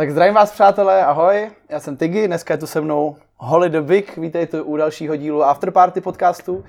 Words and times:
Tak 0.00 0.10
zdravím 0.10 0.34
vás, 0.34 0.52
přátelé, 0.52 1.04
ahoj, 1.04 1.50
já 1.68 1.80
jsem 1.80 1.96
Tiggy, 1.96 2.26
dneska 2.26 2.54
je 2.54 2.58
tu 2.58 2.66
se 2.66 2.80
mnou 2.80 3.16
Holly 3.36 3.70
the 3.70 3.80
Big, 3.80 4.16
vítejte 4.16 4.62
u 4.62 4.76
dalšího 4.76 5.16
dílu 5.16 5.42
Afterparty 5.44 6.00
podcastu. 6.00 6.64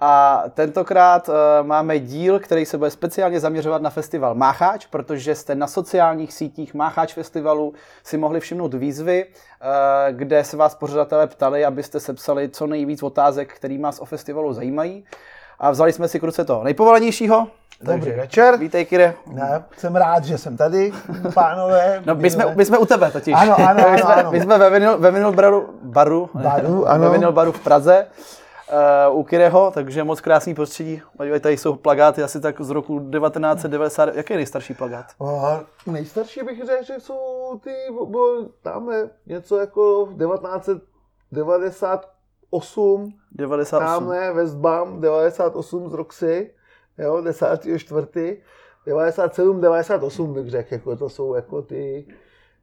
A 0.00 0.42
tentokrát 0.54 1.28
uh, 1.28 1.34
máme 1.66 1.98
díl, 1.98 2.40
který 2.40 2.66
se 2.66 2.78
bude 2.78 2.90
speciálně 2.90 3.40
zaměřovat 3.40 3.82
na 3.82 3.90
festival 3.90 4.34
Mácháč, 4.34 4.86
protože 4.86 5.34
jste 5.34 5.54
na 5.54 5.66
sociálních 5.66 6.32
sítích 6.32 6.74
Mácháč 6.74 7.14
festivalu 7.14 7.74
si 8.04 8.18
mohli 8.18 8.40
všimnout 8.40 8.74
výzvy, 8.74 9.26
uh, 9.26 10.16
kde 10.16 10.44
se 10.44 10.56
vás 10.56 10.74
pořadatelé 10.74 11.26
ptali, 11.26 11.64
abyste 11.64 12.00
sepsali 12.00 12.48
co 12.48 12.66
nejvíc 12.66 13.02
otázek, 13.02 13.54
který 13.54 13.78
vás 13.78 13.98
o 13.98 14.04
festivalu 14.04 14.52
zajímají. 14.52 15.04
A 15.58 15.70
vzali 15.70 15.92
jsme 15.92 16.08
si 16.08 16.20
kruce 16.20 16.44
toho 16.44 16.64
nejpovolenějšího, 17.80 17.80
Dobrý 17.80 18.00
Takže, 18.00 18.20
večer. 18.20 18.56
Vítej, 18.56 18.84
Kire. 18.84 19.14
Ne, 19.26 19.64
jsem 19.76 19.96
rád, 19.96 20.24
že 20.24 20.38
jsem 20.38 20.56
tady, 20.56 20.92
pánové. 21.34 22.02
No, 22.06 22.14
my 22.14 22.30
jsme, 22.30 22.54
my 22.54 22.64
jsme 22.64 22.78
u 22.78 22.86
tebe 22.86 23.10
totiž. 23.10 23.34
Ano, 23.36 23.56
ano, 23.68 23.84
my 23.90 23.98
jsme, 23.98 24.14
ano. 24.14 24.32
My 24.32 24.40
jsme 24.40 24.58
ve 24.58 24.70
Vinyl, 24.70 24.98
ve 24.98 25.10
vinyl 25.10 25.32
baru, 25.32 25.68
baru, 25.82 26.30
baru 26.34 26.88
ano. 26.88 27.10
ve 27.10 27.32
baru 27.32 27.52
v 27.52 27.60
Praze 27.60 28.06
uh, 29.10 29.18
u 29.18 29.24
Kireho, 29.24 29.70
takže 29.70 30.04
moc 30.04 30.20
krásný 30.20 30.54
prostředí. 30.54 31.02
Podívej, 31.16 31.40
tady 31.40 31.56
jsou 31.56 31.74
plagáty 31.74 32.22
asi 32.22 32.40
tak 32.40 32.60
z 32.60 32.70
roku 32.70 32.98
1990. 32.98 34.14
Jaký 34.14 34.32
je 34.32 34.36
nejstarší 34.36 34.74
plagát? 34.74 35.06
Uh, 35.18 35.58
nejstarší 35.86 36.42
bych 36.42 36.66
řekl, 36.66 36.84
že 36.84 37.00
jsou 37.00 37.60
ty, 37.64 37.74
bo, 37.90 38.18
tam 38.62 38.90
je 38.90 39.10
něco 39.26 39.58
jako 39.58 40.08
1998. 40.18 43.12
98. 43.32 43.86
Tamhle 43.86 44.32
Westbam 44.32 45.00
98 45.00 45.90
z 45.90 45.92
Roxy 45.92 46.50
jo, 46.98 47.20
10. 47.20 47.66
97, 48.86 49.60
98 49.60 50.34
bych 50.34 50.50
řekl, 50.50 50.74
jako 50.74 50.96
to 50.96 51.08
jsou 51.08 51.34
jako 51.34 51.62
ty, 51.62 52.04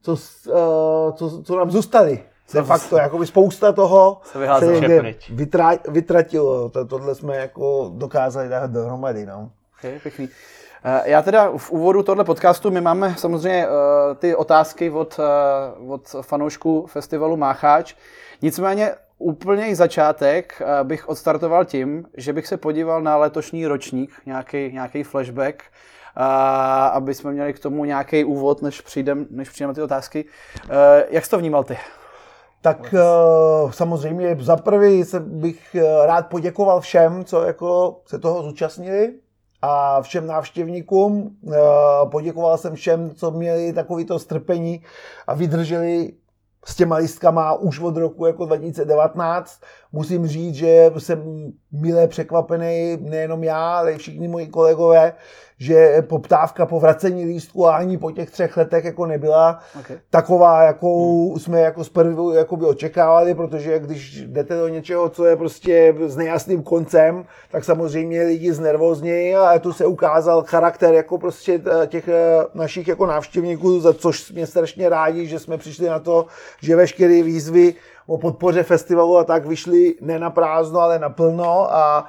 co, 0.02 0.12
uh, 0.12 1.16
co, 1.16 1.44
co 1.44 1.58
nám 1.58 1.72
zůstaly. 1.72 2.24
De 2.54 2.64
facto, 2.64 2.98
jako 2.98 3.18
by 3.18 3.28
spousta 3.28 3.72
toho 3.72 4.22
se, 4.24 4.48
se 4.60 5.14
vytra, 5.30 5.72
vytratilo. 5.90 6.70
To, 6.70 6.86
tohle 6.86 7.16
jsme 7.16 7.38
jako 7.38 7.92
dokázali 7.96 8.50
dát 8.50 8.72
dohromady. 8.72 9.26
No. 9.26 9.52
Okay, 9.80 10.00
pěkný. 10.00 10.30
Eh, 10.84 11.02
já 11.06 11.22
teda 11.22 11.52
v 11.58 11.72
úvodu 11.72 12.04
tohle 12.04 12.24
podcastu, 12.24 12.72
my 12.72 12.82
máme 12.82 13.16
samozřejmě 13.18 13.68
uh, 13.68 13.74
ty 14.18 14.36
otázky 14.36 14.90
od, 14.90 15.20
od 15.88 16.16
fanoušků 16.22 16.86
festivalu 16.86 17.38
Mácháč. 17.38 17.96
Nicméně 18.42 18.92
úplný 19.24 19.76
začátek 19.76 20.62
eh, 20.62 20.84
bych 20.84 21.10
odstartoval 21.10 21.66
tím, 21.66 22.06
že 22.18 22.34
bych 22.34 22.48
se 22.48 22.58
podíval 22.58 23.02
na 23.02 23.18
letošní 23.18 23.68
ročník, 23.68 24.12
nějaký, 24.26 24.72
nějaký 24.72 25.04
flashback, 25.04 25.64
a 26.16 26.88
eh, 26.88 26.92
aby 26.98 27.14
jsme 27.14 27.32
měli 27.32 27.54
k 27.54 27.60
tomu 27.60 27.86
nějaký 27.86 28.24
úvod, 28.24 28.62
než 28.62 28.82
přijdem, 28.82 29.28
než 29.30 29.50
přijdeme 29.50 29.70
na 29.70 29.74
ty 29.74 29.82
otázky. 29.82 30.26
Eh, 30.70 31.06
jak 31.10 31.26
jsi 31.26 31.32
to 31.32 31.38
vnímal 31.38 31.64
ty? 31.64 31.78
Tak 32.62 32.96
samozřejmě 33.70 34.38
za 34.40 34.56
prvý 34.56 35.04
bych 35.20 35.76
rád 36.06 36.28
poděkoval 36.28 36.82
všem, 36.82 37.26
co 37.26 37.44
jako 37.44 38.02
se 38.06 38.20
toho 38.20 38.44
zúčastnili 38.44 39.14
a 39.62 40.02
všem 40.02 40.28
návštěvníkům. 40.28 41.38
Poděkoval 42.12 42.58
jsem 42.58 42.76
všem, 42.76 43.12
co 43.16 43.32
měli 43.32 43.74
takovýto 43.74 44.20
strpení 44.20 44.84
a 45.28 45.34
vydrželi 45.34 46.14
s 46.66 46.76
těma 46.76 46.96
listkama 46.96 47.54
už 47.54 47.80
od 47.80 47.98
roku 47.98 48.26
jako 48.26 48.46
2019. 48.46 49.60
Musím 49.96 50.28
říct, 50.28 50.56
že 50.56 50.92
jsem 50.98 51.52
milé 51.72 52.08
překvapený, 52.08 52.98
nejenom 53.02 53.44
já, 53.44 53.78
ale 53.78 53.94
i 53.94 53.98
všichni 53.98 54.28
moji 54.28 54.48
kolegové, 54.48 55.14
že 55.58 56.02
poptávka 56.02 56.66
po 56.66 56.80
vracení 56.80 57.26
lístku 57.26 57.68
ani 57.68 57.98
po 57.98 58.12
těch 58.12 58.32
třech 58.32 58.58
letech 58.58 58.86
jako 58.86 59.06
nebyla 59.06 59.60
okay. 59.80 59.98
taková, 60.10 60.64
jakou 60.64 61.30
hmm. 61.30 61.40
jsme 61.40 61.62
jako 61.62 61.84
zprvu 61.84 62.34
by 62.56 62.66
očekávali, 62.66 63.36
protože 63.36 63.80
když 63.80 64.22
jdete 64.22 64.56
do 64.56 64.68
něčeho, 64.68 65.10
co 65.10 65.26
je 65.26 65.36
prostě 65.36 65.96
s 66.08 66.18
nejasným 66.18 66.64
koncem, 66.64 67.26
tak 67.52 67.64
samozřejmě 67.64 68.24
lidi 68.24 68.54
znervoznějí 68.54 69.36
a 69.36 69.60
tu 69.60 69.74
se 69.74 69.86
ukázal 69.86 70.44
charakter 70.44 70.94
jako 70.94 71.18
prostě 71.18 71.62
těch 71.88 72.08
eh, 72.08 72.46
našich 72.54 72.88
jako 72.88 73.06
návštěvníků, 73.06 73.80
za 73.80 73.94
což 73.94 74.32
mě 74.32 74.48
strašně 74.48 74.90
rádi, 74.90 75.28
že 75.28 75.40
jsme 75.40 75.58
přišli 75.58 75.88
na 75.88 76.00
to, 76.00 76.26
že 76.62 76.76
veškeré 76.76 77.24
výzvy 77.24 77.74
o 78.08 78.18
podpoře 78.18 78.64
festivalu 78.64 79.18
a 79.18 79.24
tak 79.24 79.46
vyšly 79.46 79.96
ne 80.02 80.20
na 80.20 80.30
prázdno, 80.30 80.80
ale 80.80 81.00
naplno 81.00 81.76
a 81.76 82.06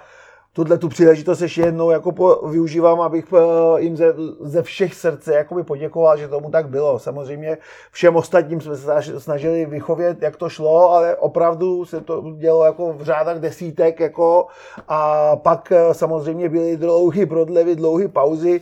tuhle 0.55 0.79
tu 0.79 0.89
příležitost 0.89 1.41
ještě 1.41 1.61
jednou 1.61 1.91
jako 1.91 2.13
po, 2.13 2.49
využívám, 2.49 3.01
abych 3.01 3.25
eh, 3.33 3.81
jim 3.81 3.97
ze, 3.97 4.15
ze 4.41 4.63
všech 4.63 4.95
srdce 4.95 5.35
jakoby 5.35 5.63
poděkoval, 5.63 6.17
že 6.17 6.29
tomu 6.29 6.51
tak 6.51 6.69
bylo. 6.69 6.99
Samozřejmě 6.99 7.59
všem 7.91 8.17
ostatním 8.17 8.61
jsme 8.61 8.77
se 8.77 9.21
snažili 9.21 9.67
vychovět, 9.67 10.23
jak 10.23 10.37
to 10.37 10.49
šlo, 10.49 10.91
ale 10.91 11.17
opravdu 11.17 11.85
se 11.85 12.01
to 12.01 12.25
dělo 12.37 12.65
jako 12.65 12.93
v 12.93 13.03
řádách 13.03 13.39
desítek 13.39 14.01
jako 14.01 14.47
a 14.89 15.37
pak 15.37 15.73
eh, 15.73 15.95
samozřejmě 15.95 16.49
byly 16.49 16.77
dlouhé 16.77 17.27
prodlevy, 17.27 17.77
dlouhé 17.77 18.09
pauzy. 18.09 18.61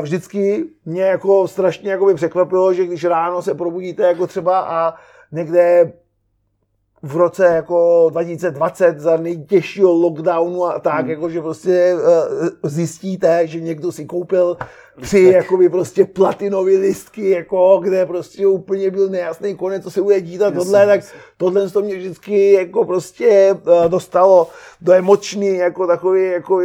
Vždycky 0.00 0.64
mě 0.84 1.02
jako 1.02 1.48
strašně 1.48 1.90
jakoby 1.90 2.14
překvapilo, 2.14 2.74
že 2.74 2.86
když 2.86 3.04
ráno 3.04 3.42
se 3.42 3.54
probudíte 3.54 4.02
jako 4.02 4.26
třeba 4.26 4.60
a 4.60 4.94
někde 5.32 5.92
v 7.02 7.16
roce 7.16 7.44
jako 7.44 8.08
2020 8.10 9.00
za 9.00 9.16
nejtěžšího 9.16 9.92
lockdownu 9.92 10.64
a 10.64 10.78
tak, 10.78 11.00
hmm. 11.00 11.10
jako 11.10 11.30
že 11.30 11.40
prostě 11.40 11.94
uh, 11.94 12.48
zjistíte, 12.62 13.46
že 13.46 13.60
někdo 13.60 13.92
si 13.92 14.04
koupil 14.04 14.56
tři 15.00 15.20
jakoby 15.20 15.68
prostě 15.68 16.04
platinové 16.04 16.70
listky, 16.70 17.30
jako, 17.30 17.80
kde 17.82 18.06
prostě 18.06 18.46
úplně 18.46 18.90
byl 18.90 19.08
nejasný 19.08 19.54
konec, 19.54 19.82
co 19.82 19.90
se 19.90 20.02
bude 20.02 20.20
dít 20.20 20.42
a 20.42 20.50
tohle, 20.50 20.86
tak 20.86 21.00
tohle 21.36 21.70
to 21.70 21.80
mě 21.80 21.96
vždycky 21.96 22.52
jako 22.52 22.84
prostě 22.84 23.54
uh, 23.66 23.88
dostalo 23.88 24.48
do 24.80 24.92
emoční, 24.92 25.56
jako 25.56 25.86
takový, 25.86 26.26
jako 26.26 26.60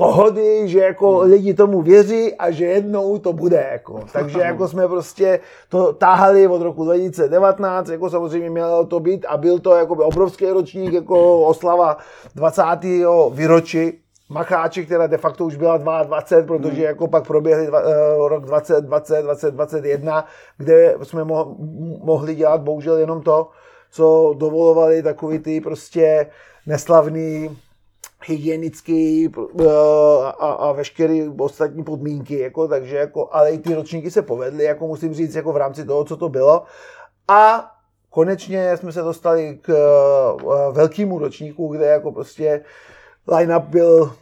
pohody, 0.00 0.68
že 0.68 0.78
jako 0.80 1.18
hmm. 1.18 1.30
lidi 1.30 1.54
tomu 1.54 1.82
věří 1.82 2.34
a 2.34 2.50
že 2.50 2.64
jednou 2.64 3.18
to 3.18 3.32
bude. 3.32 3.68
Jako. 3.72 4.00
Takže 4.12 4.40
jako 4.40 4.68
jsme 4.68 4.88
prostě 4.88 5.40
to 5.68 5.92
táhali 5.92 6.46
od 6.46 6.62
roku 6.62 6.84
2019, 6.84 7.88
jako 7.88 8.10
samozřejmě 8.10 8.50
mělo 8.50 8.86
to 8.86 9.00
být 9.00 9.26
a 9.28 9.36
byl 9.36 9.58
to 9.58 9.76
jako 9.76 9.94
obrovský 9.94 10.46
ročník, 10.46 10.92
jako 10.92 11.40
oslava 11.40 11.96
20. 12.34 12.62
výročí 13.32 13.92
Macháči, 14.32 14.86
která 14.86 15.06
de 15.06 15.18
facto 15.18 15.44
už 15.44 15.56
byla 15.56 15.76
22, 15.76 16.46
protože 16.46 16.76
hmm. 16.76 16.82
jako 16.82 17.08
pak 17.08 17.26
proběhly 17.26 17.66
dva, 17.66 17.80
uh, 17.80 18.28
rok 18.28 18.44
2020, 18.44 19.22
2021, 19.22 20.24
kde 20.56 20.94
jsme 21.02 21.24
mo- 21.24 21.56
mohli 22.04 22.34
dělat 22.34 22.60
bohužel 22.60 22.96
jenom 22.96 23.22
to, 23.22 23.48
co 23.90 24.34
dovolovali 24.38 25.02
takový 25.02 25.38
ty 25.38 25.60
prostě 25.60 26.26
neslavný 26.66 27.58
hygienický 28.26 29.32
eh, 29.60 29.66
a, 30.38 30.50
a 30.52 30.72
veškeré 30.72 31.26
ostatní 31.38 31.84
podmínky, 31.84 32.38
jako, 32.38 32.68
takže 32.68 32.96
jako, 32.96 33.28
ale 33.32 33.50
i 33.50 33.58
ty 33.58 33.74
ročníky 33.74 34.10
se 34.10 34.22
povedly, 34.22 34.64
jako 34.64 34.86
musím 34.86 35.14
říct, 35.14 35.34
jako 35.34 35.52
v 35.52 35.56
rámci 35.56 35.84
toho, 35.84 36.04
co 36.04 36.16
to 36.16 36.28
bylo. 36.28 36.64
A 37.28 37.70
konečně 38.10 38.76
jsme 38.76 38.92
se 38.92 39.02
dostali 39.02 39.58
k 39.62 39.68
uh, 39.68 40.74
velkému 40.74 41.18
ročníku, 41.18 41.68
kde 41.68 41.86
jako 41.86 42.12
prostě 42.12 42.64
line-up 43.28 43.62
byl 43.62 44.12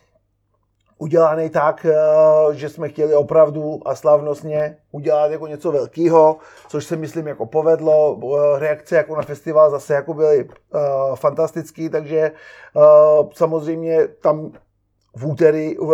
udělaný 0.98 1.50
tak, 1.50 1.86
eh, 1.86 1.94
že 2.54 2.68
jsme 2.68 2.88
chtěli 2.88 3.14
opravdu 3.14 3.80
a 3.84 3.94
slavnostně 3.94 4.76
udělat 4.92 5.30
jako 5.30 5.46
něco 5.46 5.72
velkého, 5.72 6.36
což 6.68 6.84
se 6.84 6.96
myslím 6.96 7.26
jako 7.26 7.46
povedlo. 7.46 8.20
Eh, 8.22 8.58
reakce 8.58 8.96
jako 8.96 9.16
na 9.16 9.22
festival 9.22 9.70
zase 9.70 9.94
jako 9.94 10.14
byly 10.14 10.44
uh, 10.44 11.16
fantastický, 11.16 11.88
takže 11.88 12.32
samozřejmě 13.32 14.08
tam 14.08 14.52
v 15.16 15.26
úterý, 15.26 15.76
v, 15.80 15.90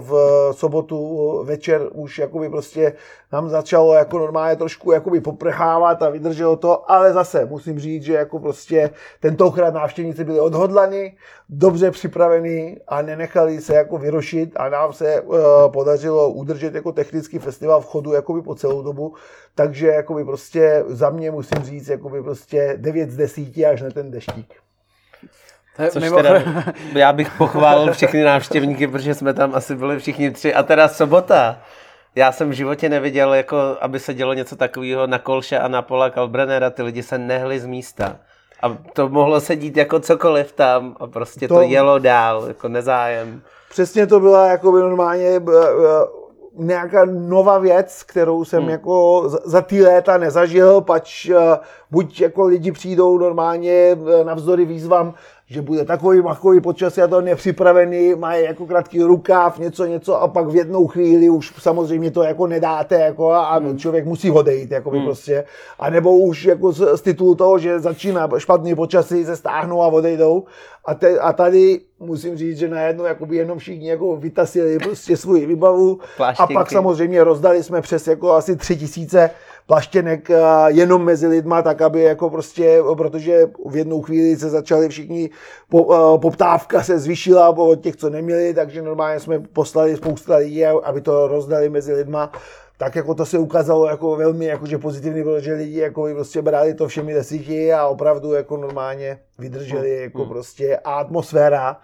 v, 0.00 0.12
sobotu 0.52 1.40
večer 1.44 1.88
už 1.92 2.18
jakoby 2.18 2.48
prostě 2.48 2.92
nám 3.32 3.48
začalo 3.48 3.94
jako 3.94 4.18
normálně 4.18 4.56
trošku 4.56 4.92
jakoby 4.92 5.20
poprchávat 5.20 6.02
a 6.02 6.10
vydrželo 6.10 6.56
to, 6.56 6.90
ale 6.90 7.12
zase 7.12 7.44
musím 7.44 7.78
říct, 7.78 8.02
že 8.02 8.14
jako 8.14 8.38
prostě 8.38 8.90
tentokrát 9.20 9.74
návštěvníci 9.74 10.24
byli 10.24 10.40
odhodlaní, 10.40 11.12
dobře 11.48 11.90
připravení 11.90 12.76
a 12.88 13.02
nenechali 13.02 13.60
se 13.60 13.74
jako 13.74 13.98
vyrošit 13.98 14.52
a 14.56 14.68
nám 14.68 14.92
se 14.92 15.20
uh, 15.20 15.36
podařilo 15.72 16.30
udržet 16.30 16.74
jako 16.74 16.92
technický 16.92 17.38
festival 17.38 17.80
v 17.80 17.86
chodu 17.86 18.12
jakoby 18.12 18.42
po 18.42 18.54
celou 18.54 18.82
dobu, 18.82 19.14
takže 19.54 19.86
jakoby 19.86 20.24
prostě 20.24 20.84
za 20.86 21.10
mě 21.10 21.30
musím 21.30 21.62
říct 21.62 21.88
jakoby 21.88 22.22
prostě 22.22 22.74
9 22.76 23.10
z 23.10 23.16
10 23.16 23.58
až 23.72 23.82
na 23.82 23.90
ten 23.90 24.10
deštík. 24.10 24.54
Což 25.90 26.10
teda, 26.10 26.42
já 26.92 27.12
bych 27.12 27.30
pochválil 27.38 27.92
všechny 27.92 28.24
návštěvníky, 28.24 28.86
protože 28.86 29.14
jsme 29.14 29.34
tam 29.34 29.54
asi 29.54 29.74
byli 29.74 29.98
všichni 29.98 30.30
tři. 30.30 30.54
A 30.54 30.62
teda 30.62 30.88
sobota. 30.88 31.58
Já 32.14 32.32
jsem 32.32 32.50
v 32.50 32.52
životě 32.52 32.88
neviděl, 32.88 33.34
jako, 33.34 33.56
aby 33.80 34.00
se 34.00 34.14
dělo 34.14 34.34
něco 34.34 34.56
takového 34.56 35.06
na 35.06 35.18
Kolše 35.18 35.58
a 35.58 35.68
na 35.68 35.82
Pola 35.82 36.10
Kalbrenera. 36.10 36.70
Ty 36.70 36.82
lidi 36.82 37.02
se 37.02 37.18
nehli 37.18 37.60
z 37.60 37.66
místa. 37.66 38.16
A 38.62 38.76
to 38.92 39.08
mohlo 39.08 39.40
se 39.40 39.56
dít 39.56 39.76
jako 39.76 40.00
cokoliv 40.00 40.52
tam 40.52 40.96
a 41.00 41.06
prostě 41.06 41.48
to, 41.48 41.54
to 41.54 41.60
jelo 41.60 41.98
dál, 41.98 42.44
jako 42.48 42.68
nezájem. 42.68 43.42
Přesně 43.70 44.06
to 44.06 44.20
byla 44.20 44.46
jako 44.46 44.72
by 44.72 44.80
normálně 44.80 45.40
nějaká 46.56 47.04
nová 47.04 47.58
věc, 47.58 48.02
kterou 48.02 48.44
jsem 48.44 48.60
hmm. 48.60 48.70
jako 48.70 49.22
za, 49.44 49.60
ty 49.60 49.82
léta 49.82 50.18
nezažil, 50.18 50.80
pač 50.80 51.28
uh, 51.28 51.36
buď 51.90 52.20
jako 52.20 52.44
lidi 52.44 52.72
přijdou 52.72 53.18
normálně 53.18 53.96
navzdory 54.24 54.64
výzvám, 54.64 55.14
že 55.46 55.62
bude 55.62 55.84
takový 55.84 56.20
machový 56.20 56.60
počasí 56.60 57.00
a 57.02 57.06
to 57.06 57.20
nepřipravený, 57.20 58.14
mají 58.14 58.44
jako 58.44 58.66
krátký 58.66 59.02
rukáv, 59.02 59.58
něco, 59.58 59.86
něco 59.86 60.22
a 60.22 60.28
pak 60.28 60.46
v 60.46 60.56
jednou 60.56 60.86
chvíli 60.86 61.28
už 61.28 61.52
samozřejmě 61.58 62.10
to 62.10 62.22
jako 62.22 62.46
nedáte 62.46 62.94
jako 62.94 63.30
a 63.30 63.58
hmm. 63.58 63.78
člověk 63.78 64.06
musí 64.06 64.30
odejít, 64.30 64.70
jako 64.70 64.90
hmm. 64.90 65.04
prostě. 65.04 65.44
A 65.78 65.90
nebo 65.90 66.18
už 66.18 66.44
jako 66.44 66.72
z, 66.72 66.96
z 66.96 67.00
titulu 67.00 67.34
toho, 67.34 67.58
že 67.58 67.80
začíná 67.80 68.28
špatný 68.38 68.74
počasí, 68.74 69.24
se 69.24 69.36
stáhnou 69.36 69.82
a 69.82 69.86
odejdou. 69.86 70.44
A, 70.84 70.94
te, 70.94 71.18
a 71.18 71.32
tady 71.32 71.80
musím 72.00 72.36
říct, 72.36 72.58
že 72.58 72.68
najednou 72.68 73.04
jakoby 73.04 73.36
jenom 73.36 73.58
všichni 73.58 73.88
jako 73.88 74.16
vytasili 74.16 74.78
prostě 74.78 75.16
svůj 75.16 75.46
výbavu 75.46 76.00
Pláštěnky. 76.16 76.54
a 76.54 76.58
pak 76.58 76.70
samozřejmě 76.70 77.24
rozdali 77.24 77.62
jsme 77.62 77.80
přes 77.80 78.06
jako 78.06 78.32
asi 78.32 78.56
tři 78.56 78.76
tisíce 78.76 79.30
plaštěnek 79.66 80.30
eh, 80.30 80.40
jenom 80.68 81.04
mezi 81.04 81.26
lidma, 81.26 81.62
tak 81.62 81.82
aby 81.82 82.02
jako 82.02 82.30
prostě, 82.30 82.78
protože 82.96 83.46
v 83.66 83.76
jednou 83.76 84.02
chvíli 84.02 84.36
se 84.36 84.50
začali 84.50 84.88
všichni, 84.88 85.30
po, 85.68 85.94
eh, 85.94 86.18
poptávka 86.18 86.82
se 86.82 86.98
zvýšila 86.98 87.48
od 87.48 87.80
těch, 87.80 87.96
co 87.96 88.10
neměli, 88.10 88.54
takže 88.54 88.82
normálně 88.82 89.20
jsme 89.20 89.40
poslali 89.40 89.96
spousta 89.96 90.36
lidí, 90.36 90.64
aby 90.64 91.00
to 91.00 91.28
rozdali 91.28 91.68
mezi 91.68 91.92
lidma 91.92 92.32
tak 92.82 92.96
jako 92.96 93.14
to 93.14 93.26
se 93.26 93.38
ukázalo 93.38 93.86
jako 93.86 94.16
velmi 94.16 94.44
jakože 94.44 94.78
pozitivní, 94.78 95.22
protože 95.22 95.54
lidi 95.54 95.78
jako 95.78 96.08
prostě 96.14 96.42
brali 96.42 96.74
to 96.74 96.88
všemi 96.88 97.14
desíti 97.14 97.72
a 97.72 97.86
opravdu 97.86 98.32
jako 98.32 98.56
normálně 98.56 99.18
vydrželi 99.38 99.90
hmm. 99.92 100.02
jako 100.02 100.18
hmm. 100.18 100.28
prostě 100.28 100.76
a 100.76 100.94
atmosféra 100.94 101.76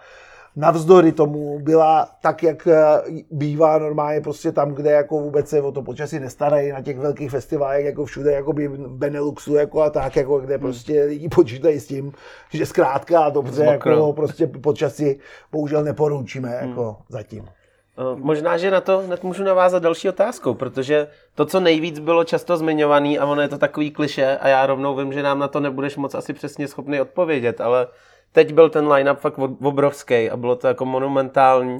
navzdory 0.59 1.11
tomu 1.11 1.59
byla 1.59 2.09
tak, 2.21 2.43
jak 2.43 2.67
eh, 2.67 3.01
bývá 3.31 3.77
normálně 3.77 4.21
prostě 4.21 4.51
tam, 4.51 4.73
kde 4.73 4.91
jako 4.91 5.19
vůbec 5.19 5.49
se 5.49 5.61
o 5.61 5.71
to 5.71 5.81
počasí 5.81 6.19
nestarají 6.19 6.71
na 6.71 6.81
těch 6.81 6.99
velkých 6.99 7.31
festivalech, 7.31 7.85
jako 7.85 8.05
všude, 8.05 8.31
jako 8.31 8.53
by 8.53 8.67
v 8.67 8.87
Beneluxu, 8.87 9.55
jako 9.55 9.81
a 9.81 9.89
tak, 9.89 10.15
jako 10.15 10.39
kde 10.39 10.53
hmm. 10.53 10.61
prostě 10.61 11.03
lidi 11.03 11.29
počítají 11.29 11.79
s 11.79 11.87
tím, 11.87 12.13
že 12.51 12.65
zkrátka 12.65 13.19
a 13.19 13.29
dobře, 13.29 13.63
jako 13.63 14.13
prostě 14.13 14.47
počasí 14.47 15.19
bohužel 15.51 15.83
neporučíme, 15.83 16.49
hmm. 16.49 16.69
jako 16.69 16.97
zatím. 17.09 17.45
Eh, 17.45 18.15
možná, 18.15 18.57
že 18.57 18.71
na 18.71 18.81
to 18.81 18.99
hned 18.99 19.23
můžu 19.23 19.43
navázat 19.43 19.83
další 19.83 20.09
otázkou, 20.09 20.53
protože 20.53 21.07
to, 21.35 21.45
co 21.45 21.59
nejvíc 21.59 21.99
bylo 21.99 22.23
často 22.23 22.57
zmiňovaný, 22.57 23.19
a 23.19 23.25
ono 23.25 23.41
je 23.41 23.47
to 23.47 23.57
takový 23.57 23.91
kliše, 23.91 24.37
a 24.37 24.47
já 24.47 24.65
rovnou 24.65 24.95
vím, 24.95 25.13
že 25.13 25.23
nám 25.23 25.39
na 25.39 25.47
to 25.47 25.59
nebudeš 25.59 25.97
moc 25.97 26.15
asi 26.15 26.33
přesně 26.33 26.67
schopný 26.67 27.01
odpovědět, 27.01 27.61
ale 27.61 27.87
teď 28.31 28.53
byl 28.53 28.69
ten 28.69 28.91
line-up 28.91 29.19
fakt 29.19 29.39
obrovský 29.63 30.29
a 30.29 30.37
bylo 30.37 30.55
to 30.55 30.67
jako 30.67 30.85
monumentální. 30.85 31.79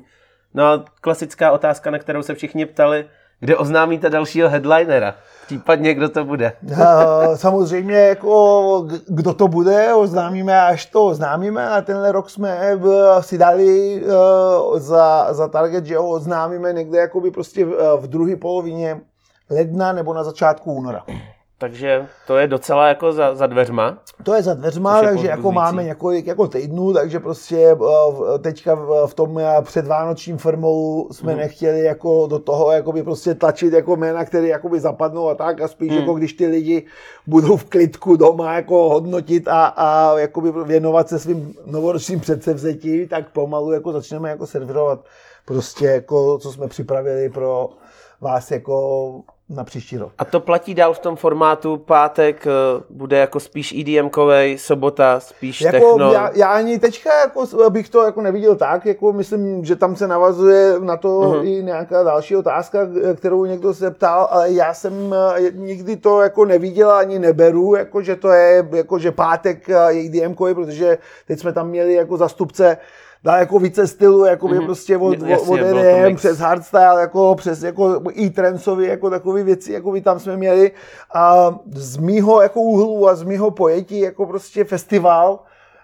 No 0.53 0.65
a 0.65 0.85
klasická 1.01 1.51
otázka, 1.51 1.91
na 1.91 1.99
kterou 1.99 2.23
se 2.23 2.35
všichni 2.35 2.65
ptali, 2.65 3.05
kde 3.39 3.57
oznámíte 3.57 4.09
dalšího 4.09 4.49
headlinera? 4.49 5.15
Případně 5.45 5.93
kdo 5.93 6.09
to 6.09 6.25
bude? 6.25 6.53
Samozřejmě, 7.35 7.95
jako, 7.95 8.87
kdo 9.07 9.33
to 9.33 9.47
bude, 9.47 9.93
oznámíme, 9.93 10.61
až 10.61 10.85
to 10.85 11.05
oznámíme. 11.05 11.69
A 11.69 11.81
tenhle 11.81 12.11
rok 12.11 12.29
jsme 12.29 12.79
si 13.19 13.37
dali 13.37 14.01
uh, 14.03 14.79
za, 14.79 15.33
za 15.33 15.47
target, 15.47 15.85
že 15.85 15.97
ho 15.97 16.09
oznámíme 16.09 16.73
někde 16.73 16.97
jakoby 16.97 17.31
prostě 17.31 17.65
v, 17.65 17.97
v 17.97 18.07
druhé 18.07 18.35
polovině 18.35 19.01
ledna 19.49 19.93
nebo 19.93 20.13
na 20.13 20.23
začátku 20.23 20.73
února. 20.73 21.03
Takže 21.59 22.07
to 22.27 22.37
je 22.37 22.47
docela 22.47 22.87
jako 22.87 23.13
za, 23.13 23.35
za 23.35 23.47
dveřma. 23.47 23.97
To 24.23 24.33
je 24.33 24.43
za 24.43 24.53
dveřma, 24.53 25.01
takže 25.01 25.27
jako 25.27 25.51
máme 25.51 25.83
několik 25.83 26.27
jako 26.27 26.47
týdnů, 26.47 26.93
takže 26.93 27.19
prostě 27.19 27.57
eh, 27.57 28.39
teďka 28.39 28.75
v 29.05 29.13
tom 29.13 29.39
eh, 29.39 29.61
předvánočním 29.61 30.37
firmou 30.37 31.07
jsme 31.11 31.31
mm. 31.31 31.37
nechtěli 31.37 31.83
jako 31.83 32.27
do 32.27 32.39
toho 32.39 32.71
jakoby 32.71 33.03
prostě 33.03 33.35
tlačit 33.35 33.73
jako 33.73 33.95
jména, 33.95 34.25
které 34.25 34.47
jakoby 34.47 34.79
zapadnou 34.79 35.29
a 35.29 35.35
tak 35.35 35.61
a 35.61 35.67
spíš 35.67 35.91
mm. 35.91 35.97
jako 35.97 36.13
když 36.13 36.33
ty 36.33 36.47
lidi 36.47 36.85
budou 37.27 37.57
v 37.57 37.65
klidku 37.65 38.15
doma 38.15 38.53
jako 38.53 38.89
hodnotit 38.89 39.47
a, 39.47 39.65
a 39.65 40.19
jakoby 40.19 40.51
věnovat 40.65 41.09
se 41.09 41.19
svým 41.19 41.55
novoročním 41.65 42.19
předsevzetí, 42.19 43.07
tak 43.07 43.29
pomalu 43.29 43.71
jako 43.71 43.91
začneme 43.91 44.29
jako 44.29 44.47
servirovat 44.47 45.05
prostě 45.45 45.85
jako 45.85 46.37
co 46.37 46.51
jsme 46.51 46.67
připravili 46.67 47.29
pro 47.29 47.69
vás 48.21 48.51
jako 48.51 49.11
na 49.49 49.63
příští 49.63 49.97
rok. 49.97 50.11
A 50.17 50.25
to 50.25 50.39
platí 50.39 50.73
dál 50.73 50.93
v 50.93 50.99
tom 50.99 51.15
formátu, 51.15 51.77
pátek 51.77 52.47
eh, 52.47 52.51
bude 52.89 53.17
jako 53.17 53.39
spíš 53.39 53.75
edm 53.79 54.09
sobota 54.55 55.19
spíš 55.19 55.61
jako 55.61 55.77
techno. 55.77 56.13
Já, 56.13 56.31
já 56.33 56.47
ani 56.47 56.79
teďka 56.79 57.19
jako 57.19 57.69
bych 57.69 57.89
to 57.89 58.03
jako 58.03 58.21
neviděl 58.21 58.55
tak, 58.55 58.85
jako 58.85 59.13
myslím, 59.13 59.65
že 59.65 59.75
tam 59.75 59.95
se 59.95 60.07
navazuje 60.07 60.79
na 60.79 60.97
to 60.97 61.09
uh-huh. 61.09 61.43
i 61.43 61.63
nějaká 61.63 62.03
další 62.03 62.35
otázka, 62.35 62.79
kterou 63.15 63.45
někdo 63.45 63.73
se 63.73 63.91
ptal, 63.91 64.27
ale 64.31 64.51
já 64.51 64.73
jsem 64.73 65.15
eh, 65.37 65.51
nikdy 65.51 65.97
to 65.97 66.21
jako 66.21 66.45
neviděl 66.45 66.91
ani 66.91 67.19
neberu, 67.19 67.75
jako 67.75 68.01
že 68.01 68.15
to 68.15 68.29
je 68.29 68.67
jako 68.71 68.99
že 68.99 69.11
pátek 69.11 69.67
je 69.87 70.05
edm 70.05 70.35
protože 70.35 70.97
teď 71.27 71.39
jsme 71.39 71.53
tam 71.53 71.69
měli 71.69 71.93
jako 71.93 72.17
zastupce 72.17 72.77
jako 73.23 73.59
více 73.59 73.87
stylu, 73.87 74.25
jako 74.25 74.47
by 74.47 74.59
mm-hmm. 74.59 74.65
prostě 74.65 74.97
od, 74.97 75.21
Jasně, 75.21 75.47
od 75.51 75.59
EDM 75.59 76.15
přes 76.15 76.39
hardstyle, 76.39 77.01
jako 77.01 77.35
přes 77.35 77.63
jako 77.63 78.01
i 78.11 78.29
trencovi, 78.29 78.87
jako 78.87 79.09
takové 79.09 79.43
věci, 79.43 79.73
jako 79.73 79.91
by 79.91 80.01
tam 80.01 80.19
jsme 80.19 80.37
měli. 80.37 80.71
A 81.13 81.55
z 81.73 81.97
mýho 81.97 82.41
jako 82.41 82.61
úhlu 82.61 83.09
a 83.09 83.15
z 83.15 83.23
mýho 83.23 83.51
pojetí, 83.51 83.99
jako 83.99 84.25
prostě 84.25 84.63
festival, 84.63 85.39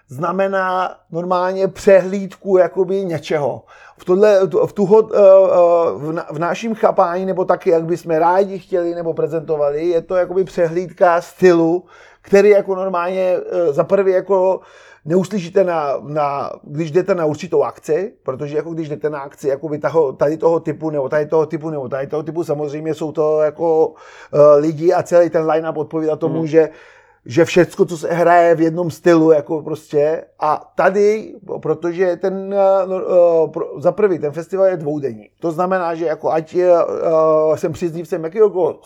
znamená 0.08 0.96
normálně 1.10 1.68
přehlídku 1.68 2.56
jakoby 2.56 3.04
něčeho. 3.04 3.62
V, 3.98 4.04
tohle, 4.04 4.40
v, 4.66 4.72
tuho, 4.72 5.08
eh, 5.14 5.18
eh, 6.18 6.24
v 6.32 6.38
naším 6.38 6.74
chápání, 6.74 7.26
nebo 7.26 7.44
taky, 7.44 7.70
jak 7.70 7.84
bychom 7.84 8.12
rádi 8.12 8.58
chtěli 8.58 8.94
nebo 8.94 9.14
prezentovali, 9.14 9.86
je 9.86 10.02
to 10.02 10.16
jakoby 10.16 10.44
přehlídka 10.44 11.20
stylu, 11.20 11.84
který 12.20 12.48
jako 12.48 12.74
normálně 12.74 13.36
eh, 13.50 13.72
za 13.72 13.84
prvý 13.84 14.12
jako 14.12 14.60
neuslyšíte 15.04 15.64
na, 15.64 15.92
na, 16.02 16.50
když 16.62 16.90
jdete 16.90 17.14
na 17.14 17.24
určitou 17.24 17.62
akci, 17.62 18.12
protože 18.22 18.56
jako 18.56 18.70
když 18.70 18.88
jdete 18.88 19.10
na 19.10 19.18
akci 19.18 19.48
jako 19.48 19.70
taho, 19.80 20.12
tady 20.12 20.36
toho 20.36 20.60
typu, 20.60 20.90
nebo 20.90 21.08
tady 21.08 21.26
toho 21.26 21.46
typu, 21.46 21.70
nebo 21.70 21.88
tady 21.88 22.06
toho 22.06 22.22
typu, 22.22 22.44
samozřejmě 22.44 22.94
jsou 22.94 23.12
to 23.12 23.40
jako 23.40 23.88
uh, 23.88 23.94
lidi 24.56 24.92
a 24.92 25.02
celý 25.02 25.30
ten 25.30 25.50
line-up 25.50 25.76
odpovídá 25.76 26.16
tomu, 26.16 26.40
mm. 26.40 26.46
že 26.46 26.68
že 27.26 27.44
všecko, 27.44 27.84
co 27.84 27.98
se 27.98 28.08
hraje 28.08 28.54
v 28.54 28.60
jednom 28.60 28.90
stylu, 28.90 29.32
jako 29.32 29.62
prostě. 29.62 30.24
A 30.40 30.72
tady, 30.74 31.34
protože 31.62 32.16
ten, 32.16 32.54
uh, 32.84 33.52
uh, 33.74 33.80
za 33.80 33.92
prvý, 33.92 34.18
ten 34.18 34.32
festival 34.32 34.66
je 34.66 34.76
dvoudenní. 34.76 35.28
To 35.40 35.50
znamená, 35.50 35.94
že 35.94 36.06
jako 36.06 36.32
ať 36.32 36.54
uh, 36.54 37.56
jsem 37.56 37.72
příznivcem 37.72 38.24
jakýhokoliv, 38.24 38.76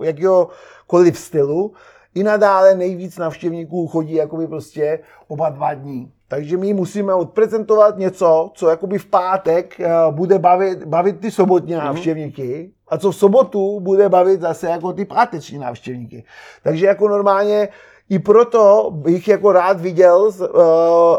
jakýhokoliv 0.00 1.18
stylu, 1.18 1.72
i 2.14 2.22
nadále 2.22 2.74
nejvíc 2.74 3.18
navštěvníků 3.18 3.86
chodí 3.88 4.14
jakoby 4.14 4.46
prostě 4.46 4.98
oba 5.28 5.50
dva 5.50 5.74
dní. 5.74 6.12
Takže 6.28 6.56
my 6.56 6.74
musíme 6.74 7.14
odprezentovat 7.14 7.98
něco, 7.98 8.50
co 8.54 8.68
jakoby 8.68 8.98
v 8.98 9.06
pátek 9.06 9.80
eh, 9.80 9.90
bude 10.10 10.38
bavit, 10.38 10.84
bavit 10.84 11.20
ty 11.20 11.30
sobotní 11.30 11.74
mhm. 11.74 11.84
návštěvníky 11.84 12.72
a 12.92 12.98
co 12.98 13.10
v 13.10 13.16
sobotu 13.16 13.80
bude 13.80 14.08
bavit 14.08 14.40
zase 14.40 14.66
jako 14.66 14.92
ty 14.92 15.04
páteční 15.04 15.58
návštěvníky. 15.58 16.24
Takže 16.62 16.86
jako 16.86 17.08
normálně 17.08 17.68
i 18.12 18.18
proto 18.18 18.90
bych 18.90 19.28
jako 19.28 19.52
rád 19.52 19.80
viděl 19.80 20.30
uh, 20.40 20.48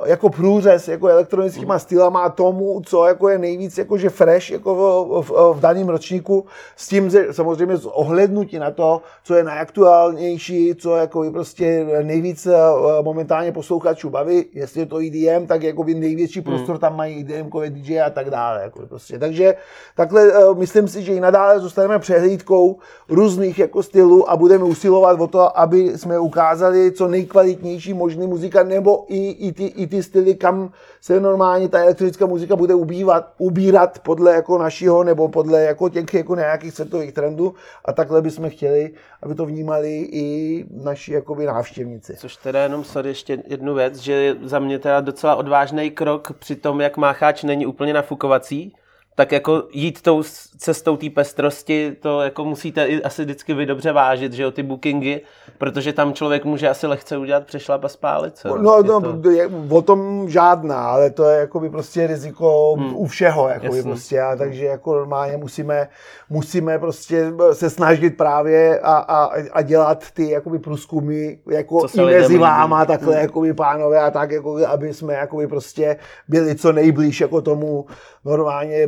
jako 0.05 0.29
průřez 0.29 0.87
jako 0.87 1.07
elektronickýma 1.07 1.79
stylama 1.79 2.21
a 2.21 2.29
tomu, 2.29 2.81
co 2.85 3.05
jako 3.05 3.29
je 3.29 3.37
nejvíc 3.37 3.77
jakože 3.77 4.09
fresh 4.09 4.51
jako 4.51 4.75
v, 4.75 5.21
v, 5.27 5.53
v 5.53 5.59
daném 5.59 5.89
ročníku, 5.89 6.45
s 6.75 6.87
tím 6.87 7.09
že 7.09 7.27
samozřejmě 7.31 7.77
z 7.77 7.85
ohlednutí 7.85 8.59
na 8.59 8.71
to, 8.71 9.01
co 9.23 9.35
je 9.35 9.43
najaktuálnější, 9.43 10.75
co 10.75 10.95
jako 10.95 11.23
je 11.23 11.31
prostě 11.31 11.85
nejvíc 12.03 12.45
uh, 12.45 12.53
momentálně 13.01 13.51
posluchačů 13.51 14.09
baví, 14.09 14.45
jestli 14.53 14.79
je 14.79 14.85
to 14.85 14.99
EDM, 15.01 15.47
tak 15.47 15.63
jako 15.63 15.83
by 15.83 15.95
největší 15.95 16.39
hmm. 16.39 16.43
prostor 16.43 16.77
tam 16.77 16.97
mají 16.97 17.19
EDM, 17.19 17.49
DJ 17.69 18.01
a 18.01 18.09
tak 18.09 18.29
dále. 18.29 18.61
Jako 18.63 18.85
prostě. 18.85 19.19
Takže 19.19 19.55
takhle 19.95 20.47
uh, 20.47 20.57
myslím 20.57 20.87
si, 20.87 21.03
že 21.03 21.13
i 21.13 21.19
nadále 21.19 21.59
zůstaneme 21.59 21.99
přehlídkou 21.99 22.77
různých 23.09 23.59
jako 23.59 23.83
stylů 23.83 24.29
a 24.29 24.37
budeme 24.37 24.63
usilovat 24.63 25.21
o 25.21 25.27
to, 25.27 25.59
aby 25.59 25.97
jsme 25.97 26.19
ukázali 26.19 26.82
co 26.91 27.07
nejkvalitnější 27.07 27.93
možný 27.93 28.27
muzika, 28.27 28.63
nebo 28.63 29.05
i, 29.07 29.29
i, 29.29 29.51
ty, 29.51 29.65
i 29.65 29.87
ty 29.87 30.03
styly, 30.03 30.35
kam 30.35 30.71
se 31.01 31.19
normálně 31.19 31.69
ta 31.69 31.79
elektronická 31.79 32.25
muzika 32.25 32.55
bude 32.55 32.75
ubývat, 32.75 33.33
ubírat 33.37 33.99
podle 33.99 34.33
jako 34.33 34.57
našího, 34.57 35.03
nebo 35.03 35.29
podle 35.29 35.61
jako 35.61 35.89
těch 35.89 36.13
jako 36.13 36.35
nějakých 36.35 36.73
světových 36.73 37.13
trendů. 37.13 37.53
A 37.85 37.93
takhle 37.93 38.21
bychom 38.21 38.49
chtěli, 38.49 38.91
aby 39.21 39.35
to 39.35 39.45
vnímali 39.45 40.09
i 40.11 40.65
naši 40.83 41.13
jakoby 41.13 41.45
návštěvníci. 41.45 42.15
Což 42.17 42.35
teda 42.35 42.63
jenom 42.63 42.83
sorry, 42.83 43.09
ještě 43.09 43.43
jednu 43.47 43.73
věc, 43.73 43.97
že 43.97 44.35
za 44.43 44.59
mě 44.59 44.79
teda 44.79 45.01
docela 45.01 45.35
odvážný 45.35 45.91
krok 45.91 46.31
při 46.39 46.55
tom, 46.55 46.81
jak 46.81 46.97
Mácháč 46.97 47.43
není 47.43 47.65
úplně 47.65 47.93
nafukovací, 47.93 48.73
tak 49.15 49.31
jako 49.31 49.63
jít 49.71 50.01
tou 50.01 50.23
cestou 50.57 50.97
té 50.97 51.09
pestrosti, 51.09 51.95
to 51.99 52.21
jako 52.21 52.45
musíte 52.45 52.85
i 52.85 53.03
asi 53.03 53.23
vždycky 53.23 53.53
vy 53.53 53.65
dobře 53.65 53.91
vážit, 53.91 54.33
že 54.33 54.43
jo, 54.43 54.51
ty 54.51 54.63
bookingy, 54.63 55.21
protože 55.57 55.93
tam 55.93 56.13
člověk 56.13 56.45
může 56.45 56.69
asi 56.69 56.87
lehce 56.87 57.17
udělat 57.17 57.45
přešlap 57.45 57.83
a 57.83 57.89
spálit 57.89 58.37
se. 58.37 58.47
No, 58.47 58.83
no 58.83 59.21
to... 59.21 59.29
je, 59.29 59.49
o 59.69 59.81
tom 59.81 60.29
žádná, 60.29 60.89
ale 60.89 61.09
to 61.09 61.23
je 61.23 61.39
jako 61.39 61.59
by 61.59 61.69
prostě 61.69 62.07
riziko 62.07 62.75
hmm. 62.77 62.95
u 62.95 63.07
všeho, 63.07 63.49
jako 63.49 63.67
by 63.67 63.83
prostě, 63.83 64.21
a 64.21 64.35
takže 64.35 64.65
jako 64.65 64.95
normálně 64.95 65.37
musíme, 65.37 65.87
musíme 66.29 66.79
prostě 66.79 67.33
se 67.53 67.69
snažit 67.69 68.17
právě 68.17 68.79
a, 68.79 68.95
a, 68.95 69.29
a 69.51 69.61
dělat 69.61 70.11
ty 70.13 70.29
jakoby 70.29 70.59
průzkumy 70.59 71.37
jako 71.49 71.87
i 71.93 72.01
mezi 72.05 72.37
váma, 72.37 72.85
takhle 72.85 73.13
hmm. 73.13 73.21
jakoby 73.21 73.53
pánové 73.53 73.99
a 73.99 74.11
tak, 74.11 74.31
jako, 74.31 74.59
aby 74.67 74.93
jsme 74.93 75.13
jakoby 75.13 75.47
prostě 75.47 75.97
byli 76.27 76.55
co 76.55 76.71
nejblíž 76.71 77.21
jako 77.21 77.41
tomu 77.41 77.85
normálně 78.25 78.87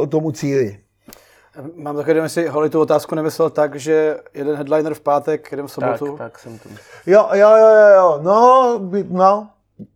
uh, 0.00 0.06
tomu 0.06 0.32
cíli. 0.32 0.78
Mám 1.74 1.96
také, 1.96 2.08
nevím, 2.14 2.22
jestli 2.22 2.48
Holly 2.48 2.70
tu 2.70 2.80
otázku 2.80 3.14
nemyslel 3.14 3.50
tak, 3.50 3.76
že 3.76 4.18
jeden 4.34 4.56
headliner 4.56 4.94
v 4.94 5.00
pátek, 5.00 5.48
jeden 5.50 5.66
v 5.66 5.72
sobotu. 5.72 6.06
Tak, 6.06 6.16
tak 6.16 6.38
jsem 6.38 6.58
to 6.58 6.68
Jo, 7.06 7.28
jo, 7.32 7.50
jo, 7.50 7.68
jo, 7.68 7.96
jo. 7.96 8.18
No, 8.22 8.80
no, 9.10 9.48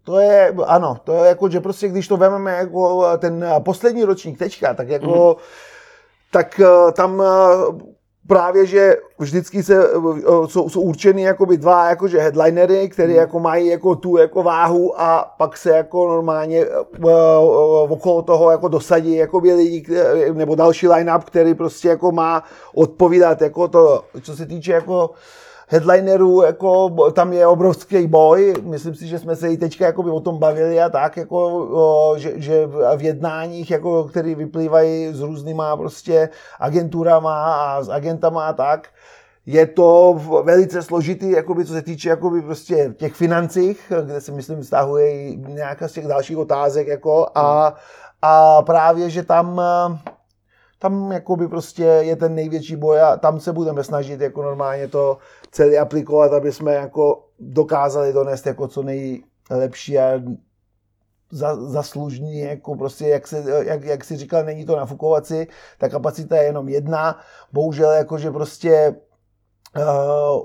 to 0.05 0.21
je, 0.21 0.55
ano, 0.67 0.97
to 1.05 1.13
je 1.25 1.29
jako, 1.29 1.49
že 1.49 1.61
prostě 1.61 1.89
když 1.89 2.09
to 2.09 2.17
vezmeme 2.17 2.53
jako 2.53 3.05
ten 3.19 3.47
poslední 3.59 4.05
ročník 4.05 4.39
tečka, 4.39 4.75
tak 4.75 4.89
jako, 4.89 5.07
mm-hmm. 5.07 5.37
tak 6.31 6.61
eh, 6.61 6.93
tam 6.93 7.23
eh, 7.23 7.83
právě, 8.27 8.67
že 8.67 8.97
vždycky 9.19 9.63
se, 9.63 9.85
eh, 9.85 10.49
jsou, 10.49 10.69
jsou 10.69 10.81
určeny 10.81 11.23
jakoby 11.23 11.57
dva 11.57 11.89
jakože 11.89 12.19
headlinery, 12.19 12.89
které 12.89 13.13
hmm. 13.13 13.21
jako 13.21 13.41
mají 13.41 13.67
jako 13.67 13.95
tu 13.95 14.17
jako 14.17 14.43
váhu 14.43 15.01
a 15.01 15.35
pak 15.39 15.57
se 15.57 15.71
jako 15.71 16.09
normálně 16.09 16.67
uh, 16.67 17.05
uh, 17.05 17.93
okolo 17.93 18.23
toho 18.23 18.51
jako 18.51 18.69
dosadí 18.69 19.15
jako 19.15 19.39
lidi, 19.39 19.85
nebo 20.33 20.55
další 20.55 20.89
line-up, 20.89 21.25
který 21.25 21.55
prostě 21.55 21.89
jako 21.89 22.13
má 22.13 22.45
odpovídat 22.75 23.43
jako 23.43 23.69
to, 23.69 24.05
co 24.23 24.37
se 24.37 24.47
týče 24.47 24.73
jako 24.73 25.11
headlinerů, 25.73 26.43
jako 26.43 26.91
tam 27.13 27.33
je 27.33 27.47
obrovský 27.47 28.07
boj, 28.07 28.55
myslím 28.63 28.95
si, 28.95 29.07
že 29.07 29.19
jsme 29.19 29.37
se 29.37 29.53
i 29.53 29.57
teďka 29.57 29.87
jako 29.87 30.03
o 30.03 30.21
tom 30.21 30.39
bavili 30.39 30.81
a 30.81 30.89
tak, 30.89 31.17
jako, 31.17 31.39
o, 31.73 32.15
že, 32.19 32.33
že, 32.37 32.67
v 32.97 33.03
jednáních, 33.03 33.71
jako, 33.71 34.05
které 34.05 34.35
vyplývají 34.35 35.15
s 35.15 35.21
různýma 35.21 35.77
prostě 35.77 36.29
agenturama 36.61 37.55
a 37.55 37.83
s 37.83 37.89
agentama 37.89 38.47
a 38.47 38.53
tak, 38.53 38.89
je 39.47 39.67
to 39.67 40.21
velice 40.45 40.83
složitý, 40.83 41.31
jakoby, 41.31 41.65
co 41.65 41.73
se 41.73 41.83
týče 41.83 42.09
jakoby, 42.09 42.43
prostě 42.43 42.95
těch 42.97 43.15
financích, 43.15 43.93
kde 44.05 44.21
se 44.21 44.33
myslím 44.33 44.63
vztahuje 44.63 45.13
i 45.13 45.37
nějaká 45.49 45.89
z 45.89 45.93
těch 45.93 46.07
dalších 46.07 46.39
otázek 46.39 46.87
jako, 46.87 47.27
a, 47.35 47.75
a 48.23 48.63
právě, 48.63 49.11
že 49.11 49.23
tam 49.23 49.61
tam 50.83 51.13
jakoby 51.13 51.49
prostě 51.49 51.83
je 51.83 52.17
ten 52.17 52.35
největší 52.35 52.77
boj 52.77 53.01
a 53.01 53.17
tam 53.17 53.41
se 53.41 53.53
budeme 53.53 53.85
snažit 53.85 54.21
jako 54.21 54.43
normálně 54.43 54.89
to 54.89 55.19
celé 55.51 55.79
aplikovat, 55.79 56.33
aby 56.33 56.53
jsme 56.53 56.75
jako 56.75 57.25
dokázali 57.39 58.13
donést 58.13 58.47
jako 58.47 58.69
co 58.69 58.83
nejlepší 58.83 59.99
a 59.99 60.21
za, 61.31 61.57
zaslužní, 61.57 62.39
jako 62.39 62.75
prostě, 62.75 63.09
jak, 63.09 63.29
se, 63.29 63.45
jak, 63.65 63.85
jak 63.85 64.05
si 64.05 64.17
říkal, 64.17 64.45
není 64.45 64.65
to 64.65 64.77
nafukovací, 64.77 65.47
ta 65.79 65.89
kapacita 65.89 66.37
je 66.37 66.45
jenom 66.45 66.69
jedna, 66.69 67.19
bohužel 67.53 67.91
jakože 67.91 68.31
prostě 68.31 68.97
eh, 69.77 69.83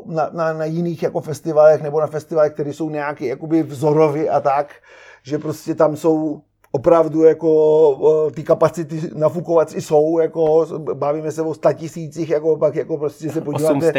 na, 0.05 0.29
na, 0.33 0.53
na 0.53 0.65
jiných 0.65 1.03
jako 1.03 1.21
festivalech 1.21 1.81
nebo 1.81 2.01
na 2.01 2.07
festivalech, 2.07 2.53
které 2.53 2.73
jsou 2.73 2.89
nějaký 2.89 3.25
jakoby 3.25 3.63
vzorovy 3.63 4.29
a 4.29 4.39
tak, 4.39 4.75
že 5.23 5.37
prostě 5.39 5.75
tam 5.75 5.95
jsou 5.95 6.41
opravdu 6.71 7.23
jako 7.23 8.29
ty 8.35 8.43
kapacity 8.43 9.01
nafukovací 9.15 9.81
jsou, 9.81 10.19
jako 10.19 10.65
bavíme 10.93 11.31
se 11.31 11.41
o 11.41 11.53
tisících, 11.73 12.29
jako 12.29 12.57
pak 12.57 12.75
jako 12.75 12.97
prostě 12.97 13.29
se 13.29 13.41
podíváte, 13.41 13.93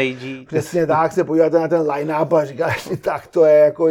přesně 0.47 0.87
tak, 0.87 1.11
se 1.11 1.23
podíváte 1.23 1.59
na 1.59 1.67
ten 1.67 1.91
line-up 1.91 2.33
a 2.33 2.45
říkáš 2.45 2.89
tak 3.01 3.27
to 3.27 3.45
je 3.45 3.57
jako 3.57 3.87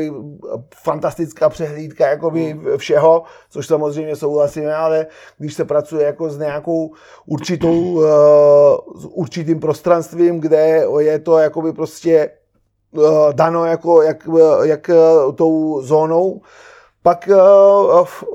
fantastická 0.75 1.49
přehlídka 1.49 2.09
jako 2.09 2.31
by 2.31 2.51
hmm. 2.51 2.67
všeho, 2.77 3.23
což 3.51 3.67
samozřejmě 3.67 4.17
souhlasíme, 4.17 4.75
ale 4.75 5.07
když 5.39 5.55
se 5.55 5.65
pracuje 5.65 6.07
jako 6.07 6.31
s 6.31 6.39
nějakou 6.39 6.93
určitou, 7.27 8.03
s 8.97 9.05
určitým 9.05 9.61
prostranstvím, 9.61 10.41
kde 10.41 10.85
je 10.99 11.19
to 11.19 11.39
jako 11.39 11.63
by 11.63 11.73
prostě 11.73 12.31
dano 13.33 13.65
jako 13.65 14.03
jak, 14.03 14.29
jak 14.63 14.91
tou 15.35 15.81
zónou, 15.83 16.41
pak 17.09 17.29
eh, 17.29 17.35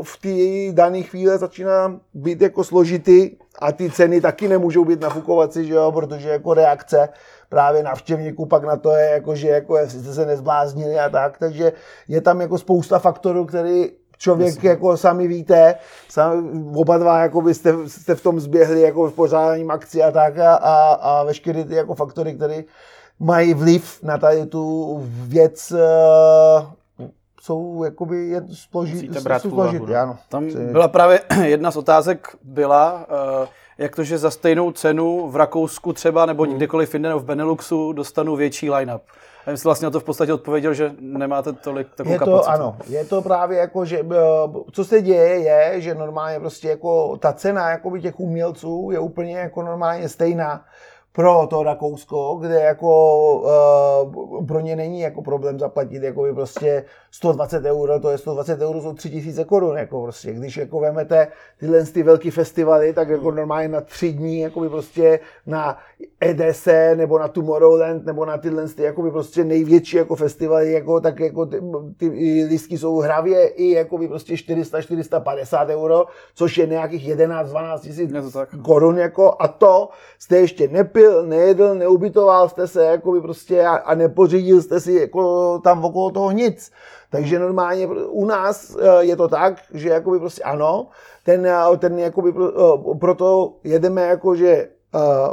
v 0.04 0.18
té 0.22 0.76
dané 0.76 1.02
chvíli 1.02 1.38
začíná 1.38 2.00
být 2.14 2.42
jako 2.42 2.64
složitý 2.64 3.32
a 3.60 3.72
ty 3.72 3.92
ceny 3.92 4.22
taky 4.22 4.48
nemůžou 4.48 4.86
být 4.86 5.02
nafukovací, 5.02 5.68
že 5.68 5.74
jo, 5.74 5.92
protože 5.92 6.30
jako 6.30 6.54
reakce 6.54 7.10
právě 7.50 7.84
návštěvníků 7.84 8.46
pak 8.46 8.64
na 8.64 8.78
to 8.78 8.92
je 8.92 9.10
jako, 9.10 9.36
že 9.36 9.48
jako 9.48 9.78
jste 9.78 10.14
se 10.14 10.26
nezbláznili 10.26 11.00
a 11.00 11.10
tak, 11.10 11.38
takže 11.38 11.72
je 12.08 12.22
tam 12.22 12.42
jako 12.42 12.58
spousta 12.58 13.00
faktorů, 13.00 13.46
který 13.46 13.90
člověk 14.18 14.54
Myslím. 14.54 14.70
jako 14.70 14.98
sami 14.98 15.28
víte, 15.28 15.76
sami, 16.10 16.64
oba 16.76 16.98
dva 16.98 17.20
jako 17.20 17.42
byste 17.42 17.74
jste 17.88 18.16
v 18.16 18.22
tom 18.22 18.40
zběhli 18.40 18.82
jako 18.82 19.10
v 19.10 19.14
pořádáním 19.14 19.72
akcí 19.72 20.04
a 20.04 20.12
tak 20.12 20.38
a, 20.38 20.56
a, 20.56 20.94
a 20.94 21.24
veškeré 21.24 21.64
ty 21.64 21.76
jako 21.76 21.94
faktory, 21.96 22.34
které 22.34 22.64
mají 23.20 23.54
vliv 23.54 24.00
na 24.04 24.18
tady 24.18 24.46
tu 24.46 24.98
věc 25.28 25.72
eh, 25.72 26.83
jsou 27.44 27.84
jakoby 27.84 28.28
je 28.28 28.44
složitý, 28.54 29.20
jsou 29.40 29.50
složitý, 29.50 29.86
no. 29.86 30.00
ano. 30.00 30.18
Tam 30.30 30.48
byla 30.72 30.88
právě 30.88 31.20
jedna 31.44 31.72
z 31.72 31.78
otázek 31.78 32.28
byla, 32.44 33.06
uh, 33.42 33.48
jak 33.78 33.96
to, 33.96 34.04
že 34.04 34.18
za 34.18 34.32
stejnou 34.32 34.72
cenu 34.72 35.28
v 35.30 35.36
Rakousku 35.36 35.94
třeba 35.94 36.26
nebo 36.26 36.44
hmm. 36.44 36.54
kdekoliv 36.54 36.94
jinde 36.94 37.10
nebo 37.10 37.20
v 37.20 37.26
Beneluxu 37.26 37.94
dostanu 37.94 38.36
větší 38.36 38.72
line-up. 38.72 39.02
A 39.46 39.50
jim 39.50 39.58
jsi 39.58 39.64
vlastně 39.64 39.86
na 39.86 39.92
to 39.92 40.00
v 40.00 40.04
podstatě 40.04 40.34
odpověděl, 40.34 40.74
že 40.74 40.92
nemáte 41.00 41.54
tolik 41.54 41.88
takovou 41.96 42.14
je 42.14 42.20
to, 42.20 42.26
kapacitu. 42.26 42.54
Ano, 42.54 42.78
je 42.88 43.06
to 43.06 43.22
právě 43.22 43.60
jako, 43.60 43.86
že 43.86 44.00
eh, 44.00 44.18
co 44.72 44.86
se 44.86 45.02
děje 45.02 45.40
je, 45.40 45.82
že 45.82 45.96
normálně 45.96 46.40
prostě 46.40 46.70
jako 46.70 47.18
ta 47.18 47.34
cena 47.34 47.70
jakoby 47.70 48.02
těch 48.02 48.20
umělců 48.20 48.90
je 48.92 49.00
úplně 49.00 49.38
jako 49.38 49.62
normálně 49.62 50.10
stejná 50.10 50.66
pro 51.16 51.48
to 51.50 51.64
Rakousko, 51.64 52.38
kde 52.42 52.62
jako 52.62 53.36
uh, 53.36 54.46
pro 54.46 54.60
ně 54.60 54.76
není 54.76 55.00
jako 55.00 55.22
problém 55.22 55.60
zaplatit 55.60 56.04
jako 56.04 56.24
by 56.24 56.34
prostě 56.34 56.86
120 57.12 57.66
euro, 57.66 58.00
to 58.00 58.10
je 58.10 58.18
120 58.18 58.62
euro, 58.62 58.82
jsou 58.82 58.94
3000 58.94 59.46
korun, 59.46 59.78
jako 59.78 60.02
prostě, 60.02 60.34
když 60.34 60.58
jako 60.58 60.80
vemete 60.80 61.28
tyhle 61.60 61.86
ty 61.86 62.04
velké 62.04 62.32
festivaly, 62.32 62.94
tak 62.94 63.10
jako 63.10 63.32
normálně 63.32 63.68
na 63.68 63.82
tři 63.82 64.14
dní, 64.14 64.40
jako 64.40 64.60
by 64.60 64.70
prostě 64.70 65.20
na 65.46 65.78
EDC, 66.20 66.68
nebo 66.96 67.20
na 67.20 67.28
Tomorrowland, 67.28 68.06
nebo 68.06 68.26
na 68.26 68.38
tyhle 68.38 68.68
ty 68.68 68.84
jako 68.84 69.02
by 69.02 69.12
prostě 69.12 69.44
největší 69.44 69.98
jako 69.98 70.16
festivaly, 70.16 70.72
jako, 70.72 71.00
tak 71.02 71.20
jako 71.20 71.46
ty, 71.46 71.62
ty 71.98 72.10
lístky 72.50 72.78
jsou 72.78 72.98
hravě 72.98 73.48
i 73.48 73.72
jako 73.72 73.98
by 73.98 74.08
prostě 74.08 74.34
400-450 74.34 75.68
euro, 75.70 76.06
což 76.36 76.58
je 76.58 76.68
nějakých 76.68 77.10
11-12 77.10 77.80
tisíc 77.80 78.12
korun, 78.64 78.98
jako, 78.98 79.36
a 79.40 79.48
to 79.48 79.90
jste 80.20 80.38
ještě 80.38 80.68
nepil, 80.68 81.03
nejedl, 81.26 81.76
neubytoval 81.76 82.50
jste 82.50 82.68
se, 82.68 82.86
jako 82.86 83.12
by 83.12 83.22
prostě 83.22 83.66
a, 83.66 83.76
a 83.76 83.96
nepořídil 83.96 84.62
jste 84.62 84.80
si 84.80 84.94
jako 84.94 85.60
tam 85.60 85.86
okolo 85.86 86.12
toho 86.12 86.32
nic. 86.32 86.72
Takže 87.10 87.40
normálně 87.40 87.88
u 88.08 88.26
nás 88.26 88.78
eh, 88.80 89.04
je 89.04 89.16
to 89.16 89.28
tak, 89.28 89.54
že 89.74 89.90
jakoby 89.90 90.20
prostě 90.20 90.44
ano, 90.44 90.88
ten, 91.26 91.46
eh, 91.46 91.78
ten 91.78 92.00
jakoby 92.00 92.34
eh, 92.38 92.96
proto 93.00 93.54
jedeme 93.64 94.02
jako, 94.02 94.36
že 94.36 94.70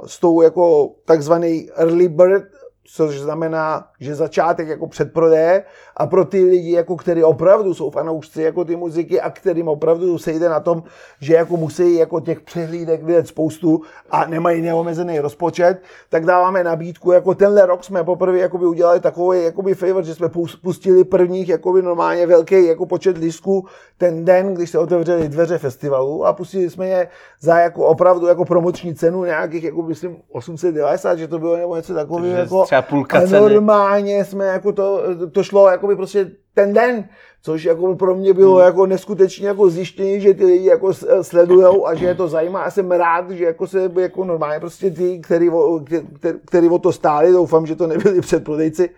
s 0.06 0.20
tou 0.20 0.40
jako 0.40 0.90
takzvaný 1.04 1.70
early 1.76 2.08
bird 2.08 2.44
což 2.92 3.20
znamená, 3.20 3.86
že 4.00 4.14
začátek 4.14 4.68
jako 4.68 4.86
předprodeje 4.86 5.64
a 5.96 6.06
pro 6.06 6.24
ty 6.24 6.44
lidi, 6.44 6.72
jako 6.72 6.96
který 6.96 7.24
opravdu 7.24 7.74
jsou 7.74 7.90
fanoušci 7.90 8.42
jako 8.42 8.64
ty 8.64 8.76
muziky 8.76 9.20
a 9.20 9.30
kterým 9.30 9.68
opravdu 9.68 10.18
se 10.18 10.32
jde 10.32 10.48
na 10.48 10.60
tom, 10.60 10.82
že 11.20 11.34
jako 11.34 11.56
musí 11.56 11.94
jako 11.94 12.20
těch 12.20 12.40
přehlídek 12.40 13.02
vidět 13.02 13.28
spoustu 13.28 13.82
a 14.10 14.26
nemají 14.26 14.62
neomezený 14.62 15.20
rozpočet, 15.20 15.82
tak 16.08 16.26
dáváme 16.26 16.64
nabídku, 16.64 17.12
jako 17.12 17.34
tenhle 17.34 17.66
rok 17.66 17.84
jsme 17.84 18.04
poprvé 18.04 18.38
jakoby 18.38 18.66
udělali 18.66 19.00
takový 19.00 19.44
jakoby 19.44 19.74
favor, 19.74 20.04
že 20.04 20.14
jsme 20.14 20.28
pustili 20.62 21.04
prvních 21.04 21.48
jakoby 21.48 21.82
normálně 21.82 22.26
velký 22.26 22.66
jako 22.66 22.86
počet 22.86 23.18
lístků 23.18 23.66
ten 23.98 24.24
den, 24.24 24.54
když 24.54 24.70
se 24.70 24.78
otevřeli 24.78 25.28
dveře 25.28 25.58
festivalu 25.58 26.26
a 26.26 26.32
pustili 26.32 26.70
jsme 26.70 26.88
je 26.88 27.08
za 27.40 27.58
jako 27.58 27.86
opravdu 27.86 28.26
jako 28.26 28.44
promoční 28.44 28.94
cenu 28.94 29.24
nějakých, 29.24 29.64
jako 29.64 29.82
myslím 29.82 30.16
890, 30.32 31.18
že 31.18 31.28
to 31.28 31.38
bylo 31.38 31.56
nebo 31.56 31.76
něco 31.76 31.94
takového. 31.94 32.36
Jako, 32.36 32.64
třeba 32.80 32.98
půlka 32.98 33.20
ceny. 33.20 33.54
normálně 33.54 34.24
jsme 34.24 34.46
jako 34.46 34.72
to, 34.72 35.02
to 35.32 35.42
šlo 35.42 35.68
jako 35.68 35.86
by 35.86 35.96
prostě 35.96 36.30
ten 36.54 36.72
den, 36.72 37.08
což 37.42 37.64
jako 37.64 37.96
pro 37.96 38.14
mě 38.14 38.34
bylo 38.34 38.56
hmm. 38.56 38.64
jako 38.64 38.86
neskutečně 38.86 39.48
jako 39.48 39.70
zjištění, 39.70 40.20
že 40.20 40.34
ty 40.34 40.44
lidi 40.44 40.66
jako 40.66 40.92
sledujou 41.22 41.86
a 41.86 41.94
že 41.94 42.06
je 42.06 42.14
to 42.14 42.28
zajímá. 42.28 42.64
Já 42.64 42.70
jsem 42.70 42.90
rád, 42.90 43.30
že 43.30 43.44
jako 43.44 43.66
se 43.66 43.90
jako 44.00 44.24
normálně 44.24 44.60
prostě 44.60 44.90
ty, 44.90 45.18
který, 45.18 45.50
který, 45.84 46.38
který 46.46 46.68
o 46.68 46.78
to 46.78 46.92
stáli, 46.92 47.32
doufám, 47.32 47.66
že 47.66 47.76
to 47.76 47.86
nebyli 47.86 48.20
předprodejci, 48.20 48.90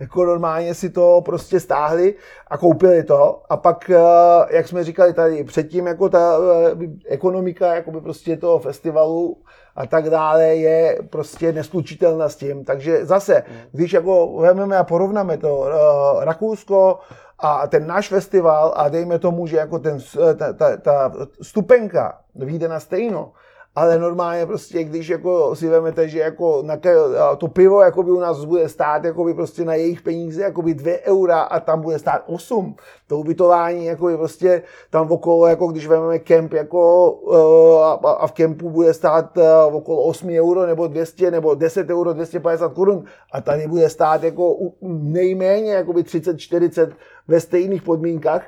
jako 0.00 0.24
normálně 0.24 0.74
si 0.74 0.90
to 0.90 1.22
prostě 1.24 1.60
stáhli 1.60 2.14
a 2.48 2.58
koupili 2.58 3.02
to 3.02 3.42
a 3.50 3.56
pak, 3.56 3.90
jak 4.50 4.68
jsme 4.68 4.84
říkali 4.84 5.12
tady 5.12 5.44
předtím, 5.44 5.86
jako 5.86 6.08
ta 6.08 6.38
ekonomika 7.06 7.74
jakoby 7.74 8.00
prostě 8.00 8.36
toho 8.36 8.58
festivalu 8.58 9.36
a 9.76 9.86
tak 9.86 10.10
dále 10.10 10.44
je 10.44 10.98
prostě 11.10 11.52
neslučitelná 11.52 12.28
s 12.28 12.36
tím. 12.36 12.64
Takže 12.64 13.06
zase, 13.06 13.42
když 13.72 13.92
jako 13.92 14.38
vezmeme 14.38 14.76
a 14.76 14.84
porovnáme 14.84 15.36
to 15.36 15.58
uh, 15.58 15.68
Rakousko 16.24 16.98
a 17.38 17.66
ten 17.66 17.86
náš 17.86 18.08
festival 18.08 18.72
a 18.76 18.88
dejme 18.88 19.18
tomu, 19.18 19.46
že 19.46 19.56
jako 19.56 19.78
ten, 19.78 19.98
ta, 20.36 20.52
ta, 20.52 20.76
ta 20.76 21.12
stupenka 21.42 22.20
vyjde 22.34 22.68
na 22.68 22.80
stejno, 22.80 23.32
ale 23.80 23.98
normálně 23.98 24.46
prostě, 24.46 24.84
když 24.84 25.08
jako 25.08 25.56
si 25.56 25.68
vezmete, 25.68 26.08
že 26.08 26.18
jako 26.18 26.62
na 26.62 26.76
to 27.38 27.48
pivo 27.48 27.82
jako 27.82 28.02
by 28.02 28.10
u 28.10 28.20
nás 28.20 28.44
bude 28.44 28.68
stát 28.68 29.04
jako 29.04 29.24
by 29.24 29.34
prostě 29.34 29.64
na 29.64 29.74
jejich 29.74 30.02
peníze 30.02 30.42
jako 30.42 30.62
by 30.62 30.74
2 30.74 30.92
eura 31.04 31.40
a 31.40 31.60
tam 31.60 31.80
bude 31.80 31.98
stát 31.98 32.22
8. 32.26 32.76
To 33.06 33.18
ubytování 33.18 33.84
jako 33.86 34.06
by 34.06 34.16
prostě 34.16 34.62
tam 34.90 35.12
okolo, 35.12 35.46
jako 35.46 35.66
když 35.66 35.86
vezmeme 35.86 36.18
kemp 36.18 36.52
jako 36.52 37.12
uh, 37.12 38.08
a 38.18 38.26
v 38.26 38.32
kempu 38.32 38.70
bude 38.70 38.94
stát 38.94 39.36
uh, 39.36 39.74
okolo 39.74 40.02
8 40.02 40.30
euro 40.30 40.66
nebo 40.66 40.86
200 40.86 41.30
nebo 41.30 41.54
10 41.54 41.90
euro 41.90 42.12
250 42.12 42.72
korun 42.72 43.04
a 43.32 43.40
tady 43.40 43.66
bude 43.66 43.90
stát 43.90 44.22
jako 44.22 44.56
nejméně 44.82 45.72
jako 45.72 45.92
by 45.92 46.02
30-40 46.02 46.92
ve 47.28 47.40
stejných 47.40 47.82
podmínkách 47.82 48.42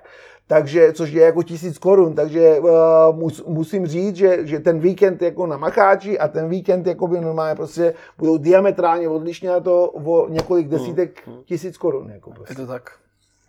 takže, 0.47 0.93
což 0.93 1.11
je 1.11 1.23
jako 1.23 1.43
tisíc 1.43 1.79
korun, 1.79 2.15
takže 2.15 2.61
uh, 2.61 2.71
mus, 3.13 3.45
musím 3.47 3.87
říct, 3.87 4.17
že, 4.17 4.47
že 4.47 4.61
ten 4.61 4.79
víkend 4.79 5.23
jako 5.23 5.47
na 5.47 5.57
Macháči 5.57 6.19
a 6.19 6.29
ten 6.29 6.49
víkend 6.49 6.87
jako 6.87 7.09
by 7.09 7.21
normálně 7.21 7.55
prostě 7.55 7.95
budou 8.19 8.39
diametrálně 8.39 9.09
odlišně 9.09 9.51
na 9.51 9.61
to 9.61 9.91
o 9.91 10.29
několik 10.29 10.67
hmm, 10.67 10.79
desítek 10.79 11.27
hmm. 11.27 11.43
tisíc 11.45 11.77
korun. 11.77 12.11
Jako 12.11 12.31
prostě. 12.31 12.53
Je 12.53 12.57
to 12.57 12.67
tak. 12.67 12.91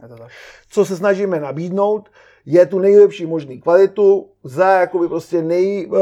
Je 0.03 0.07
to 0.07 0.15
tak. 0.15 0.31
Co 0.69 0.85
se 0.85 0.97
snažíme 0.97 1.39
nabídnout, 1.39 2.09
je 2.45 2.65
tu 2.65 2.79
nejlepší 2.79 3.25
možný 3.25 3.62
kvalitu 3.62 4.27
za 4.43 4.69
jakoby 4.79 5.07
prostě 5.07 5.41
nej, 5.41 5.88
uh, 5.88 6.00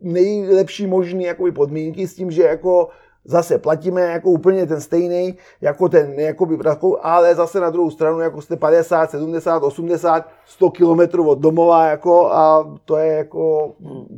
nejlepší 0.00 0.86
možný 0.86 1.24
jakoby 1.24 1.52
podmínky 1.52 2.08
s 2.08 2.14
tím, 2.14 2.30
že 2.30 2.42
jako 2.42 2.88
zase 3.24 3.58
platíme 3.58 4.00
jako 4.00 4.30
úplně 4.30 4.66
ten 4.66 4.80
stejný, 4.80 5.36
jako 5.60 5.88
ten, 5.88 6.20
jakoby, 6.20 6.58
ale 7.02 7.34
zase 7.34 7.60
na 7.60 7.70
druhou 7.70 7.90
stranu, 7.90 8.20
jako 8.20 8.42
jste 8.42 8.56
50, 8.56 9.10
70, 9.10 9.62
80, 9.62 10.28
100 10.46 10.70
kilometrů 10.70 11.28
od 11.28 11.38
domova, 11.38 11.86
jako, 11.86 12.32
a 12.32 12.72
to 12.84 12.96
je 12.96 13.12
jako 13.12 13.72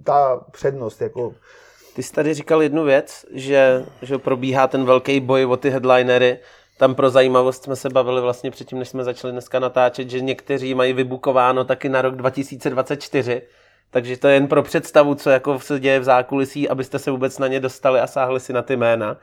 ta 0.04 0.44
přednost, 0.50 1.00
jako. 1.00 1.32
Ty 1.96 2.02
jsi 2.02 2.12
tady 2.12 2.34
říkal 2.34 2.62
jednu 2.62 2.84
věc, 2.84 3.26
že, 3.32 3.84
že 4.02 4.18
probíhá 4.18 4.66
ten 4.66 4.84
velký 4.84 5.20
boj 5.20 5.44
o 5.44 5.56
ty 5.56 5.70
headlinery, 5.70 6.38
tam 6.78 6.94
pro 6.94 7.10
zajímavost 7.10 7.62
jsme 7.62 7.76
se 7.76 7.90
bavili 7.90 8.20
vlastně 8.20 8.50
předtím, 8.50 8.78
než 8.78 8.88
jsme 8.88 9.04
začali 9.04 9.32
dneska 9.32 9.58
natáčet, 9.58 10.10
že 10.10 10.20
někteří 10.20 10.74
mají 10.74 10.92
vybukováno 10.92 11.64
taky 11.64 11.88
na 11.88 12.02
rok 12.02 12.16
2024, 12.16 13.42
takže 13.94 14.16
to 14.16 14.28
je 14.28 14.34
jen 14.34 14.46
pro 14.46 14.62
představu, 14.62 15.14
co 15.14 15.30
jako 15.30 15.60
se 15.60 15.80
děje 15.80 16.00
v 16.00 16.04
zákulisí, 16.04 16.68
abyste 16.68 16.98
se 16.98 17.10
vůbec 17.10 17.38
na 17.38 17.46
ně 17.46 17.60
dostali 17.60 18.00
a 18.00 18.06
sáhli 18.06 18.40
si 18.40 18.52
na 18.52 18.62
ty 18.62 18.76
jména. 18.76 19.16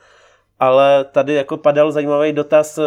Ale 0.59 1.05
tady 1.05 1.33
jako 1.33 1.57
padal 1.57 1.91
zajímavý 1.91 2.33
dotaz, 2.33 2.79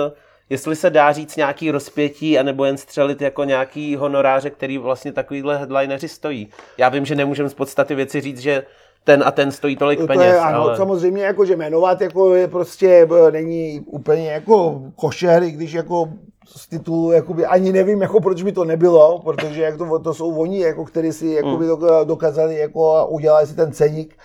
jestli 0.51 0.77
se 0.77 0.91
dá 0.91 1.13
říct 1.13 1.37
nějaký 1.37 1.71
rozpětí, 1.71 2.39
anebo 2.39 2.65
jen 2.65 2.77
střelit 2.77 3.23
jako 3.23 3.45
nějaký 3.45 3.97
honoráře, 3.97 4.51
který 4.51 4.79
vlastně 4.79 5.13
takovýhle 5.13 5.57
headlineři 5.59 6.09
stojí. 6.09 6.49
Já 6.79 6.89
vím, 6.89 7.05
že 7.05 7.15
nemůžeme 7.15 7.49
z 7.49 7.55
podstaty 7.55 7.95
věci 7.95 8.21
říct, 8.21 8.41
že 8.41 8.65
ten 9.05 9.23
a 9.27 9.31
ten 9.31 9.53
stojí 9.53 9.77
tolik 9.77 10.01
to 10.01 10.07
peněz. 10.07 10.25
Je, 10.25 10.39
ano, 10.39 10.61
ale... 10.61 10.77
samozřejmě 10.77 11.25
jako, 11.25 11.45
že 11.45 11.57
jmenovat 11.57 12.01
jako 12.01 12.35
je 12.35 12.49
prostě 12.49 13.09
není 13.31 13.81
úplně 13.87 14.31
jako 14.31 14.83
košer, 14.97 15.43
i 15.43 15.51
když 15.51 15.73
jako 15.73 16.09
z 16.47 16.69
titulu, 16.69 17.13
jakoby, 17.13 17.47
ani 17.47 17.73
nevím, 17.73 18.03
jako 18.03 18.21
proč 18.21 18.43
by 18.43 18.53
to 18.53 18.65
nebylo, 18.65 19.19
protože 19.25 19.63
jak 19.63 19.77
to, 19.77 19.99
to 19.99 20.15
jsou 20.15 20.35
oni, 20.35 20.61
jako, 20.61 20.85
kteří 20.85 21.13
si 21.13 21.27
jakoby, 21.27 21.67
mm. 21.67 21.79
dokázali 22.05 22.59
jako, 22.59 22.97
a 22.97 23.05
udělali 23.05 23.47
si 23.47 23.55
ten 23.55 23.73
ceník, 23.73 24.17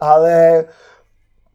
ale 0.00 0.64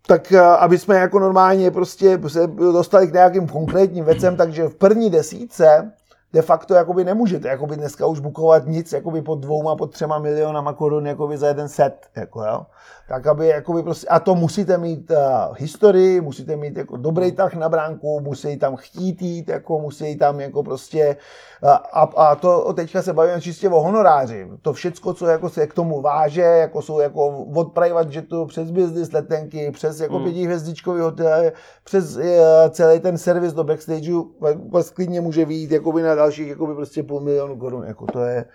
tak 0.08 0.34
aby 0.34 0.78
jsme 0.78 0.96
jako 0.96 1.20
normálně 1.20 1.72
prostě 1.72 2.20
se 2.28 2.48
dostali 2.48 3.08
k 3.08 3.14
nějakým 3.14 3.48
konkrétním 3.48 4.06
věcem, 4.06 4.38
takže 4.38 4.68
v 4.68 4.76
první 4.76 5.10
desíce 5.10 5.92
de 6.34 6.42
facto 6.42 6.74
jakoby 6.74 7.04
nemůžete 7.04 7.48
jakoby 7.48 7.78
dneska 7.78 8.06
už 8.06 8.20
bukovat 8.20 8.66
nic 8.66 8.94
jakoby 8.94 9.22
pod 9.22 9.40
dvouma, 9.40 9.76
pod 9.76 9.94
třema 9.94 10.20
milionama 10.20 10.74
korun 10.74 11.08
jakoby 11.08 11.38
za 11.38 11.48
jeden 11.48 11.70
set. 11.70 12.08
Jako, 12.16 12.44
jo 12.44 12.66
tak 13.12 13.28
aby 13.28 13.48
jakoby 13.48 13.84
prostě, 13.84 14.08
a 14.08 14.20
to 14.20 14.36
musíte 14.36 14.78
mít 14.78 15.12
uh, 15.12 15.18
historii, 15.58 16.22
musíte 16.22 16.56
mít 16.56 16.78
jako 16.78 16.98
dobrý 16.98 17.32
tah 17.32 17.54
na 17.54 17.70
bránku, 17.70 18.20
musí 18.20 18.58
tam 18.58 18.76
chtít 18.76 19.22
jít, 19.22 19.50
jako 19.50 19.80
musí 19.80 20.18
tam 20.18 20.40
jako 20.40 20.64
prostě 20.64 21.16
uh, 21.16 21.16
a, 21.64 22.02
a 22.02 22.36
to 22.36 22.74
teďka 22.74 23.02
se 23.02 23.14
bavíme 23.14 23.42
čistě 23.42 23.70
o 23.70 23.82
honoráři. 23.82 24.48
To 24.62 24.74
všecko, 24.74 25.14
co 25.14 25.26
jako 25.26 25.50
se 25.50 25.68
k 25.68 25.74
tomu 25.74 26.02
váže, 26.02 26.42
jako 26.42 26.82
jsou 26.82 27.00
jako 27.00 27.46
od 27.56 27.74
private 27.74 28.10
jetu 28.12 28.46
přes 28.46 28.72
business 28.72 29.12
letenky, 29.12 29.72
přes 29.72 30.00
jako 30.00 30.20
mm. 30.20 30.24
pětihvězdičkový 30.24 31.02
hotel, 31.02 31.52
přes 31.84 32.18
uh, 32.18 32.24
celý 32.70 33.00
ten 33.00 33.18
servis 33.18 33.54
do 33.54 33.64
backstageu, 33.64 34.32
vás 34.72 34.90
klidně 34.90 35.22
může 35.22 35.46
vyjít 35.46 35.72
jakoby 35.72 36.02
na 36.02 36.16
dalších 36.16 36.48
jakoby 36.48 36.76
prostě 36.76 37.04
půl 37.04 37.20
milionu 37.20 37.58
korun. 37.58 37.84
Jako 37.88 38.06
to 38.06 38.20
je, 38.20 38.46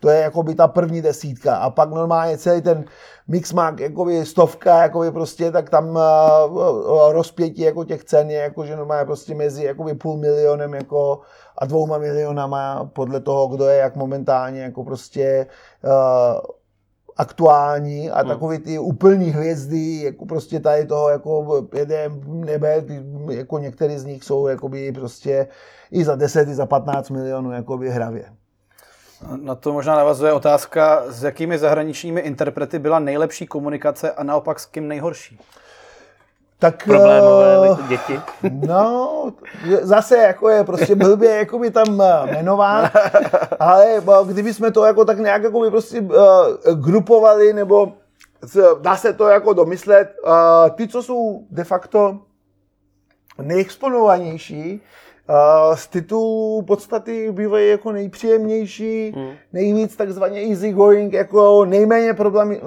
to 0.00 0.08
je 0.08 0.20
jakoby 0.20 0.54
ta 0.54 0.68
první 0.68 1.02
desítka. 1.02 1.56
A 1.56 1.70
pak 1.70 1.90
normálně 1.90 2.38
celý 2.38 2.62
ten 2.62 2.84
Mixmark 3.28 3.80
jakoby 3.80 4.26
stovka, 4.26 4.82
jakoby 4.82 5.10
prostě, 5.10 5.50
tak 5.50 5.70
tam 5.70 5.88
uh, 5.88 7.12
rozpětí 7.12 7.62
jako 7.62 7.84
těch 7.84 8.04
cen 8.04 8.30
je 8.30 8.40
jako, 8.40 8.66
že 8.66 8.76
normálně 8.76 9.04
prostě 9.04 9.34
mezi 9.34 9.64
jakoby 9.64 9.94
půl 9.94 10.16
milionem 10.16 10.74
jako 10.74 11.20
a 11.58 11.66
dvouma 11.66 11.98
milionama 11.98 12.90
podle 12.92 13.20
toho, 13.20 13.46
kdo 13.46 13.68
je 13.68 13.76
jak 13.76 13.96
momentálně 13.96 14.62
jako 14.62 14.84
prostě 14.84 15.46
uh, 15.84 16.40
aktuální 17.16 18.10
a 18.10 18.20
hmm. 18.20 18.28
takový 18.28 18.58
ty 18.58 18.78
úplní 18.78 19.30
hvězdy, 19.30 20.02
jako 20.02 20.26
prostě 20.26 20.60
tady 20.60 20.86
toho 20.86 21.08
jako 21.08 21.66
jede 21.74 22.10
nebe, 22.26 22.84
jako 23.30 23.58
některý 23.58 23.98
z 23.98 24.04
nich 24.04 24.24
jsou 24.24 24.46
jakoby 24.46 24.92
prostě 24.92 25.48
i 25.90 26.04
za 26.04 26.16
10, 26.16 26.48
i 26.48 26.54
za 26.54 26.66
15 26.66 27.10
milionů 27.10 27.52
jakoby 27.52 27.90
hravě. 27.90 28.24
Na 29.42 29.54
to 29.54 29.72
možná 29.72 29.96
navazuje 29.96 30.32
otázka, 30.32 31.04
s 31.08 31.22
jakými 31.22 31.58
zahraničními 31.58 32.20
interprety 32.20 32.78
byla 32.78 32.98
nejlepší 32.98 33.46
komunikace 33.46 34.10
a 34.10 34.22
naopak 34.22 34.60
s 34.60 34.66
kým 34.66 34.88
nejhorší? 34.88 35.38
Tak, 36.58 36.84
Problémové 36.84 37.70
uh, 37.70 37.88
děti. 37.88 38.20
No, 38.66 39.32
zase 39.82 40.16
jako 40.16 40.48
je 40.48 40.64
prostě 40.64 40.94
blbě 40.94 41.36
jako 41.36 41.58
by 41.58 41.70
tam 41.70 42.00
eh, 42.00 42.30
jmenován, 42.30 42.90
ale 43.58 43.86
eh, 43.96 44.02
kdyby 44.26 44.54
jsme 44.54 44.70
to 44.70 44.84
jako 44.84 45.04
tak 45.04 45.18
nějak 45.18 45.42
jako 45.42 45.60
by 45.60 45.70
prostě 45.70 46.00
uh, 46.00 46.14
grupovali, 46.74 47.52
nebo 47.52 47.92
dá 48.80 48.96
se 48.96 49.12
to 49.12 49.28
jako 49.28 49.52
domyslet, 49.52 50.16
uh, 50.24 50.30
ty, 50.70 50.88
co 50.88 51.02
jsou 51.02 51.46
de 51.50 51.64
facto 51.64 52.18
nejexponovanější, 53.42 54.82
z 55.74 55.86
titulu 55.86 56.62
podstaty 56.62 57.32
bývají 57.32 57.70
jako 57.70 57.92
nejpříjemnější, 57.92 59.12
mm. 59.16 59.30
nejvíc 59.52 59.96
takzvaně 59.96 60.40
easy 60.40 60.72
going, 60.72 61.12
jako 61.12 61.64
nejméně 61.64 62.14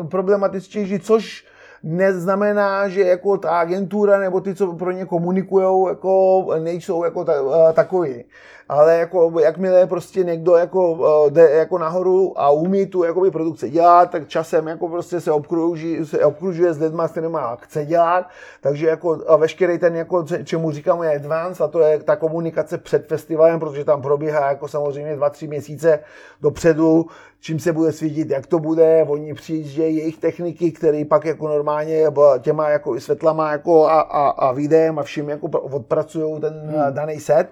problematičtější, 0.10 1.00
což 1.00 1.46
neznamená, 1.84 2.90
že 2.90 3.02
jako 3.02 3.38
ta 3.38 3.60
agentura 3.60 4.20
nebo 4.20 4.42
ty, 4.42 4.56
co 4.56 4.74
pro 4.74 4.92
ně 4.92 5.06
komunikují, 5.06 5.88
jako 5.90 6.46
nejsou 6.60 7.04
jako 7.04 7.26
ta, 7.26 7.34
takový 7.74 8.24
ale 8.70 8.98
jako 8.98 9.40
jakmile 9.40 9.88
prostě 9.88 10.24
někdo 10.24 10.56
jako 10.56 11.00
eh, 11.28 11.32
jde 11.32 11.50
jako 11.50 11.78
nahoru 11.78 12.40
a 12.40 12.50
umí 12.50 12.86
tu 12.86 13.04
jakoby 13.04 13.32
produkce 13.32 13.70
dělat, 13.70 14.12
tak 14.12 14.28
časem 14.28 14.68
jako 14.68 14.88
prostě 14.88 15.22
se 15.22 15.32
obkruží, 15.32 16.06
se 16.06 16.26
obkružuje 16.26 16.74
s 16.74 16.80
lidma, 16.80 17.08
s 17.08 17.12
kterými 17.12 17.38
chce 17.56 17.86
dělat, 17.86 18.30
takže 18.62 18.88
jako 18.88 19.18
a 19.28 19.36
veškerý 19.36 19.78
ten 19.78 19.96
jako, 19.96 20.26
čemu 20.44 20.72
říkám 20.72 21.04
je 21.04 21.16
advance 21.16 21.64
a 21.64 21.68
to 21.68 21.80
je 21.80 22.00
ta 22.00 22.16
komunikace 22.16 22.78
před 22.78 23.08
festivalem, 23.08 23.60
protože 23.60 23.86
tam 23.86 24.02
probíhá 24.02 24.50
jako 24.50 24.68
samozřejmě 24.68 25.16
dva, 25.16 25.30
tři 25.30 25.48
měsíce 25.48 26.00
dopředu, 26.42 27.06
čím 27.40 27.60
se 27.60 27.74
bude 27.74 27.92
svítit, 27.92 28.30
jak 28.30 28.48
to 28.48 28.60
bude, 28.60 29.06
oni 29.08 29.34
přijíždějí 29.34 29.98
jejich 29.98 30.18
techniky, 30.18 30.72
které 30.72 31.06
pak 31.06 31.26
jako 31.26 31.48
normálně 31.48 32.06
těma 32.40 32.70
jako 32.70 33.00
světlama 33.00 33.52
jako 33.52 33.88
a, 33.88 34.02
a, 34.02 34.30
a 34.30 34.52
videem 34.52 35.00
a 35.00 35.04
vším 35.04 35.30
jako 35.30 35.48
odpracují 35.48 36.42
ten 36.42 36.54
hmm. 36.54 36.94
daný 36.94 37.20
set. 37.20 37.48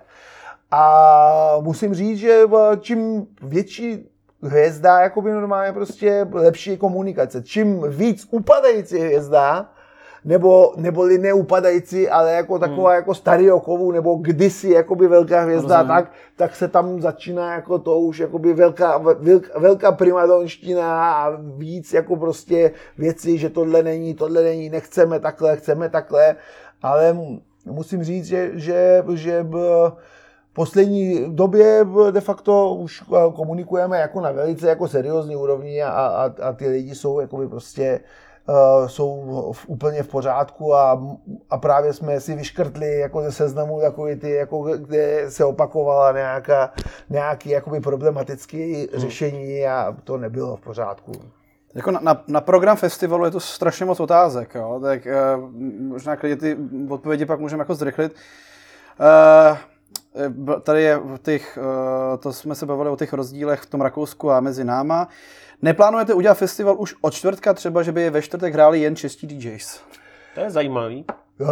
A 0.72 1.58
musím 1.62 1.94
říct, 1.94 2.18
že 2.18 2.42
čím 2.80 3.28
větší 3.42 4.10
hvězda, 4.44 5.00
jako 5.00 5.22
by 5.22 5.32
normálně 5.32 5.74
prostě 5.74 6.28
lepší 6.32 6.78
komunikace. 6.78 7.44
Čím 7.44 7.84
víc 7.90 8.28
upadající 8.32 9.00
hvězda, 9.00 9.70
nebo, 10.26 10.74
neboli 10.78 11.18
neupadající, 11.18 12.10
ale 12.10 12.34
jako 12.34 12.60
taková 12.60 12.90
hmm. 12.90 12.96
jako 12.96 13.14
starý 13.14 13.52
okovu, 13.52 13.92
nebo 13.92 14.16
kdysi 14.16 14.70
jakoby 14.70 15.08
velká 15.08 15.42
hvězda, 15.42 15.84
tak, 15.84 16.12
tak 16.36 16.56
se 16.56 16.68
tam 16.68 17.02
začíná 17.02 17.54
jako 17.54 17.80
to 17.80 18.00
už 18.00 18.20
jakoby 18.20 18.54
velká, 18.54 18.98
velká, 18.98 19.60
velká 19.60 19.92
primadonština 19.92 21.14
a 21.14 21.38
víc 21.58 21.94
jako 21.94 22.16
prostě 22.16 22.72
věci, 22.98 23.38
že 23.38 23.50
tohle 23.50 23.84
není, 23.84 24.14
tohle 24.14 24.44
není, 24.44 24.70
nechceme 24.70 25.20
takhle, 25.20 25.58
chceme 25.58 25.90
takhle, 25.90 26.36
ale 26.82 27.18
musím 27.66 28.04
říct, 28.04 28.26
že, 28.26 28.52
že, 28.54 29.04
že 29.14 29.44
v 29.44 29.92
poslední 30.58 31.36
době 31.36 31.86
de 32.12 32.22
facto 32.22 32.74
už 32.74 33.04
komunikujeme 33.36 34.00
jako 34.00 34.22
na 34.22 34.32
velice 34.32 34.70
jako 34.70 34.88
seriózní 34.88 35.36
úrovni 35.36 35.84
a, 35.84 35.90
a, 35.90 36.48
a 36.48 36.54
ty 36.54 36.68
lidi 36.68 36.96
jsou 36.96 37.20
jakoby 37.20 37.48
prostě 37.48 38.00
uh, 38.50 38.88
jsou 38.88 39.52
v, 39.54 39.70
úplně 39.70 40.04
v 40.04 40.08
pořádku 40.08 40.76
a, 40.76 41.02
a 41.50 41.58
právě 41.58 41.94
jsme 41.94 42.20
si 42.20 42.36
vyškrtli 42.36 43.00
jako 43.00 43.22
ze 43.22 43.32
seznamu 43.32 43.82
takový 43.82 44.16
ty, 44.16 44.32
jako, 44.32 44.64
kde 44.64 45.26
se 45.30 45.46
opakovala 45.46 46.12
nějaká, 46.12 46.74
nějaký 47.10 47.50
jakoby 47.50 47.80
problematické 47.80 48.58
hmm. 48.58 48.88
řešení 48.94 49.66
a 49.66 49.96
to 50.04 50.18
nebylo 50.18 50.56
v 50.56 50.62
pořádku. 50.62 51.12
Jako 51.76 51.92
na, 51.92 52.00
na, 52.04 52.24
na 52.28 52.42
program 52.42 52.78
festivalu 52.78 53.26
je 53.26 53.32
to 53.32 53.40
strašně 53.40 53.86
moc 53.86 54.00
otázek, 54.00 54.56
jo? 54.56 54.80
tak 54.84 55.08
uh, 55.38 55.52
možná 55.80 56.16
klidně 56.16 56.36
ty 56.36 56.58
odpovědi 56.90 57.26
pak 57.26 57.40
můžeme 57.40 57.62
jako 57.62 57.76
zrychlit. 57.76 58.16
Uh, 59.00 59.58
tady 60.64 60.84
je 60.84 60.98
v 60.98 61.18
těch, 61.18 61.58
uh, 61.62 62.18
to 62.20 62.34
jsme 62.34 62.56
se 62.56 62.66
bavili 62.66 62.90
o 62.90 62.96
těch 62.96 63.14
rozdílech 63.14 63.60
v 63.60 63.66
tom 63.66 63.82
Rakousku 63.82 64.32
a 64.32 64.40
mezi 64.40 64.64
náma. 64.64 65.08
Neplánujete 65.62 66.14
udělat 66.14 66.38
festival 66.38 66.76
už 66.80 66.96
od 67.02 67.14
čtvrtka, 67.14 67.54
třeba, 67.54 67.84
že 67.84 67.92
by 67.92 68.02
je 68.02 68.10
ve 68.10 68.22
čtvrtek 68.22 68.54
hráli 68.54 68.80
jen 68.80 68.96
čistí 68.96 69.28
DJs? 69.28 69.82
To 70.36 70.42
je 70.42 70.50
zajímavý. 70.50 71.06
Uh, 71.40 71.48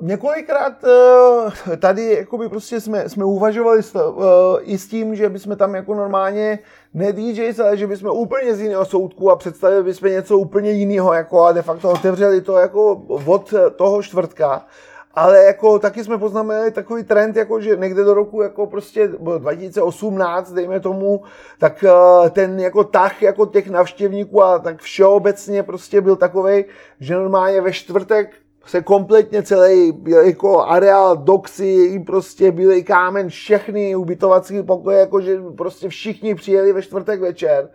několikrát 0.00 0.72
uh, 0.84 1.76
tady 1.76 2.14
jakoby 2.14 2.48
prostě 2.48 2.80
jsme, 2.80 3.08
jsme 3.08 3.24
uvažovali 3.24 3.82
s, 3.82 3.94
uh, 3.94 4.24
i 4.60 4.78
s 4.78 4.88
tím, 4.88 5.14
že 5.14 5.28
bychom 5.28 5.56
tam 5.56 5.74
jako 5.74 5.94
normálně 5.94 6.58
ne 6.94 7.12
DJs, 7.12 7.58
ale 7.58 7.76
že 7.76 7.86
bychom 7.86 8.10
úplně 8.10 8.54
z 8.54 8.60
jiného 8.60 8.84
soudku 8.84 9.30
a 9.30 9.36
představili 9.36 9.82
bychom 9.82 10.10
něco 10.10 10.38
úplně 10.38 10.70
jiného 10.70 11.12
jako 11.12 11.44
a 11.44 11.52
de 11.52 11.62
facto 11.62 11.90
otevřeli 11.90 12.40
to 12.40 12.58
jako 12.58 12.92
od 13.26 13.54
toho 13.76 14.02
čtvrtka. 14.02 14.66
Ale 15.14 15.44
jako 15.44 15.78
taky 15.78 16.04
jsme 16.04 16.18
poznamenali 16.18 16.70
takový 16.70 17.04
trend, 17.04 17.36
jako 17.36 17.60
že 17.60 17.76
někde 17.76 18.04
do 18.04 18.14
roku 18.14 18.42
jako 18.42 18.66
prostě 18.66 19.08
2018, 19.38 20.52
dejme 20.52 20.80
tomu, 20.80 21.22
tak 21.58 21.84
ten 22.30 22.60
jako 22.60 22.84
tah 22.84 23.22
jako 23.22 23.46
těch 23.46 23.70
navštěvníků 23.70 24.42
a 24.42 24.58
tak 24.58 24.80
všeobecně 24.80 25.62
prostě 25.62 26.00
byl 26.00 26.16
takový, 26.16 26.64
že 27.00 27.14
normálně 27.14 27.60
ve 27.60 27.72
čtvrtek 27.72 28.30
se 28.66 28.82
kompletně 28.82 29.42
celý 29.42 30.02
jako 30.24 30.62
areál, 30.62 31.16
doxy, 31.16 32.04
prostě 32.06 32.52
bílý 32.52 32.84
kámen, 32.84 33.28
všechny 33.28 33.96
ubytovací 33.96 34.62
pokoje, 34.62 34.98
jakože 34.98 35.40
prostě 35.56 35.88
všichni 35.88 36.34
přijeli 36.34 36.72
ve 36.72 36.82
čtvrtek 36.82 37.20
večer. 37.20 37.68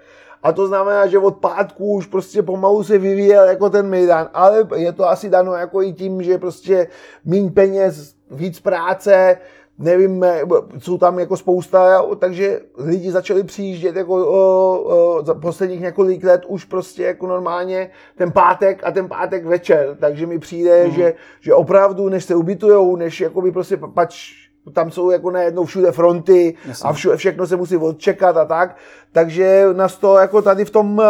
A 0.43 0.51
to 0.51 0.67
znamená, 0.67 1.07
že 1.07 1.17
od 1.17 1.37
pátku 1.37 1.93
už 1.93 2.05
prostě 2.05 2.43
pomalu 2.43 2.83
se 2.83 2.97
vyvíjel 2.97 3.43
jako 3.47 3.69
ten 3.69 3.89
Mejdan. 3.89 4.29
Ale 4.33 4.67
je 4.75 4.91
to 4.91 5.09
asi 5.09 5.29
dano 5.29 5.53
jako 5.53 5.81
i 5.81 5.93
tím, 5.93 6.23
že 6.23 6.37
prostě 6.37 6.87
méně 7.25 7.51
peněz, 7.51 8.15
víc 8.31 8.59
práce, 8.59 9.37
nevím, 9.79 10.25
jsou 10.79 10.97
tam 10.97 11.19
jako 11.19 11.37
spousta, 11.37 12.05
takže 12.19 12.59
lidi 12.77 13.11
začali 13.11 13.43
přijíždět 13.43 13.95
jako 13.95 14.13
o, 14.13 14.79
o, 14.79 15.23
za 15.25 15.33
posledních 15.33 15.81
několik 15.81 16.23
let 16.23 16.45
už 16.47 16.65
prostě 16.65 17.03
jako 17.03 17.27
normálně 17.27 17.89
ten 18.15 18.31
pátek 18.31 18.81
a 18.83 18.91
ten 18.91 19.07
pátek 19.07 19.45
večer, 19.45 19.97
takže 19.99 20.25
mi 20.25 20.39
přijde, 20.39 20.85
mm. 20.85 20.91
že, 20.91 21.13
že 21.39 21.53
opravdu, 21.53 22.09
než 22.09 22.23
se 22.23 22.35
ubytujou, 22.35 22.95
než 22.95 23.21
jakoby 23.21 23.51
prostě 23.51 23.77
pač 23.77 24.46
tam 24.73 24.91
jsou 24.91 25.09
jako 25.09 25.31
najednou 25.31 25.65
všude 25.65 25.91
fronty 25.91 26.55
Jasně. 26.67 26.89
a 26.89 26.93
vše, 26.93 27.17
všechno 27.17 27.47
se 27.47 27.55
musí 27.55 27.77
odčekat 27.77 28.37
a 28.37 28.45
tak. 28.45 28.75
Takže 29.11 29.65
nás 29.73 29.97
to 29.97 30.17
jako 30.17 30.41
tady 30.41 30.65
v 30.65 30.69
tom 30.69 31.01
eh, 31.01 31.05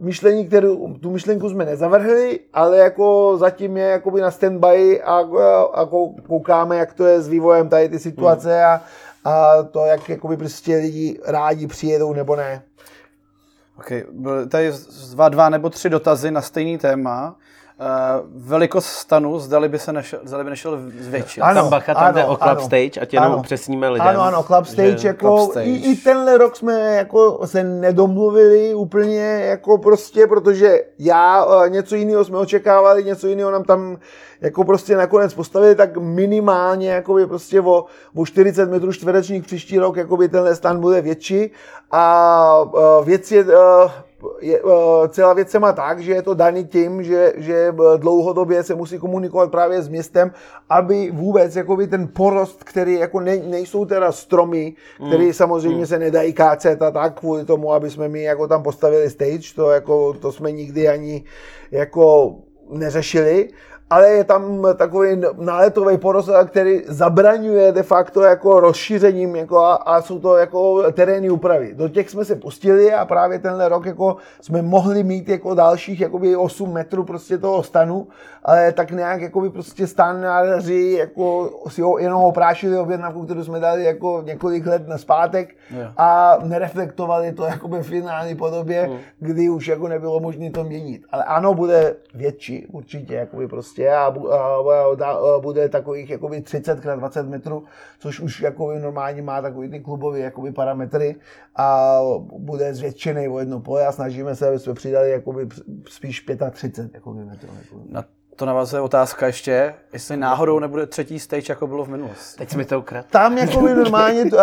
myšlení, 0.00 0.46
kterou, 0.46 0.94
tu 0.94 1.10
myšlenku 1.10 1.50
jsme 1.50 1.64
nezavrhli, 1.64 2.40
ale 2.52 2.78
jako 2.78 3.36
zatím 3.38 3.76
je 3.76 3.84
jakoby 3.84 4.20
na 4.20 4.30
standby 4.30 5.02
a, 5.02 5.20
a 5.74 5.88
koukáme, 6.26 6.76
jak 6.76 6.94
to 6.94 7.06
je 7.06 7.22
s 7.22 7.28
vývojem 7.28 7.68
tady 7.68 7.88
ty 7.88 7.98
situace 7.98 8.56
hmm. 8.56 8.64
a, 8.64 8.80
a 9.24 9.62
to, 9.62 9.84
jak 9.84 10.08
jakoby 10.08 10.36
prostě 10.36 10.76
lidi 10.76 11.20
rádi 11.26 11.66
přijedou 11.66 12.12
nebo 12.12 12.36
ne. 12.36 12.62
Ok, 13.78 13.92
tady 14.48 14.72
dva, 15.10 15.28
dva 15.28 15.48
nebo 15.48 15.70
tři 15.70 15.90
dotazy 15.90 16.30
na 16.30 16.42
stejný 16.42 16.78
téma. 16.78 17.36
Uh, 17.80 17.86
velikost 18.46 18.86
stanu, 18.86 19.38
zdali 19.38 19.68
by 19.68 19.78
se 19.78 19.92
nešel, 19.92 20.20
zdali 20.24 20.44
by 20.44 20.50
nešel 20.50 20.78
zvětšit. 21.00 21.42
Ano, 21.42 21.60
tam 21.60 21.70
bacha, 21.70 21.94
tam 21.94 22.04
ano, 22.04 22.14
jde 22.14 22.24
o 22.24 22.36
club 22.36 22.50
ano, 22.50 22.60
stage, 22.60 23.00
ať 23.00 23.14
jenom 23.14 23.32
ano, 23.32 23.38
upřesníme 23.38 23.88
lidem. 23.88 24.08
Ano, 24.08 24.20
ano, 24.22 24.42
club 24.42 24.66
stage, 24.66 25.08
jako 25.08 25.36
club 25.36 25.50
stage. 25.50 25.66
I, 25.66 25.92
i, 25.92 25.96
tenhle 25.96 26.38
rok 26.38 26.56
jsme 26.56 26.96
jako 26.96 27.40
se 27.44 27.64
nedomluvili 27.64 28.74
úplně, 28.74 29.24
jako 29.24 29.78
prostě, 29.78 30.26
protože 30.26 30.78
já 30.98 31.44
uh, 31.44 31.68
něco 31.68 31.96
jiného 31.96 32.24
jsme 32.24 32.38
očekávali, 32.38 33.04
něco 33.04 33.28
jiného 33.28 33.50
nám 33.50 33.64
tam 33.64 33.96
jako 34.40 34.64
prostě 34.64 34.96
nakonec 34.96 35.34
postavili, 35.34 35.74
tak 35.74 35.96
minimálně 35.96 36.90
jako 36.90 37.14
by 37.14 37.26
prostě 37.26 37.60
o, 37.60 37.84
o 38.14 38.26
40 38.26 38.70
metrů 38.70 38.92
čtverečních 38.92 39.44
příští 39.44 39.78
rok 39.78 39.96
jako 39.96 40.16
by 40.16 40.28
tenhle 40.28 40.54
stan 40.54 40.80
bude 40.80 41.00
větší 41.00 41.50
a 41.90 42.62
uh, 42.62 43.04
věc 43.04 43.32
je 43.32 43.44
uh, 43.44 43.52
je, 44.40 44.62
uh, 44.62 44.72
celá 45.08 45.32
věc 45.32 45.50
se 45.50 45.58
má 45.58 45.72
tak, 45.72 46.00
že 46.00 46.12
je 46.12 46.22
to 46.22 46.34
daný 46.34 46.64
tím, 46.64 47.02
že, 47.02 47.32
že 47.36 47.74
dlouhodobě 47.96 48.62
se 48.62 48.74
musí 48.74 48.98
komunikovat 48.98 49.50
právě 49.50 49.82
s 49.82 49.88
městem, 49.88 50.32
aby 50.68 51.10
vůbec 51.10 51.56
jakoby 51.56 51.86
ten 51.86 52.08
porost, 52.08 52.64
který 52.64 52.94
jako 52.94 53.20
ne, 53.20 53.36
nejsou 53.36 53.84
teda 53.84 54.12
stromy, 54.12 54.74
který 55.08 55.26
mm. 55.26 55.32
samozřejmě 55.32 55.78
mm. 55.78 55.86
se 55.86 55.98
nedají 55.98 56.32
kácet 56.32 56.82
a 56.82 56.90
tak 56.90 57.18
kvůli 57.18 57.44
tomu, 57.44 57.72
aby 57.72 57.90
jsme 57.90 58.08
my 58.08 58.22
jako 58.22 58.48
tam 58.48 58.62
postavili 58.62 59.10
stage, 59.10 59.54
to 59.56 59.70
jako 59.70 60.12
to 60.12 60.32
jsme 60.32 60.52
nikdy 60.52 60.88
ani 60.88 61.24
jako 61.70 62.34
neřešili, 62.70 63.48
ale 63.90 64.08
je 64.08 64.24
tam 64.24 64.66
takový 64.76 65.22
náletový 65.38 65.98
porost, 65.98 66.30
který 66.46 66.82
zabraňuje 66.88 67.72
de 67.72 67.82
facto 67.82 68.22
jako 68.22 68.60
rozšířením 68.60 69.36
jako 69.36 69.58
a, 69.58 69.74
a, 69.74 70.02
jsou 70.02 70.18
to 70.18 70.36
jako 70.36 70.92
terénní 70.92 71.30
úpravy. 71.30 71.74
Do 71.74 71.88
těch 71.88 72.10
jsme 72.10 72.24
se 72.24 72.36
pustili 72.36 72.94
a 72.94 73.04
právě 73.04 73.38
tenhle 73.38 73.68
rok 73.68 73.86
jako 73.86 74.16
jsme 74.40 74.62
mohli 74.62 75.02
mít 75.02 75.28
jako 75.28 75.54
dalších 75.54 76.00
jakoby 76.00 76.36
8 76.36 76.72
metrů 76.72 77.04
prostě 77.04 77.38
toho 77.38 77.62
stanu, 77.62 78.08
ale 78.44 78.72
tak 78.72 78.90
nějak 78.90 79.20
jakoby 79.20 79.50
prostě 79.50 79.86
stanáři 79.86 80.96
jako 80.98 81.50
si 81.68 81.82
ho 81.82 81.98
jenom 81.98 82.22
oprášili 82.22 82.78
objednávku, 82.78 83.24
kterou 83.24 83.44
jsme 83.44 83.60
dali 83.60 83.84
jako 83.84 84.22
několik 84.26 84.66
let 84.66 84.88
na 84.88 84.98
zpátek 84.98 85.54
yeah. 85.70 85.92
a 85.96 86.38
nereflektovali 86.42 87.32
to 87.32 87.44
jakoby 87.44 87.78
v 87.78 87.86
finální 87.88 88.34
podobě, 88.34 88.86
mm. 88.86 88.96
kdy 89.18 89.48
už 89.48 89.68
jako 89.68 89.88
nebylo 89.88 90.20
možné 90.20 90.50
to 90.50 90.64
měnit. 90.64 91.02
Ale 91.10 91.24
ano, 91.24 91.54
bude 91.54 91.96
větší 92.14 92.66
určitě 92.66 93.14
jakoby 93.14 93.48
prostě 93.48 93.79
prostě 93.80 93.90
a, 93.90 95.04
a, 95.04 95.10
a 95.10 95.40
bude 95.40 95.68
takových 95.68 96.10
jakoby 96.10 96.40
30 96.40 96.78
x 96.78 96.86
20 96.96 97.28
metrů, 97.28 97.64
což 97.98 98.20
už 98.20 98.40
jakoby 98.40 98.78
normálně 98.78 99.22
má 99.22 99.42
takový 99.42 99.70
ty 99.70 99.80
klubové 99.80 100.18
jakoby 100.18 100.52
parametry 100.52 101.16
a 101.56 101.98
bude 102.38 102.74
zvětšený 102.74 103.28
o 103.28 103.38
jedno 103.38 103.60
pole 103.60 103.86
a 103.86 103.92
snažíme 103.92 104.36
se, 104.36 104.48
aby 104.48 104.58
jsme 104.58 104.74
přidali 104.74 105.10
jakoby 105.10 105.48
spíš 105.88 106.26
35 106.50 106.94
jakoby 106.94 107.24
metrů. 107.24 107.48
Jakoby. 107.62 107.82
Na 107.92 108.04
to 108.36 108.46
navazuje 108.46 108.82
otázka 108.82 109.26
ještě, 109.26 109.74
jestli 109.92 110.16
náhodou 110.16 110.58
nebude 110.58 110.86
třetí 110.86 111.18
stage, 111.18 111.52
jako 111.52 111.66
bylo 111.66 111.84
v 111.84 111.88
minulosti. 111.88 112.38
Teď 112.38 112.50
jsme 112.50 112.64
to 112.64 112.78
ukradli. 112.78 113.10
Tam 113.10 113.38
jakoby 113.38 113.74
normálně, 113.74 114.30
to, 114.30 114.38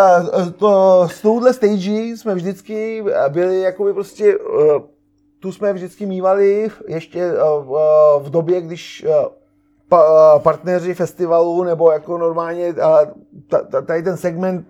to, 0.58 1.08
s 1.10 1.22
touhle 1.22 1.54
stage 1.54 2.16
jsme 2.16 2.34
vždycky 2.34 3.04
byli 3.28 3.60
jakoby 3.60 3.94
prostě 3.94 4.38
tu 5.40 5.52
jsme 5.52 5.72
vždycky 5.72 6.06
mývali 6.06 6.68
ještě 6.86 7.20
eh, 7.20 7.34
v 8.18 8.30
době, 8.30 8.60
když 8.60 9.06
eh, 9.08 9.26
eh, 9.94 10.38
partneři 10.38 10.94
festivalu 10.94 11.64
nebo 11.64 11.92
jako 11.92 12.18
normálně 12.18 12.74
tady 13.86 14.02
ten 14.02 14.16
segment 14.16 14.68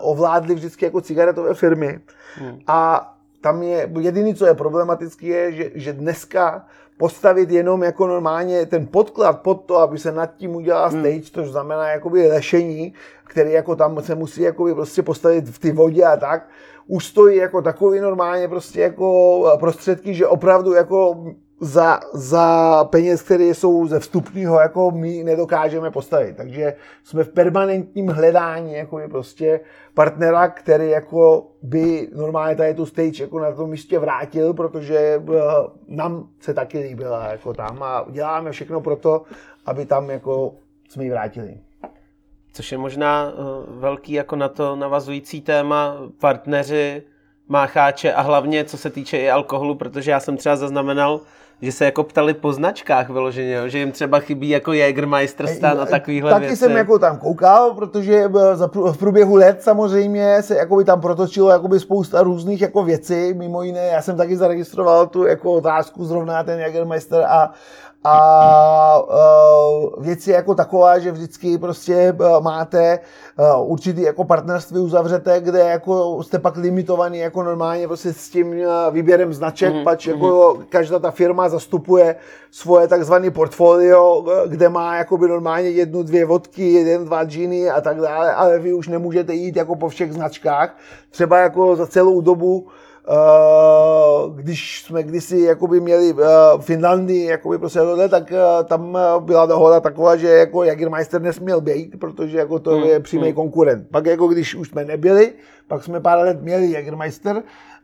ovládli 0.00 0.54
vždycky 0.54 0.84
jako 0.84 1.00
cigaretové 1.00 1.54
firmy. 1.54 2.00
Hmm. 2.34 2.58
A 2.66 3.12
tam 3.40 3.62
je, 3.62 3.90
jediný, 4.00 4.34
co 4.34 4.46
je 4.46 4.54
problematické, 4.54 5.26
je, 5.26 5.52
že, 5.52 5.70
že 5.74 5.92
dneska 5.92 6.66
postavit 6.96 7.50
jenom 7.50 7.82
jako 7.82 8.06
normálně 8.06 8.66
ten 8.66 8.86
podklad 8.86 9.40
pod 9.40 9.64
to, 9.64 9.76
aby 9.76 9.98
se 9.98 10.12
nad 10.12 10.36
tím 10.36 10.54
udělala 10.54 10.88
hmm. 10.88 11.00
stage, 11.00 11.14
hmm. 11.14 11.22
což 11.22 11.48
znamená 11.48 11.88
jakoby 11.88 12.28
lešení, 12.28 12.94
který 13.30 13.52
jako 13.52 13.76
tam 13.76 14.02
se 14.02 14.14
musí 14.14 14.42
jakoby 14.42 14.74
prostě 14.74 15.02
postavit 15.02 15.48
v 15.48 15.58
ty 15.58 15.72
vodě 15.72 16.04
a 16.04 16.16
tak, 16.16 16.48
už 16.86 17.06
stojí 17.06 17.36
jako 17.36 17.62
takový 17.62 18.00
normálně 18.00 18.48
prostě 18.48 18.80
jako 18.80 19.56
prostředky, 19.60 20.14
že 20.14 20.26
opravdu 20.26 20.72
jako 20.72 21.24
za, 21.60 22.00
za 22.12 22.84
peněz, 22.84 23.22
které 23.22 23.44
jsou 23.44 23.86
ze 23.86 24.00
vstupního, 24.00 24.60
jako 24.60 24.90
my 24.90 25.24
nedokážeme 25.24 25.90
postavit. 25.90 26.36
Takže 26.36 26.74
jsme 27.04 27.24
v 27.24 27.28
permanentním 27.32 28.08
hledání 28.08 28.72
jako 28.72 28.98
je 28.98 29.08
prostě 29.08 29.60
partnera, 29.94 30.48
který 30.48 30.90
jako 30.90 31.46
by 31.62 32.08
normálně 32.14 32.56
tady 32.56 32.74
tu 32.74 32.86
stage 32.86 33.22
jako 33.22 33.38
na 33.38 33.52
tom 33.52 33.70
místě 33.70 33.98
vrátil, 33.98 34.54
protože 34.54 34.98
eh, 34.98 35.40
nám 35.88 36.28
se 36.40 36.54
taky 36.54 36.78
líbila 36.78 37.26
jako 37.26 37.54
tam 37.54 37.82
a 37.82 38.06
děláme 38.10 38.52
všechno 38.52 38.80
pro 38.80 38.96
to, 38.96 39.22
aby 39.66 39.86
tam 39.86 40.10
jako 40.10 40.54
jsme 40.88 41.04
ji 41.04 41.10
vrátili. 41.10 41.58
Což 42.52 42.72
je 42.72 42.78
možná 42.78 43.32
eh, 43.32 43.40
velký 43.68 44.12
jako 44.12 44.36
na 44.36 44.48
to 44.48 44.76
navazující 44.76 45.40
téma 45.40 45.96
partneři 46.20 47.02
mácháče 47.48 48.12
a 48.12 48.20
hlavně 48.20 48.64
co 48.64 48.78
se 48.78 48.90
týče 48.90 49.18
i 49.18 49.30
alkoholu, 49.30 49.74
protože 49.74 50.10
já 50.10 50.20
jsem 50.20 50.36
třeba 50.36 50.56
zaznamenal, 50.56 51.20
že 51.62 51.72
se 51.72 51.84
jako 51.84 52.04
ptali 52.04 52.34
po 52.34 52.52
značkách 52.52 53.10
vyloženě, 53.10 53.68
že 53.68 53.78
jim 53.78 53.92
třeba 53.92 54.18
chybí 54.18 54.48
jako 54.48 54.72
Jägermeister 54.72 55.46
stan 55.46 55.80
a 55.80 55.86
takovýhle 55.86 56.30
Taky 56.30 56.40
věci. 56.40 56.56
jsem 56.56 56.72
jako 56.76 56.98
tam 56.98 57.18
koukal, 57.18 57.74
protože 57.74 58.28
v 58.92 58.98
průběhu 58.98 59.34
let 59.36 59.62
samozřejmě 59.62 60.42
se 60.42 60.56
jako 60.56 60.76
by 60.76 60.84
tam 60.84 61.00
protočilo 61.00 61.50
jako 61.50 61.68
by 61.68 61.80
spousta 61.80 62.22
různých 62.22 62.60
jako 62.60 62.84
věcí, 62.84 63.34
mimo 63.34 63.62
jiné, 63.62 63.86
já 63.86 64.02
jsem 64.02 64.16
taky 64.16 64.36
zaregistroval 64.36 65.06
tu 65.06 65.26
jako 65.26 65.52
otázku 65.52 66.04
zrovna 66.04 66.44
ten 66.44 66.60
Jägermeister 66.60 67.22
a, 67.28 67.50
a 68.04 69.02
uh, 69.02 70.04
věc 70.04 70.26
je 70.26 70.34
jako 70.34 70.54
taková, 70.54 70.98
že 70.98 71.12
vždycky 71.12 71.58
prostě 71.58 72.16
uh, 72.20 72.40
máte 72.40 72.98
uh, 73.38 73.70
určitý 73.72 74.02
jako 74.02 74.24
partnerství 74.24 74.78
uzavřete, 74.78 75.40
kde 75.40 75.58
jako 75.58 76.22
jste 76.22 76.38
pak 76.38 76.56
limitovaný 76.56 77.18
jako 77.18 77.42
normálně 77.42 77.86
prostě 77.86 78.12
s 78.12 78.28
tím 78.28 78.54
výběrem 78.90 79.34
značek, 79.34 79.72
mm-hmm. 79.72 79.84
pač 79.84 80.06
jako 80.06 80.58
každá 80.68 80.98
ta 80.98 81.10
firma 81.10 81.48
zastupuje 81.48 82.16
svoje 82.50 82.88
takzvané 82.88 83.30
portfolio, 83.30 84.24
kde 84.46 84.68
má 84.68 84.96
jakoby 84.96 85.28
normálně 85.28 85.68
jednu, 85.68 86.02
dvě 86.02 86.26
vodky, 86.26 86.72
jeden, 86.72 87.04
dva 87.04 87.24
džiny 87.24 87.70
a 87.70 87.80
tak 87.80 88.00
dále, 88.00 88.34
ale 88.34 88.58
vy 88.58 88.72
už 88.72 88.88
nemůžete 88.88 89.34
jít 89.34 89.56
jako 89.56 89.76
po 89.76 89.88
všech 89.88 90.12
značkách. 90.12 90.76
Třeba 91.10 91.38
jako 91.38 91.76
za 91.76 91.86
celou 91.86 92.20
dobu 92.20 92.66
když 94.34 94.82
jsme 94.82 95.02
kdysi 95.02 95.38
jakoby 95.38 95.80
měli 95.80 96.12
uh, 96.12 96.20
Finlandii, 96.60 97.24
jakoby 97.24 97.58
prostě 97.58 97.78
tohle, 97.78 98.08
tak 98.08 98.32
uh, 98.32 98.66
tam 98.66 98.98
byla 99.20 99.46
dohoda 99.46 99.80
taková, 99.80 100.16
že 100.16 100.28
jako 100.28 100.64
Jagermeister 100.64 101.22
nesměl 101.22 101.60
být, 101.60 102.00
protože 102.00 102.38
jako 102.38 102.58
to 102.58 102.78
mm, 102.78 102.82
je 102.82 103.00
přímý 103.00 103.28
mm. 103.28 103.34
konkurent. 103.34 103.86
Pak 103.90 104.06
jako 104.06 104.28
když 104.28 104.54
už 104.54 104.68
jsme 104.68 104.84
nebyli, 104.84 105.32
pak 105.68 105.84
jsme 105.84 106.00
pár 106.00 106.18
let 106.18 106.42
měli 106.42 106.70
Jagermeister, 106.70 107.42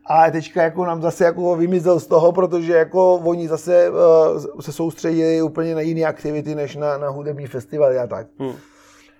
a 0.09 0.31
teďka 0.31 0.63
jako 0.63 0.85
nám 0.85 1.01
zase 1.01 1.23
jako 1.23 1.55
vymizel 1.55 1.99
z 1.99 2.07
toho, 2.07 2.31
protože 2.31 2.73
jako 2.73 3.15
oni 3.15 3.47
zase 3.47 3.89
uh, 3.89 4.61
se 4.61 4.71
soustředili 4.71 5.41
úplně 5.41 5.75
na 5.75 5.81
jiné 5.81 6.01
aktivity, 6.01 6.55
než 6.55 6.75
na, 6.75 6.97
na 6.97 7.09
hudební 7.09 7.47
festivaly 7.47 7.99
a 7.99 8.07
tak. 8.07 8.27
Hmm. 8.39 8.53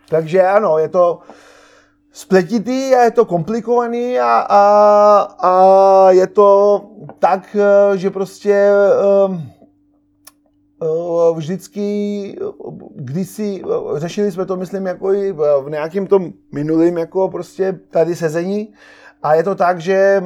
Takže 0.10 0.42
ano, 0.42 0.78
je 0.78 0.90
to, 0.90 1.20
spletitý 2.18 2.96
a 2.96 3.04
je 3.04 3.12
to 3.12 3.26
komplikovaný 3.26 4.20
a, 4.20 4.40
a, 4.50 4.62
a 5.40 5.52
je 6.12 6.28
to 6.28 6.82
tak, 7.20 7.56
eh, 7.56 7.98
že 7.98 8.10
prostě 8.10 8.72
um, 9.28 9.52
vždycky, 11.36 12.36
kdysi, 12.96 13.62
řešili 13.96 14.32
jsme 14.32 14.46
to, 14.46 14.58
myslím, 14.58 14.86
jako 14.86 15.14
i 15.14 15.32
v 15.32 15.66
nějakém 15.70 16.08
tom 16.08 16.34
minulém 16.52 16.98
jako 16.98 17.30
prostě 17.30 17.80
tady 17.90 18.16
sezení. 18.16 18.74
A 19.24 19.34
je 19.34 19.44
to 19.44 19.56
tak, 19.56 19.82
že 19.82 20.24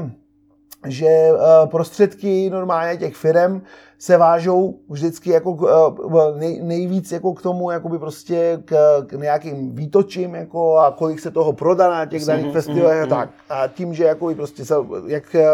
že 0.88 1.08
eh, 1.08 1.68
prostředky 1.68 2.50
normálně 2.50 2.98
těch 2.98 3.16
firm 3.16 3.62
se 4.00 4.18
vážou 4.18 4.80
vždycky 4.90 5.30
jako 5.30 5.58
eh, 5.70 6.40
nej, 6.40 6.60
nejvíc 6.62 7.12
jako 7.12 7.34
k 7.34 7.42
tomu 7.42 7.72
jakoby 7.72 8.00
prostě 8.00 8.62
k, 8.66 9.02
k 9.08 9.12
nějakým 9.12 9.76
výtočím 9.76 10.36
jako 10.36 10.78
a 10.78 10.92
kolik 10.92 11.20
se 11.20 11.32
toho 11.32 11.54
prodá 11.54 11.90
na 11.90 12.06
těch 12.06 12.26
daných 12.26 12.46
mm-hmm, 12.46 12.52
festivalech 12.52 12.98
a 12.98 13.02
mhm. 13.02 13.10
tak. 13.10 13.30
A 13.50 13.68
tím, 13.68 13.94
že 13.94 14.04
jako 14.04 14.34
prostě 14.36 14.66
se, 14.66 14.76
jak 15.08 15.36
eh, 15.36 15.46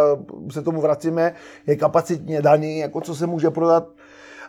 se 0.52 0.62
tomu 0.62 0.82
vracíme, 0.82 1.34
je 1.68 1.76
kapacitně 1.76 2.42
daný, 2.42 2.80
jako 2.80 3.02
co 3.02 3.16
se 3.16 3.28
může 3.28 3.50
prodat 3.50 3.88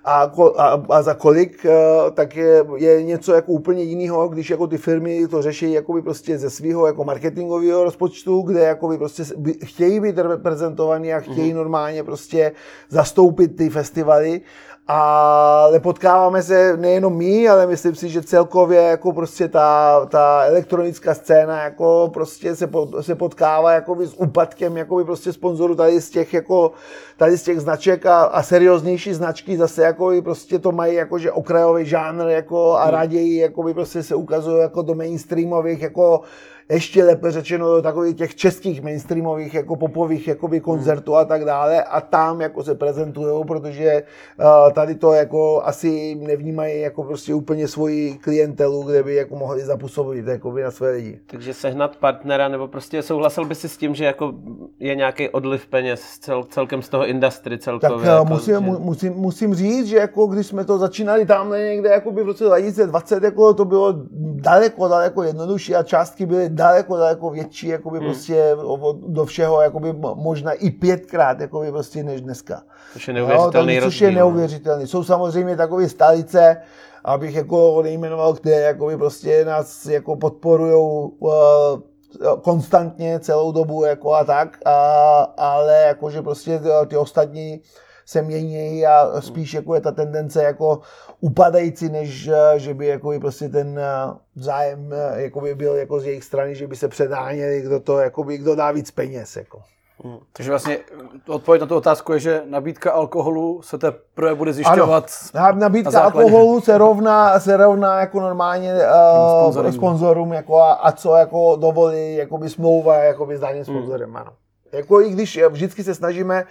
a, 0.04 0.32
a, 0.56 0.82
a 0.88 1.02
za 1.02 1.14
kolik, 1.14 1.64
eh, 1.64 2.10
tak 2.10 2.36
je, 2.36 2.64
je 2.76 3.02
něco 3.02 3.32
jako 3.32 3.52
úplně 3.52 3.82
jiného, 3.82 4.28
když 4.28 4.50
jako 4.50 4.66
ty 4.66 4.78
firmy 4.78 5.28
to 5.28 5.42
řeší 5.42 5.72
jakoby 5.72 6.02
prostě 6.02 6.38
ze 6.38 6.50
svého 6.50 6.86
jako 6.86 7.04
marketingového 7.04 7.84
rozpočtu, 7.84 8.40
kde 8.40 8.60
jakoby 8.60 8.98
prostě 8.98 9.24
chtějí 9.64 10.00
být 10.00 10.18
reprezentovaní 10.18 11.12
a 11.12 11.20
chtějí 11.20 11.48
mhm. 11.48 11.56
normálně 11.56 12.04
prostě 12.04 12.52
zastoupit 12.88 13.56
ty 13.56 13.70
festivaly 13.70 14.40
ale 14.90 15.80
potkáváme 15.80 16.42
se 16.42 16.76
nejenom 16.76 17.16
my, 17.16 17.48
ale 17.48 17.66
myslím 17.66 17.94
si, 17.94 18.08
že 18.08 18.22
celkově 18.22 18.82
jako 18.82 19.12
prostě 19.12 19.48
ta, 19.48 20.06
ta 20.06 20.44
elektronická 20.44 21.14
scéna 21.14 21.62
jako 21.62 22.10
prostě 22.14 22.56
se, 22.56 22.66
pot, 22.66 22.94
se 23.00 23.14
potkává 23.14 23.72
jako 23.72 24.06
s 24.06 24.14
úpadkem 24.14 24.76
jako 24.76 25.04
prostě 25.04 25.32
sponzorů 25.32 25.74
tady 25.74 26.00
z 26.00 26.10
těch 26.10 26.34
jako 26.34 26.72
tady 27.16 27.38
z 27.38 27.42
těch 27.42 27.60
značek 27.60 28.06
a, 28.06 28.22
a 28.22 28.42
serióznější 28.42 29.14
značky 29.14 29.56
zase 29.56 29.82
jako 29.82 30.12
prostě 30.24 30.58
to 30.58 30.72
mají 30.72 30.94
jako 30.94 31.18
že 31.18 31.32
okrajový 31.32 31.84
žánr 31.84 32.28
jako 32.28 32.72
a 32.72 32.84
hmm. 32.84 32.92
raději 32.92 33.38
jako 33.38 33.62
by 33.62 33.74
prostě 33.74 34.02
se 34.02 34.14
ukazují 34.14 34.60
jako 34.60 34.82
do 34.82 34.94
mainstreamových 34.94 35.82
jako 35.82 36.20
ještě 36.70 37.04
lépe 37.04 37.30
řečeno 37.30 37.66
do 37.68 37.82
takových 37.82 38.16
těch 38.16 38.34
českých 38.34 38.82
mainstreamových 38.82 39.54
jako 39.54 39.76
popových 39.76 40.28
jakoby 40.28 40.60
koncertů 40.60 41.16
a 41.16 41.24
tak 41.24 41.44
dále 41.44 41.82
a 41.82 42.00
tam 42.00 42.40
jako 42.40 42.62
se 42.62 42.74
prezentují, 42.74 43.44
protože 43.44 44.02
uh, 44.40 44.72
tady 44.72 44.94
to 44.94 45.12
jako 45.12 45.62
asi 45.64 46.14
nevnímají 46.14 46.80
jako 46.80 47.02
prostě 47.02 47.34
úplně 47.34 47.68
svoji 47.68 48.14
klientelu, 48.14 48.82
kde 48.82 49.02
by 49.02 49.14
jako 49.14 49.36
mohli 49.36 49.64
zapůsobit 49.64 50.26
jako 50.26 50.50
by 50.50 50.62
na 50.62 50.70
své 50.70 50.90
lidi. 50.90 51.18
Takže 51.26 51.54
sehnat 51.54 51.96
partnera 51.96 52.48
nebo 52.48 52.68
prostě 52.68 53.02
souhlasil 53.02 53.44
by 53.44 53.54
si 53.54 53.68
s 53.68 53.76
tím, 53.76 53.94
že 53.94 54.04
jako 54.04 54.34
je 54.80 54.94
nějaký 54.94 55.28
odliv 55.28 55.66
peněz 55.66 56.00
cel, 56.20 56.44
celkem 56.44 56.82
z 56.82 56.88
toho 56.88 57.06
industry 57.06 57.58
celkově? 57.58 58.06
Tak 58.06 58.06
jako, 58.06 58.24
musím, 58.24 58.54
že... 58.54 58.60
musím, 58.60 59.12
musím 59.12 59.54
říct, 59.54 59.86
že 59.86 59.96
jako 59.96 60.26
když 60.26 60.46
jsme 60.46 60.64
to 60.64 60.78
začínali 60.78 61.26
tamhle 61.26 61.60
někde 61.60 61.88
jako 61.88 62.12
by 62.12 62.22
v 62.22 62.26
roce 62.26 62.44
2020, 62.44 63.22
jako 63.22 63.54
to 63.54 63.64
bylo 63.64 63.94
daleko, 64.34 64.88
daleko 64.88 65.22
jednodušší 65.22 65.74
a 65.74 65.82
částky 65.82 66.26
byly 66.26 66.48
daleko, 66.58 66.96
daleko 66.96 67.30
větší, 67.30 67.68
jakoby 67.68 67.98
hmm. 67.98 68.06
prostě 68.06 68.56
do 69.06 69.24
všeho, 69.24 69.62
jakoby 69.62 69.94
možná 70.14 70.52
i 70.52 70.70
pětkrát, 70.70 71.40
jakoby 71.40 71.70
prostě 71.72 72.02
než 72.02 72.20
dneska. 72.20 72.62
Což 72.92 73.08
je 73.08 73.14
neuvěřitelný 73.14 73.74
jo, 73.74 73.80
to, 73.80 73.86
Což 73.86 74.00
je 74.00 74.10
no. 74.10 74.16
neuvěřitelný. 74.16 74.86
Jsou 74.86 75.04
samozřejmě 75.04 75.56
takové 75.56 75.88
stálice, 75.88 76.56
abych 77.04 77.34
jako 77.34 77.82
nejmenoval, 77.82 78.34
které 78.34 78.60
jakoby 78.60 78.96
prostě 78.96 79.44
nás 79.44 79.86
jako 79.86 80.16
podporují 80.16 81.10
uh, 81.18 81.32
konstantně 82.42 83.20
celou 83.20 83.52
dobu 83.52 83.84
jako 83.84 84.14
a 84.14 84.24
tak, 84.24 84.58
a, 84.64 85.20
ale 85.36 85.82
jakože 85.86 86.22
prostě 86.22 86.58
ty, 86.58 86.68
ty 86.86 86.96
ostatní 86.96 87.60
se 88.08 88.22
mění 88.22 88.86
a 88.86 89.20
spíš 89.20 89.54
jako 89.54 89.74
je 89.74 89.80
ta 89.80 89.92
tendence 89.92 90.42
jako 90.42 90.80
upadající, 91.20 91.88
než 91.88 92.30
že 92.56 92.74
by 92.74 92.86
jako 92.86 93.20
prostě 93.20 93.48
ten 93.48 93.78
eh, 93.78 94.14
zájem 94.36 94.92
eh, 94.92 95.22
jako 95.22 95.40
by 95.40 95.54
byl 95.54 95.74
jako 95.74 96.00
z 96.00 96.04
jejich 96.04 96.24
strany, 96.24 96.54
že 96.54 96.66
by 96.66 96.76
se 96.76 96.88
předáněli, 96.88 97.60
kdo 97.60 97.80
to, 97.80 97.98
jako 97.98 98.24
by, 98.24 98.38
kdo 98.38 98.54
dá 98.54 98.70
víc 98.70 98.90
peněz. 98.90 99.36
Jako. 99.36 99.62
Hmm. 100.04 100.18
Takže 100.32 100.50
vlastně 100.50 100.78
odpověď 101.28 101.60
na 101.60 101.66
tu 101.66 101.76
otázku 101.76 102.12
je, 102.12 102.20
že 102.20 102.42
nabídka 102.46 102.92
alkoholu 102.92 103.62
se 103.62 103.78
teprve 103.78 104.34
bude 104.34 104.52
zjišťovat. 104.52 105.10
Ano, 105.34 105.58
nabídka 105.58 105.90
na 105.90 106.00
alkoholu 106.00 106.60
se 106.60 106.78
rovná, 106.78 107.40
se 107.40 107.56
rovná 107.56 108.00
jako 108.00 108.20
normálně 108.20 108.74
uh, 109.54 109.70
sponzorům 109.70 110.32
jako 110.32 110.58
a, 110.58 110.72
a, 110.72 110.92
co 110.92 111.14
jako 111.14 111.56
dovolí 111.56 112.16
jako 112.16 112.38
by 112.38 112.48
smlouva 112.48 112.96
jako 112.96 113.28
s 113.36 113.40
daným 113.40 113.64
hmm. 113.64 113.76
sponzorem. 113.76 114.08
Hmm. 114.08 114.16
Ano. 114.16 114.32
Jako 114.72 115.00
i 115.00 115.10
když 115.10 115.40
vždycky 115.48 115.84
se 115.84 115.94
snažíme, 115.94 116.44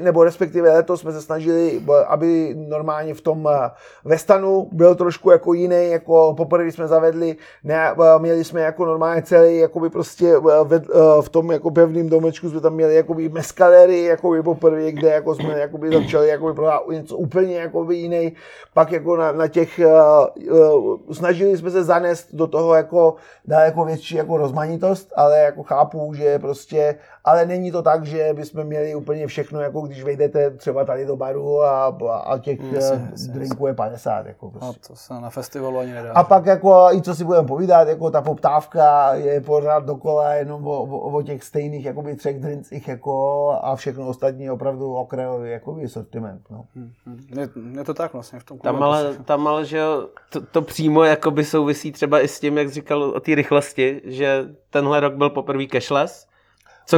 nebo 0.00 0.24
respektive 0.24 0.72
letos 0.72 1.00
jsme 1.00 1.12
se 1.12 1.22
snažili, 1.22 1.82
aby 2.06 2.54
normálně 2.68 3.14
v 3.14 3.20
tom 3.20 3.48
eh, 3.52 3.70
Vestanu 4.04 4.68
byl 4.72 4.94
trošku 4.94 5.30
jako 5.30 5.52
jiný, 5.52 5.90
jako 5.90 6.34
poprvé 6.36 6.72
jsme 6.72 6.88
zavedli, 6.88 7.36
ne, 7.64 7.90
eh, 7.90 8.18
měli 8.18 8.44
jsme 8.44 8.60
jako 8.60 8.84
normálně 8.84 9.22
celý, 9.22 9.58
jakoby 9.58 9.90
prostě 9.90 10.36
v, 10.38 10.72
eh, 10.72 11.22
v 11.22 11.28
tom 11.28 11.52
jako 11.52 11.70
pevným 11.70 12.08
domečku 12.08 12.50
jsme 12.50 12.60
tam 12.60 12.74
měli 12.74 12.94
jakoby 12.94 13.28
meskalery, 13.28 14.02
jakoby 14.02 14.42
poprvé, 14.42 14.92
kde 14.92 15.10
jako 15.10 15.34
jsme 15.34 15.58
jakoby 15.58 15.90
začali 15.90 16.28
jakoby 16.28 16.54
prodávat 16.54 16.88
něco 16.88 17.16
úplně 17.16 17.56
jakoby 17.56 17.96
jiný, 17.96 18.32
pak 18.74 18.92
jako 18.92 19.16
na, 19.16 19.32
na 19.32 19.48
těch, 19.48 19.80
snažili 21.12 21.56
jsme 21.56 21.70
se 21.70 21.84
zanést 21.84 22.34
do 22.34 22.46
toho 22.46 22.74
jako 22.74 23.14
daleko 23.44 23.84
větší 23.84 24.16
jako 24.16 24.36
rozmanitost, 24.36 25.12
ale 25.16 25.38
jako 25.38 25.62
chápu, 25.62 26.14
že 26.14 26.38
prostě 26.38 26.98
ale 27.24 27.46
není 27.46 27.72
to 27.72 27.82
tak, 27.82 28.06
že 28.06 28.30
bychom 28.32 28.64
měli 28.64 28.94
úplně 28.94 29.26
všechno, 29.26 29.60
jako 29.60 29.80
když 29.80 30.02
vejdete 30.02 30.50
třeba 30.50 30.84
tady 30.84 31.06
do 31.06 31.16
baru 31.16 31.62
a, 31.62 31.86
a 32.24 32.38
těch 32.38 32.60
mm, 32.60 32.74
jasně, 32.74 33.10
eh, 33.28 33.32
drinků 33.32 33.66
je 33.66 33.74
50. 33.74 34.26
Jako 34.26 34.50
prostě. 34.50 34.66
no, 34.66 34.74
to 34.86 34.96
se 34.96 35.14
na 35.14 35.30
festivalu 35.30 35.78
ani 35.78 35.92
nedá. 35.92 36.12
A 36.12 36.24
pak 36.24 36.46
jako, 36.46 36.88
i 36.92 37.02
co 37.02 37.14
si 37.14 37.24
budeme 37.24 37.48
povídat, 37.48 37.88
jako 37.88 38.10
ta 38.10 38.22
poptávka 38.22 39.14
je 39.14 39.40
pořád 39.40 39.84
dokola 39.84 40.34
jenom 40.34 40.66
o, 40.66 40.82
o, 40.82 40.98
o 40.98 41.22
těch 41.22 41.44
stejných 41.44 41.84
jakoby 41.84 42.16
třech 42.16 42.40
drincích 42.40 42.88
jako 42.88 43.50
a 43.62 43.76
všechno 43.76 44.08
ostatní 44.08 44.44
je 44.44 44.52
opravdu 44.52 44.94
okrajový 44.94 45.50
jakoby 45.50 45.88
sortiment. 45.88 46.40
No. 46.50 46.64
Hmm, 46.74 46.90
hmm. 47.06 47.20
Je, 47.38 47.48
je, 47.78 47.84
to 47.84 47.94
tak 47.94 48.12
vlastně 48.12 48.38
v 48.38 48.44
tom 48.44 48.58
tam 48.58 48.82
ale, 48.82 49.14
tam 49.24 49.46
ale, 49.46 49.64
že 49.64 49.78
jo, 49.78 50.08
to, 50.30 50.40
to 50.40 50.62
přímo 50.62 51.04
jakoby 51.04 51.44
souvisí 51.44 51.92
třeba 51.92 52.20
i 52.20 52.28
s 52.28 52.40
tím, 52.40 52.58
jak 52.58 52.70
říkal 52.70 53.02
o 53.02 53.20
té 53.20 53.34
rychlosti, 53.34 54.00
že 54.04 54.44
tenhle 54.70 55.00
rok 55.00 55.14
byl 55.14 55.30
poprvé 55.30 55.64
cashless, 55.72 56.26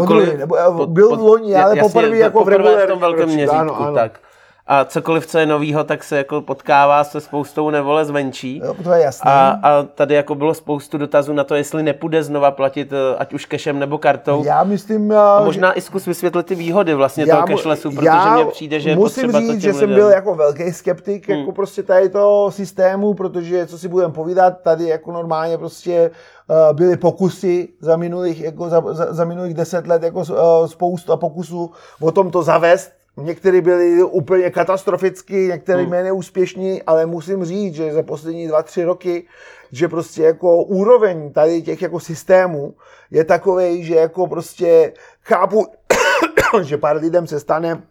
Cokoliv, 0.01 0.39
nebo, 0.39 0.57
eh, 0.59 0.87
byl 0.87 1.17
v 1.17 1.21
loni, 1.21 1.55
ale 1.55 1.77
poprvé 1.77 2.19
jako 2.19 2.45
v, 2.45 2.49
v 2.49 2.87
tom 2.87 3.01
velkém 3.01 3.29
měřítku, 3.29 3.57
ano, 3.57 3.81
ano. 3.83 3.95
tak. 3.95 4.21
A 4.67 4.85
cokoliv, 4.85 5.27
co 5.27 5.39
je 5.39 5.47
novýho, 5.47 5.85
tak 5.85 6.05
se 6.05 6.17
jako 6.17 6.41
potkává 6.41 7.05
se 7.05 7.21
spoustou 7.21 7.71
nevole 7.71 8.05
zvenčí. 8.05 8.61
Jo, 8.65 8.75
to 8.85 8.93
je 8.93 9.03
jasné. 9.03 9.31
A, 9.31 9.59
a 9.63 9.83
tady 9.83 10.15
jako 10.15 10.35
bylo 10.35 10.55
spoustu 10.55 10.99
dotazů 10.99 11.33
na 11.33 11.45
to, 11.45 11.55
jestli 11.55 11.83
nepůjde 11.83 12.23
znova 12.23 12.51
platit, 12.51 12.93
eh, 12.93 13.17
ať 13.19 13.33
už 13.35 13.47
kešem 13.47 13.79
nebo 13.79 13.99
kartou. 13.99 14.45
Já 14.45 14.65
myslím... 14.65 15.13
A 15.13 15.45
možná 15.45 15.69
že... 15.69 15.75
i 15.75 15.81
zkus 15.81 16.07
vysvětlit 16.07 16.47
ty 16.47 16.55
výhody 16.55 16.95
vlastně 16.95 17.25
já, 17.29 17.37
toho 17.37 17.57
cashlessu, 17.57 17.91
protože 17.91 18.11
mně 18.35 18.45
přijde, 18.45 18.81
že 18.81 18.97
musím 18.97 19.33
říct, 19.33 19.55
to 19.55 19.61
že 19.61 19.69
lidem. 19.69 19.75
jsem 19.75 19.95
byl 19.95 20.09
jako 20.09 20.35
velký 20.35 20.73
skeptik 20.73 21.29
hmm. 21.29 21.39
jako 21.39 21.53
prostě 21.53 21.83
tady 21.83 22.09
toho 22.09 22.51
systému, 22.51 23.15
protože 23.15 23.67
co 23.67 23.79
si 23.79 23.89
budeme 23.89 24.13
povídat, 24.13 24.61
tady 24.63 24.89
jako 24.89 25.13
normálně 25.13 25.59
prostě 25.59 26.11
uh, 26.49 26.77
byly 26.77 26.97
pokusy 26.97 27.69
za 27.81 27.97
minulých, 27.97 28.41
jako 28.41 28.69
za, 28.69 28.83
za, 28.91 29.13
za 29.13 29.25
minulých 29.25 29.55
deset 29.55 29.87
let 29.87 30.03
jako 30.03 30.25
spoustu 30.67 31.17
pokusů 31.17 31.71
o 32.01 32.13
tom 32.13 32.31
to 32.31 32.43
zavést, 32.43 32.91
Někteří 33.17 33.61
byli 33.61 34.03
úplně 34.03 34.51
katastroficky, 34.51 35.35
někteří 35.35 35.83
hmm. 35.83 35.91
méně 35.91 36.13
úspěšní, 36.13 36.83
ale 36.83 37.07
musím 37.07 37.45
říct, 37.45 37.75
že 37.75 37.93
za 37.93 38.03
poslední 38.03 38.49
dva, 38.49 38.63
tři 38.63 38.85
roky, 38.85 39.25
že 39.73 39.89
prostě 39.89 40.23
jako 40.23 40.63
úroveň 40.63 41.33
tady 41.33 41.63
těch 41.63 41.83
jako 41.83 42.01
systémů 42.01 42.75
je 43.11 43.25
takový, 43.25 43.85
že 43.85 43.95
jako 43.95 44.27
prostě 44.27 44.93
chápu, 45.23 45.67
že 46.63 46.79
pár 46.79 46.97
lidem 46.97 47.27
se 47.27 47.41
stane 47.41 47.83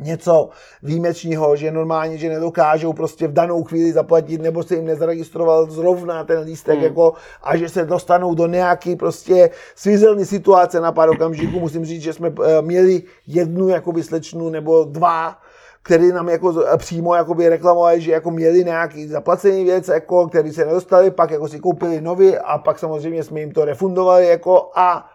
něco 0.00 0.48
výjimečného, 0.82 1.56
že 1.56 1.70
normálně, 1.70 2.18
že 2.18 2.28
nedokážou 2.28 2.92
prostě 2.92 3.28
v 3.28 3.32
danou 3.32 3.64
chvíli 3.64 3.92
zaplatit, 3.92 4.42
nebo 4.42 4.62
se 4.62 4.74
jim 4.74 4.84
nezaregistroval 4.84 5.70
zrovna 5.70 6.24
ten 6.24 6.38
lístek, 6.38 6.74
hmm. 6.74 6.84
jako, 6.84 7.12
a 7.42 7.56
že 7.56 7.68
se 7.68 7.84
dostanou 7.84 8.34
do 8.34 8.46
nějaký 8.46 8.96
prostě 8.96 9.50
svízelný 9.74 10.24
situace 10.24 10.80
na 10.80 10.92
pár 10.92 11.10
okamžiků. 11.10 11.60
Musím 11.60 11.84
říct, 11.84 12.02
že 12.02 12.12
jsme 12.12 12.28
eh, 12.28 12.62
měli 12.62 13.02
jednu 13.26 13.68
jakoby 13.68 14.02
slečnu 14.02 14.50
nebo 14.50 14.84
dva, 14.84 15.36
který 15.82 16.12
nám 16.12 16.28
jako 16.28 16.64
přímo 16.76 17.14
jakoby 17.14 17.48
reklamovali, 17.48 18.00
že 18.00 18.12
jako 18.12 18.30
měli 18.30 18.64
nějaký 18.64 19.06
zaplacený 19.06 19.64
věc, 19.64 19.88
jako, 19.88 20.28
který 20.28 20.52
se 20.52 20.64
nedostali, 20.64 21.10
pak 21.10 21.30
jako 21.30 21.48
si 21.48 21.60
koupili 21.60 22.00
nový 22.00 22.38
a 22.38 22.58
pak 22.58 22.78
samozřejmě 22.78 23.24
jsme 23.24 23.40
jim 23.40 23.52
to 23.52 23.64
refundovali 23.64 24.28
jako 24.28 24.70
a 24.74 25.10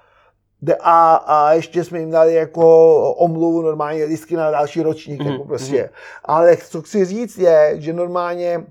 a, 0.79 1.15
a 1.15 1.51
ještě 1.53 1.83
jsme 1.83 1.99
jim 1.99 2.11
dali 2.11 2.33
jako 2.33 3.13
omluvu 3.13 3.61
normálně 3.61 4.03
lístky 4.03 4.35
na 4.35 4.51
další 4.51 4.81
ročník. 4.81 5.21
Mm-hmm. 5.21 5.31
Jako 5.31 5.39
mhm. 5.39 5.47
prostě. 5.47 5.89
Ale 6.25 6.57
co 6.57 6.81
chci 6.81 7.05
říct 7.05 7.37
je, 7.37 7.75
že 7.77 7.93
normálně 7.93 8.63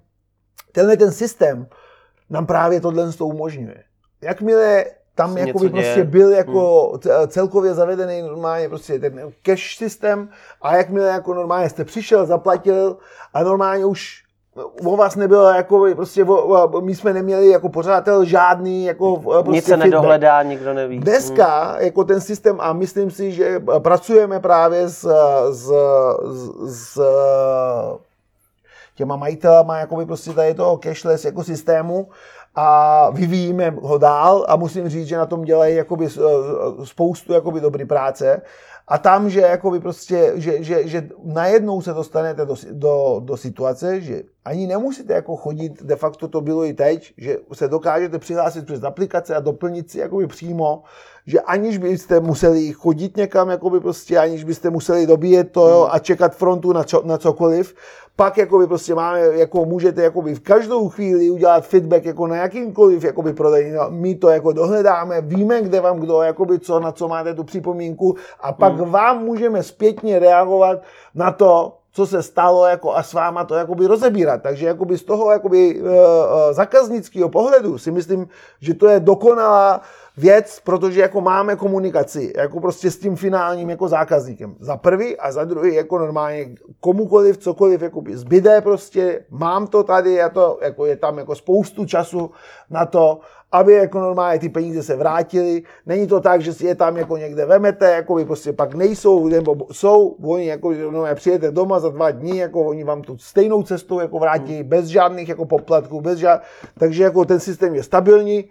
tenhle 0.72 0.96
ten 0.96 1.12
systém 1.12 1.66
nám 2.30 2.46
právě 2.46 2.80
tohle 2.80 3.12
to 3.12 3.26
umožňuje. 3.26 3.84
Jakmile 4.20 4.84
tam 5.14 5.38
jakoby 5.38 5.70
prostě 5.70 6.04
byl 6.04 6.32
jako 6.32 6.88
hmm. 6.90 7.28
celkově 7.28 7.74
zavedený 7.74 8.22
normálně 8.22 8.68
prostě 8.68 8.98
ten 8.98 9.32
cash 9.42 9.76
systém 9.76 10.28
a 10.62 10.76
jakmile 10.76 11.08
jako 11.08 11.34
normálně 11.34 11.68
jste 11.68 11.84
přišel, 11.84 12.26
zaplatil 12.26 12.96
a 13.34 13.42
normálně 13.42 13.84
už 13.84 14.23
o 14.84 14.96
vás 14.96 15.16
nebylo 15.16 15.44
jako, 15.44 15.86
prostě 15.94 16.24
o, 16.24 16.80
my 16.80 16.94
jsme 16.94 17.12
neměli 17.12 17.48
jako 17.48 17.68
pořádatel 17.68 18.24
žádný 18.24 18.84
jako 18.84 19.16
prostě 19.16 19.50
Nic 19.50 19.64
se 19.64 19.70
feedback. 19.70 19.84
nedohledá, 19.84 20.42
nikdo 20.42 20.74
neví. 20.74 20.98
Dneska 20.98 21.64
hmm. 21.64 21.80
jako 21.80 22.04
ten 22.04 22.20
systém 22.20 22.56
a 22.60 22.72
myslím 22.72 23.10
si, 23.10 23.32
že 23.32 23.62
pracujeme 23.78 24.40
právě 24.40 24.88
s, 24.88 25.08
s, 25.50 25.72
s, 26.66 26.94
s 26.94 27.00
těma 28.94 29.16
majitelama 29.16 29.78
jakoby 29.78 30.06
prostě 30.06 30.30
tady 30.30 30.54
toho 30.54 30.78
cashless 30.82 31.24
jako 31.24 31.44
systému 31.44 32.08
a 32.54 33.10
vyvíjíme 33.10 33.74
ho 33.82 33.98
dál 33.98 34.44
a 34.48 34.56
musím 34.56 34.88
říct, 34.88 35.06
že 35.06 35.16
na 35.16 35.26
tom 35.26 35.44
dělají 35.44 35.76
jakoby 35.76 36.08
spoustu 36.84 37.32
jakoby 37.32 37.60
dobrý 37.60 37.84
práce 37.84 38.42
a 38.88 38.98
tam, 38.98 39.30
že, 39.30 39.40
jakoby 39.40 39.80
prostě, 39.80 40.32
že, 40.34 40.62
že, 40.62 40.88
že 40.88 41.08
najednou 41.24 41.82
se 41.82 41.92
dostanete 41.92 42.46
do, 42.46 42.56
do, 42.72 43.20
do 43.24 43.36
situace, 43.36 44.00
že 44.00 44.22
ani 44.44 44.66
nemusíte 44.66 45.12
jako 45.12 45.36
chodit, 45.36 45.82
de 45.82 45.96
facto 45.96 46.28
to 46.28 46.40
bylo 46.40 46.64
i 46.64 46.72
teď, 46.72 47.14
že 47.16 47.36
se 47.52 47.68
dokážete 47.68 48.18
přihlásit 48.18 48.66
přes 48.66 48.82
aplikace 48.82 49.34
a 49.34 49.40
doplnit 49.40 49.90
si 49.90 49.98
jakoby 49.98 50.26
přímo, 50.26 50.82
že 51.26 51.40
aniž 51.40 51.78
byste 51.78 52.20
museli 52.20 52.72
chodit 52.72 53.16
někam, 53.16 53.48
jakoby 53.48 53.80
prostě, 53.80 54.18
aniž 54.18 54.44
byste 54.44 54.70
museli 54.70 55.06
dobíjet 55.06 55.52
to 55.52 55.68
jo, 55.68 55.88
a 55.90 55.98
čekat 55.98 56.34
frontu 56.34 56.72
na, 56.72 56.84
čo, 56.84 57.02
na 57.04 57.18
cokoliv, 57.18 57.74
pak 58.16 58.38
jakoby 58.38 58.66
prostě 58.66 58.94
máme, 58.94 59.20
jako 59.20 59.64
můžete 59.64 60.02
jakoby 60.02 60.34
v 60.34 60.40
každou 60.40 60.88
chvíli 60.88 61.30
udělat 61.30 61.66
feedback 61.66 62.04
jako 62.04 62.26
na 62.26 62.36
jakýmkoliv 62.36 63.04
jakoby 63.04 63.32
prodej. 63.32 63.72
No, 63.72 63.86
my 63.90 64.14
to 64.14 64.28
jako 64.28 64.52
dohledáme, 64.52 65.20
víme, 65.20 65.62
kde 65.62 65.80
vám 65.80 66.00
kdo, 66.00 66.22
jakoby 66.22 66.58
co, 66.58 66.80
na 66.80 66.92
co 66.92 67.08
máte 67.08 67.34
tu 67.34 67.44
připomínku 67.44 68.16
a 68.40 68.52
pak 68.52 68.72
hmm. 68.72 68.90
vám 68.90 69.24
můžeme 69.24 69.62
zpětně 69.62 70.18
reagovat 70.18 70.82
na 71.14 71.32
to, 71.32 71.76
co 71.92 72.06
se 72.06 72.22
stalo 72.22 72.66
jako 72.66 72.94
a 72.94 73.02
s 73.02 73.12
váma 73.12 73.44
to 73.44 73.54
jakoby 73.54 73.86
rozebírat. 73.86 74.42
Takže 74.42 74.66
jakoby 74.66 74.98
z 74.98 75.02
toho 75.02 75.30
jakoby, 75.30 75.80
uh, 75.80 75.88
zakaznického 76.50 77.28
pohledu 77.28 77.78
si 77.78 77.90
myslím, 77.90 78.28
že 78.60 78.74
to 78.74 78.88
je 78.88 79.00
dokonalá 79.00 79.80
věc, 80.16 80.60
protože 80.64 81.00
jako 81.00 81.20
máme 81.20 81.56
komunikaci, 81.56 82.32
jako 82.36 82.60
prostě 82.60 82.90
s 82.90 82.98
tím 82.98 83.16
finálním 83.16 83.70
jako 83.70 83.88
zákazníkem. 83.88 84.56
Za 84.60 84.76
prvý 84.76 85.16
a 85.16 85.32
za 85.32 85.44
druhý 85.44 85.74
jako 85.74 85.98
normálně 85.98 86.54
komukoliv, 86.80 87.38
cokoliv 87.38 87.82
jako 87.82 88.02
zbyde 88.12 88.60
prostě, 88.60 89.24
mám 89.30 89.66
to 89.66 89.82
tady, 89.82 90.12
je, 90.12 90.30
to, 90.30 90.58
jako 90.62 90.86
je 90.86 90.96
tam 90.96 91.18
jako 91.18 91.34
spoustu 91.34 91.84
času 91.84 92.30
na 92.70 92.86
to, 92.86 93.20
aby 93.52 93.72
jako 93.72 94.00
normálně 94.00 94.38
ty 94.38 94.48
peníze 94.48 94.82
se 94.82 94.96
vrátily. 94.96 95.62
Není 95.86 96.06
to 96.06 96.20
tak, 96.20 96.40
že 96.40 96.52
si 96.52 96.66
je 96.66 96.74
tam 96.74 96.96
jako 96.96 97.16
někde 97.16 97.46
vemete, 97.46 97.92
jako 97.92 98.14
by 98.14 98.24
prostě 98.24 98.52
pak 98.52 98.74
nejsou, 98.74 99.28
nebo 99.28 99.66
jsou, 99.72 100.08
oni 100.08 100.46
jako 100.46 100.72
no, 100.90 101.04
přijete 101.14 101.50
doma 101.50 101.80
za 101.80 101.88
dva 101.88 102.10
dny, 102.10 102.36
jako 102.36 102.64
oni 102.64 102.84
vám 102.84 103.02
tu 103.02 103.18
stejnou 103.18 103.62
cestou 103.62 104.00
jako 104.00 104.18
vrátí, 104.18 104.62
bez 104.62 104.86
žádných 104.86 105.28
jako 105.28 105.44
poplatků, 105.44 106.00
bez 106.00 106.18
žád... 106.18 106.42
takže 106.78 107.04
jako 107.04 107.24
ten 107.24 107.40
systém 107.40 107.74
je 107.74 107.82
stabilní, 107.82 108.44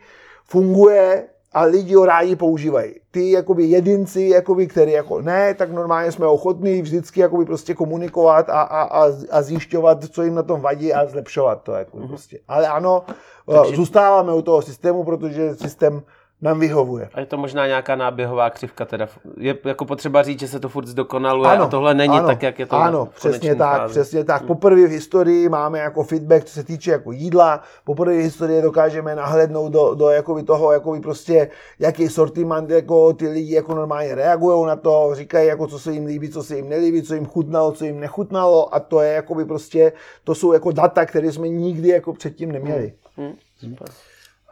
funguje, 0.45 1.23
a 1.53 1.63
lidi 1.63 1.95
ho 1.95 2.05
rádi 2.05 2.35
používají. 2.35 2.93
Ty 3.11 3.31
jakoby 3.31 3.63
jedinci, 3.63 4.21
jakoby, 4.21 4.67
který 4.67 4.91
jako 4.91 5.21
ne, 5.21 5.53
tak 5.53 5.71
normálně 5.71 6.11
jsme 6.11 6.27
ochotní 6.27 6.81
vždycky 6.81 7.19
jakoby 7.19 7.45
prostě 7.45 7.73
komunikovat 7.73 8.49
a, 8.49 8.61
a, 8.61 8.81
a, 8.81 9.11
a 9.31 9.41
zjišťovat, 9.41 10.05
co 10.05 10.23
jim 10.23 10.35
na 10.35 10.43
tom 10.43 10.61
vadí 10.61 10.93
a 10.93 11.05
zlepšovat 11.05 11.63
to. 11.63 11.71
Jako 11.71 11.97
mm-hmm. 11.97 12.07
prostě. 12.07 12.39
Ale 12.47 12.67
ano, 12.67 13.03
Takže... 13.51 13.75
zůstáváme 13.75 14.33
u 14.33 14.41
toho 14.41 14.61
systému, 14.61 15.03
protože 15.03 15.55
systém 15.55 16.01
nám 16.43 16.59
vyhovuje. 16.59 17.09
A 17.13 17.19
je 17.19 17.25
to 17.25 17.37
možná 17.37 17.67
nějaká 17.67 17.95
náběhová 17.95 18.49
křivka 18.49 18.85
teda. 18.85 19.07
Je 19.37 19.57
jako 19.65 19.85
potřeba 19.85 20.23
říct, 20.23 20.39
že 20.39 20.47
se 20.47 20.59
to 20.59 20.69
furt 20.69 20.87
zdokonaluje 20.87 21.49
ano, 21.51 21.63
a 21.63 21.67
tohle 21.67 21.93
není 21.93 22.17
ano, 22.17 22.27
tak, 22.27 22.43
jak 22.43 22.59
je 22.59 22.65
to 22.65 22.75
Ano, 22.75 23.05
přesně 23.15 23.55
tak, 23.55 23.77
fázi. 23.77 23.91
přesně 23.91 24.23
tak. 24.23 24.45
Poprvé 24.45 24.87
v 24.87 24.89
historii 24.91 25.49
máme 25.49 25.79
jako 25.79 26.03
feedback, 26.03 26.43
co 26.43 26.53
se 26.53 26.63
týče 26.63 26.91
jako 26.91 27.11
jídla, 27.11 27.61
poprvé 27.83 28.13
v 28.13 28.21
historii 28.21 28.61
dokážeme 28.61 29.15
nahlednout 29.15 29.71
do, 29.71 29.93
do 29.95 30.09
jakoby 30.09 30.43
toho, 30.43 30.71
jakoby 30.71 30.99
prostě, 30.99 31.49
jaký 31.79 32.09
sortiment 32.09 32.69
jako 32.69 33.13
ty 33.13 33.27
lidi 33.27 33.55
jako 33.55 33.75
normálně 33.75 34.15
reagují 34.15 34.67
na 34.67 34.75
to, 34.75 35.09
říkají 35.13 35.47
jako 35.47 35.67
co 35.67 35.79
se 35.79 35.91
jim 35.91 36.05
líbí, 36.05 36.29
co 36.29 36.43
se 36.43 36.55
jim 36.55 36.69
nelíbí, 36.69 37.01
co 37.01 37.13
jim 37.15 37.25
chutnalo, 37.25 37.71
co 37.71 37.85
jim 37.85 37.99
nechutnalo 37.99 38.75
a 38.75 38.79
to 38.79 39.01
je 39.01 39.13
jakoby 39.13 39.45
prostě, 39.45 39.91
to 40.23 40.35
jsou 40.35 40.53
jako 40.53 40.71
data, 40.71 41.05
které 41.05 41.31
jsme 41.31 41.49
nikdy 41.49 41.89
jako 41.89 42.13
předtím 42.13 42.51
neměli. 42.51 42.93
Hmm. 43.17 43.27
Hmm. 43.27 43.35
Super. 43.59 43.87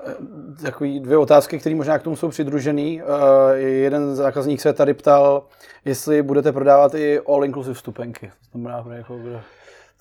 Eh, 0.06 0.62
takový 0.62 1.00
dvě 1.00 1.18
otázky, 1.18 1.60
které 1.60 1.76
možná 1.76 2.00
k 2.00 2.04
tomu 2.04 2.16
jsou 2.16 2.30
přidružený. 2.30 3.02
Uh, 3.02 3.10
jeden 3.58 4.16
zákazník 4.16 4.62
se 4.62 4.74
tady 4.74 4.94
ptal, 4.94 5.44
jestli 5.86 6.22
budete 6.22 6.52
prodávat 6.52 6.96
i 6.96 7.20
all-inclusive 7.20 7.74
vstupenky. 7.74 8.32
To 8.52 8.60
znamená, 8.60 8.96
jako, 8.96 9.20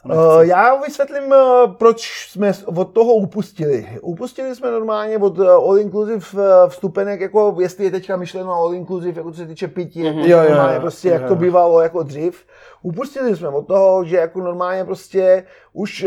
Uh, 0.04 0.40
já 0.40 0.76
vysvětlím, 0.76 1.24
uh, 1.24 1.72
proč 1.72 2.28
jsme 2.30 2.52
od 2.66 2.84
toho 2.84 3.14
upustili. 3.14 3.88
Upustili 4.02 4.54
jsme 4.54 4.70
normálně 4.70 5.18
od 5.18 5.38
uh, 5.38 5.48
all 5.48 5.78
inclusive 5.78 6.20
vstupenek, 6.68 7.20
jako 7.20 7.56
jestli 7.60 7.84
je 7.84 7.90
teďka 7.90 8.16
myšleno 8.16 8.52
all 8.52 8.74
inclusive, 8.74 9.20
jako 9.20 9.30
co 9.30 9.36
se 9.36 9.46
týče 9.46 9.68
pití, 9.68 10.02
mm-hmm. 10.02 10.24
jo, 10.24 10.38
jo, 10.42 10.54
jo, 10.74 10.80
prostě 10.80 11.08
jo, 11.08 11.14
jak 11.14 11.28
to 11.28 11.34
bývalo 11.34 11.80
jako 11.80 12.02
dřív. 12.02 12.44
Upustili 12.82 13.36
jsme 13.36 13.48
od 13.48 13.66
toho, 13.66 14.04
že 14.04 14.16
jako 14.16 14.40
normálně 14.40 14.84
prostě 14.84 15.44
už 15.72 16.06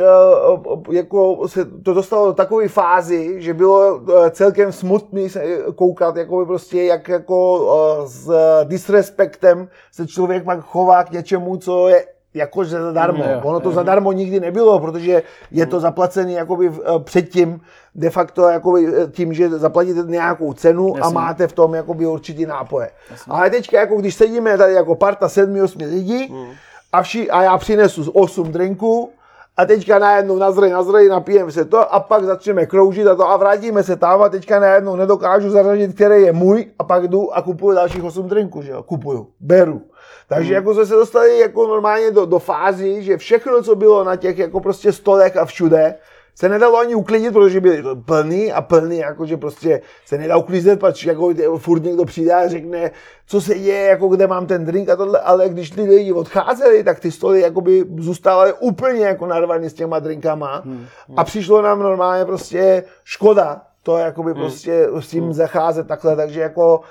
jako 0.91 1.47
se 1.47 1.65
to 1.65 1.93
dostalo 1.93 2.25
do 2.27 2.33
takové 2.33 2.67
fázy, 2.67 3.41
že 3.41 3.53
bylo 3.53 4.01
celkem 4.31 4.71
smutný 4.71 5.29
se 5.29 5.57
koukat, 5.75 6.15
jako 6.15 6.45
prostě 6.45 6.83
jak 6.83 7.07
jako 7.07 7.67
s 8.05 8.31
disrespektem 8.63 9.67
se 9.91 10.07
člověk 10.07 10.43
pak 10.43 10.59
chová 10.59 11.03
k 11.03 11.11
něčemu, 11.11 11.57
co 11.57 11.87
je 11.87 12.05
jakože 12.33 12.81
zadarmo. 12.81 13.23
Mm, 13.23 13.39
ono 13.43 13.59
to 13.59 13.71
zadarmo 13.71 14.11
nikdy 14.11 14.39
nebylo, 14.39 14.79
protože 14.79 15.23
je 15.51 15.65
to 15.65 15.79
zaplacený 15.79 16.33
jakoby 16.33 16.71
eh, 16.71 16.99
předtím 16.99 17.61
de 17.95 18.09
facto 18.09 18.49
jakoby 18.49 18.87
eh, 18.87 19.07
tím, 19.07 19.33
že 19.33 19.49
zaplatíte 19.49 20.03
nějakou 20.05 20.53
cenu 20.53 20.87
Jasně. 20.87 21.01
a 21.01 21.09
máte 21.09 21.47
v 21.47 21.53
tom 21.53 21.73
jakoby 21.73 22.07
určitý 22.07 22.45
nápoje. 22.45 22.91
Jasně. 23.11 23.33
Ale 23.33 23.49
teďka, 23.49 23.79
jako 23.79 23.95
když 23.95 24.15
sedíme 24.15 24.57
tady 24.57 24.73
jako 24.73 24.95
parta 24.95 25.29
sedmi, 25.29 25.61
osmi 25.61 25.85
lidí 25.85 26.27
mm. 26.31 26.47
a, 26.93 27.01
vši, 27.01 27.29
a 27.29 27.43
já 27.43 27.57
přinesu 27.57 28.11
osm 28.11 28.51
drinků 28.51 29.09
a 29.57 29.65
teďka 29.65 29.99
najednou 29.99 30.37
nazrej, 30.37 30.71
nazrej, 30.71 31.09
napijeme 31.09 31.51
se 31.51 31.65
to 31.65 31.93
a 31.93 31.99
pak 31.99 32.23
začneme 32.23 32.65
kroužit 32.65 33.07
a 33.07 33.15
to 33.15 33.29
a 33.29 33.37
vrátíme 33.37 33.83
se 33.83 33.95
tam 33.95 34.21
a 34.21 34.29
teďka 34.29 34.59
najednou 34.59 34.95
nedokážu 34.95 35.49
zařadit, 35.49 35.95
který 35.95 36.23
je 36.23 36.33
můj 36.33 36.65
a 36.79 36.83
pak 36.83 37.07
jdu 37.07 37.37
a 37.37 37.41
kupuju 37.41 37.75
dalších 37.75 38.03
8 38.03 38.27
drinků, 38.27 38.61
že 38.61 38.71
jo, 38.71 38.83
kupuju, 38.83 39.27
beru. 39.39 39.81
Takže 40.27 40.47
hmm. 40.47 40.55
jako 40.55 40.73
jsme 40.73 40.85
se 40.85 40.93
dostali 40.93 41.39
jako 41.39 41.67
normálně 41.67 42.11
do, 42.11 42.25
do 42.25 42.39
fázy, 42.39 43.03
že 43.03 43.17
všechno, 43.17 43.63
co 43.63 43.75
bylo 43.75 44.03
na 44.03 44.15
těch 44.15 44.37
jako 44.37 44.59
prostě 44.59 44.91
stolech 44.91 45.37
a 45.37 45.45
všude, 45.45 45.95
se 46.35 46.49
nedalo 46.49 46.77
ani 46.77 46.95
uklidit, 46.95 47.33
protože 47.33 47.61
byly 47.61 47.83
plný 48.05 48.51
a 48.51 48.61
plný, 48.61 48.97
jakože 48.97 49.37
prostě 49.37 49.81
se 50.05 50.17
nedá 50.17 50.37
uklízet, 50.37 50.79
pač 50.79 51.05
jako 51.05 51.33
furt 51.57 51.83
někdo 51.83 52.05
přijde 52.05 52.33
a 52.33 52.47
řekne, 52.47 52.91
co 53.27 53.41
se 53.41 53.59
děje, 53.59 53.87
jako 53.87 54.07
kde 54.07 54.27
mám 54.27 54.47
ten 54.47 54.65
drink 54.65 54.89
a 54.89 54.95
tohle, 54.95 55.19
ale 55.19 55.49
když 55.49 55.69
ty 55.69 55.81
lidi 55.81 56.13
odcházeli, 56.13 56.83
tak 56.83 56.99
ty 56.99 57.11
stoly 57.11 57.41
jakoby 57.41 57.85
zůstávaly 57.97 58.53
úplně 58.59 59.05
jako 59.05 59.27
narvaný 59.27 59.69
s 59.69 59.73
těma 59.73 59.99
drinkama 59.99 60.61
hmm. 60.65 60.85
Hmm. 61.07 61.19
a 61.19 61.23
přišlo 61.23 61.61
nám 61.61 61.79
normálně 61.79 62.25
prostě 62.25 62.83
škoda 63.03 63.61
to 63.83 63.97
jakoby 63.97 64.31
hmm. 64.31 64.41
prostě 64.41 64.87
s 64.99 65.07
tím 65.07 65.23
hmm. 65.23 65.33
zacházet 65.33 65.87
takhle, 65.87 66.15
takže 66.15 66.41
jako 66.41 66.81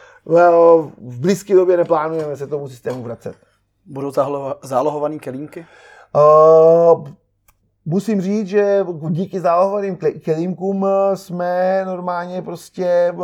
v 0.99 1.21
blízké 1.21 1.55
době 1.55 1.77
neplánujeme 1.77 2.37
se 2.37 2.47
tomu 2.47 2.69
systému 2.69 3.03
vracet. 3.03 3.37
Budou 3.87 4.13
zálohovaný 4.63 5.19
kelímky? 5.19 5.67
Uh, 6.15 7.09
Musím 7.85 8.21
říct, 8.21 8.47
že 8.47 8.85
díky 9.11 9.41
zálohovaným 9.41 9.99
kelímkům 10.25 10.87
eh, 10.87 11.17
jsme 11.17 11.83
normálně 11.85 12.43
prostě 12.43 12.87
eh, 12.87 13.15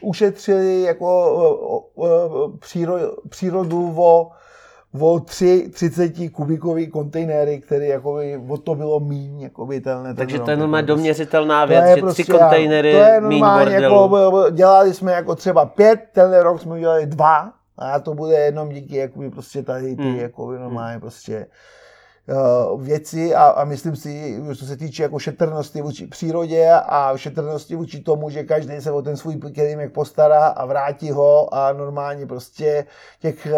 ušetřili 0.00 0.82
jako 0.82 1.88
eh, 2.04 3.28
přírodu 3.28 3.94
o, 3.96 4.30
o 5.00 5.20
3 5.20 5.70
30 5.72 6.12
kubikový 6.32 6.86
kontejnery, 6.86 7.60
které 7.60 7.86
jako 7.86 8.18
od 8.48 8.64
to 8.64 8.74
bylo 8.74 9.00
míň. 9.00 9.40
Jako 9.40 9.68
tenhle, 9.84 10.14
Takže 10.14 10.38
to 10.38 10.50
je 10.50 10.56
normálně 10.56 10.86
doměřitelná 10.86 11.64
věc, 11.64 11.84
že 11.94 12.00
prostě, 12.00 12.22
tři 12.22 12.32
kontejnery 12.32 12.92
to 12.92 12.98
je 12.98 13.20
normálně 13.20 13.74
jako, 13.74 14.44
dělali 14.50 14.94
jsme 14.94 15.12
jako 15.12 15.34
třeba 15.34 15.66
pět, 15.66 16.00
tenhle 16.12 16.42
rok 16.42 16.60
jsme 16.60 16.74
udělali 16.74 17.06
dva 17.06 17.52
a 17.78 18.00
to 18.00 18.14
bude 18.14 18.34
jenom 18.34 18.68
díky 18.68 18.96
jakoby 18.96 19.30
prostě 19.30 19.62
tady 19.62 19.96
ty 19.96 20.02
hmm. 20.02 20.16
jako 20.16 20.52
normálně 20.52 21.00
prostě 21.00 21.46
Eh, 21.46 21.46
věci 22.78 23.34
a, 23.34 23.44
a 23.44 23.64
myslím 23.64 23.96
si, 23.96 24.42
co 24.58 24.66
se 24.66 24.76
týče 24.76 25.02
jako 25.02 25.18
šetrnosti 25.18 25.82
vůči 25.82 26.06
přírodě 26.06 26.70
a 26.72 27.12
šetrnosti 27.16 27.76
vůči 27.76 28.00
tomu, 28.00 28.30
že 28.30 28.44
každý 28.44 28.80
se 28.80 28.90
o 28.90 29.02
ten 29.02 29.16
svůj 29.16 29.36
kelímek 29.36 29.92
postará 29.92 30.46
a 30.46 30.66
vrátí 30.66 31.10
ho 31.10 31.54
a 31.54 31.72
normálně 31.72 32.26
prostě 32.26 32.86
těch 33.20 33.46
eh, 33.46 33.56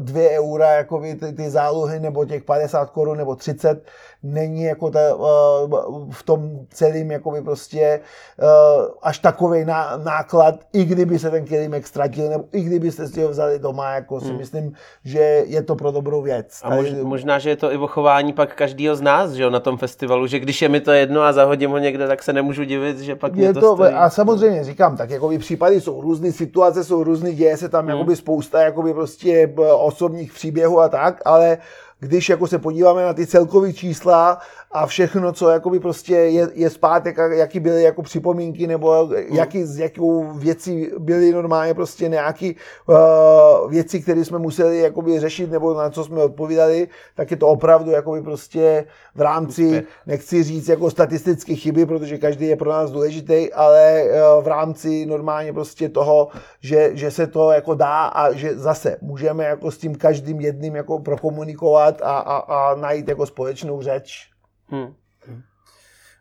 dvě 0.00 0.30
eura 0.30 0.70
jako 0.70 1.00
ty, 1.00 1.32
ty 1.32 1.50
zálohy 1.50 2.00
nebo 2.00 2.24
těch 2.24 2.44
50 2.44 2.90
korun 2.90 3.18
nebo 3.18 3.36
30 3.36 3.84
není 4.22 4.62
jako 4.62 4.90
ta, 4.90 5.14
uh, 5.14 6.10
v 6.10 6.22
tom 6.22 6.50
celém 6.70 7.10
jakoby 7.10 7.42
prostě 7.42 8.00
uh, 8.42 8.86
až 9.02 9.18
takový 9.18 9.64
náklad, 10.04 10.54
i 10.72 10.84
kdyby 10.84 11.18
se 11.18 11.30
ten 11.30 11.44
kelímek 11.44 11.86
ztratil, 11.86 12.28
nebo 12.28 12.44
i 12.52 12.60
kdybyste 12.60 13.08
si 13.08 13.22
ho 13.22 13.28
vzali 13.28 13.58
doma, 13.58 13.94
jako 13.94 14.20
si 14.20 14.28
hmm. 14.28 14.38
myslím, 14.38 14.72
že 15.04 15.18
je 15.46 15.62
to 15.62 15.76
pro 15.76 15.90
dobrou 15.90 16.22
věc. 16.22 16.60
A 16.62 16.74
mož, 16.74 16.88
možná, 17.02 17.38
že 17.38 17.50
je 17.50 17.56
to 17.56 17.72
i 17.72 17.76
o 17.76 17.86
chování 17.86 18.32
pak 18.32 18.54
každého 18.54 18.96
z 18.96 19.00
nás, 19.00 19.32
že 19.32 19.42
jo, 19.42 19.50
na 19.50 19.60
tom 19.60 19.76
festivalu, 19.76 20.26
že 20.26 20.38
když 20.38 20.62
je 20.62 20.68
mi 20.68 20.80
to 20.80 20.92
jedno 20.92 21.22
a 21.22 21.32
zahodím 21.32 21.70
ho 21.70 21.78
někde, 21.78 22.08
tak 22.08 22.22
se 22.22 22.32
nemůžu 22.32 22.64
divit, 22.64 22.98
že 23.00 23.16
pak 23.16 23.36
je 23.36 23.54
to, 23.54 23.60
to 23.60 23.74
stojí. 23.74 23.92
A 23.94 24.10
samozřejmě 24.10 24.64
říkám, 24.64 24.96
tak 24.96 25.10
jakoby 25.10 25.38
případy 25.38 25.80
jsou 25.80 26.00
různé, 26.00 26.32
situace 26.32 26.84
jsou 26.84 27.04
různé, 27.04 27.32
děje 27.32 27.56
se 27.56 27.68
tam 27.68 27.84
hmm. 27.84 27.90
jakoby 27.90 28.16
spousta 28.16 28.62
jakoby 28.62 28.94
prostě 28.94 29.54
osobních 29.74 30.32
příběhů 30.32 30.80
a 30.80 30.88
tak, 30.88 31.22
ale 31.24 31.58
když 32.00 32.28
jako 32.28 32.46
se 32.46 32.58
podíváme 32.58 33.02
na 33.02 33.14
ty 33.14 33.26
celkové 33.26 33.72
čísla 33.72 34.38
a 34.72 34.86
všechno, 34.86 35.32
co 35.32 35.48
jakoby 35.48 35.80
prostě 35.80 36.14
je, 36.14 36.48
je 36.54 36.70
zpátek, 36.70 37.16
jaký 37.30 37.60
byly 37.60 37.82
jako 37.82 38.02
připomínky, 38.02 38.66
nebo 38.66 39.06
mhm. 39.06 39.36
jaký, 39.36 39.64
z 39.64 39.78
jakou 39.78 40.32
věcí 40.32 40.90
byly 40.98 41.32
normálně 41.32 41.74
prostě 41.74 42.08
nějaké 42.08 42.52
uh, 42.86 43.70
věci, 43.70 44.00
které 44.00 44.24
jsme 44.24 44.38
museli 44.38 44.78
jakoby 44.78 45.20
řešit, 45.20 45.50
nebo 45.50 45.74
na 45.74 45.90
co 45.90 46.04
jsme 46.04 46.22
odpovídali, 46.22 46.88
tak 47.14 47.30
je 47.30 47.36
to 47.36 47.48
opravdu 47.48 47.90
jakoby 47.90 48.22
prostě 48.22 48.84
v 49.14 49.20
rámci, 49.20 49.82
nechci 50.06 50.42
říct 50.42 50.68
jako 50.68 50.90
statistické 50.90 51.54
chyby, 51.54 51.86
protože 51.86 52.18
každý 52.18 52.46
je 52.46 52.56
pro 52.56 52.70
nás 52.70 52.90
důležitý, 52.90 53.52
ale 53.52 54.04
uh, 54.04 54.44
v 54.44 54.46
rámci 54.46 55.06
normálně 55.06 55.52
prostě 55.52 55.88
toho, 55.88 56.28
že, 56.60 56.90
že 56.92 57.10
se 57.10 57.26
to 57.26 57.50
jako 57.50 57.74
dá 57.74 58.04
a 58.04 58.32
že 58.32 58.58
zase 58.58 58.96
můžeme 59.00 59.44
jako 59.44 59.70
s 59.70 59.78
tím 59.78 59.94
každým 59.94 60.40
jedným 60.40 60.74
jako 60.74 60.98
prokomunikovat 60.98 61.89
a, 62.02 62.18
a, 62.18 62.36
a 62.38 62.74
najít 62.74 63.08
jako 63.08 63.26
společnou 63.26 63.82
řeč. 63.82 64.30
Hmm. 64.68 64.94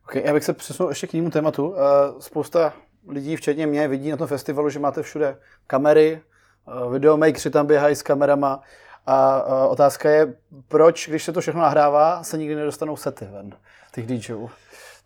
Okay, 0.10 0.22
já 0.26 0.34
bych 0.34 0.44
se 0.44 0.54
přesunul 0.54 0.92
ještě 0.92 1.08
k 1.08 1.14
jinému 1.14 1.32
tématu. 1.32 1.76
Eh, 1.76 1.82
spousta 2.22 2.74
lidí, 3.08 3.36
včetně 3.36 3.68
mě, 3.68 3.88
vidí 3.88 4.12
na 4.12 4.18
tom 4.18 4.28
festivalu, 4.28 4.70
že 4.70 4.80
máte 4.80 5.04
všude 5.04 5.38
kamery, 5.68 6.22
eh, 6.68 6.90
videomakeři 6.90 7.50
tam 7.50 7.68
běhají 7.68 7.96
s 7.96 8.02
kamerama 8.02 8.62
a 9.06 9.46
eh, 9.48 9.68
otázka 9.68 10.10
je, 10.10 10.34
proč, 10.68 11.10
když 11.10 11.24
se 11.24 11.34
to 11.34 11.42
všechno 11.42 11.62
nahrává, 11.62 12.24
se 12.24 12.38
nikdy 12.38 12.56
nedostanou 12.56 12.96
sety 12.96 13.26
ven, 13.26 13.52
těch 13.92 14.08
DJů. 14.08 14.50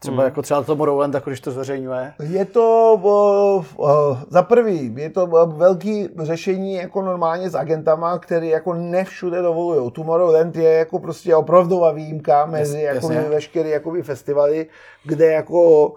Třeba 0.03 0.17
hmm. 0.17 0.25
jako 0.25 0.41
třeba 0.41 0.63
to 0.63 0.75
Morrowland, 0.75 1.13
jako 1.13 1.29
když 1.29 1.41
to 1.41 1.51
zveřejňuje? 1.51 2.13
Je 2.19 2.45
to 2.45 2.99
uh, 3.03 3.65
uh, 3.77 4.17
za 4.29 4.41
prvý, 4.41 4.93
je 4.97 5.09
to 5.09 5.25
uh, 5.25 5.53
velký 5.53 6.09
řešení 6.21 6.73
jako 6.73 7.01
normálně 7.01 7.49
s 7.49 7.55
agentama, 7.55 8.19
který 8.19 8.49
jako 8.49 8.73
nevšude 8.73 9.41
dovolují. 9.41 9.91
Tomorrowland 9.91 10.55
je 10.55 10.71
jako 10.71 10.99
prostě 10.99 11.35
opravdová 11.35 11.91
výjimka 11.91 12.45
mezi 12.45 12.79
yes, 12.79 12.95
jako 12.95 13.07
veškerý 13.07 13.69
jakoby 13.69 14.03
festivaly, 14.03 14.67
kde 15.05 15.31
jako 15.31 15.93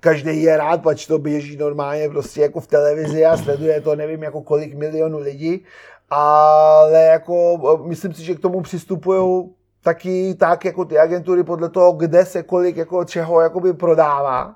každý 0.00 0.42
je 0.42 0.56
rád, 0.56 0.82
pač 0.82 1.06
to 1.06 1.18
běží 1.18 1.56
normálně 1.56 2.08
prostě 2.08 2.40
jako 2.40 2.60
v 2.60 2.66
televizi 2.66 3.26
a 3.26 3.36
sleduje 3.36 3.80
to 3.80 3.96
nevím 3.96 4.22
jako 4.22 4.42
kolik 4.42 4.74
milionů 4.74 5.18
lidí, 5.18 5.64
ale 6.10 7.02
jako 7.02 7.58
myslím 7.86 8.14
si, 8.14 8.24
že 8.24 8.34
k 8.34 8.40
tomu 8.40 8.60
přistupují 8.60 9.48
taky 9.86 10.34
tak 10.34 10.64
jako 10.64 10.84
ty 10.84 10.98
agentury 10.98 11.44
podle 11.44 11.68
toho, 11.68 11.92
kde 11.92 12.24
se 12.24 12.42
kolik 12.42 12.76
jako 12.76 13.04
čeho 13.04 13.40
jakoby 13.40 13.72
prodává 13.72 14.54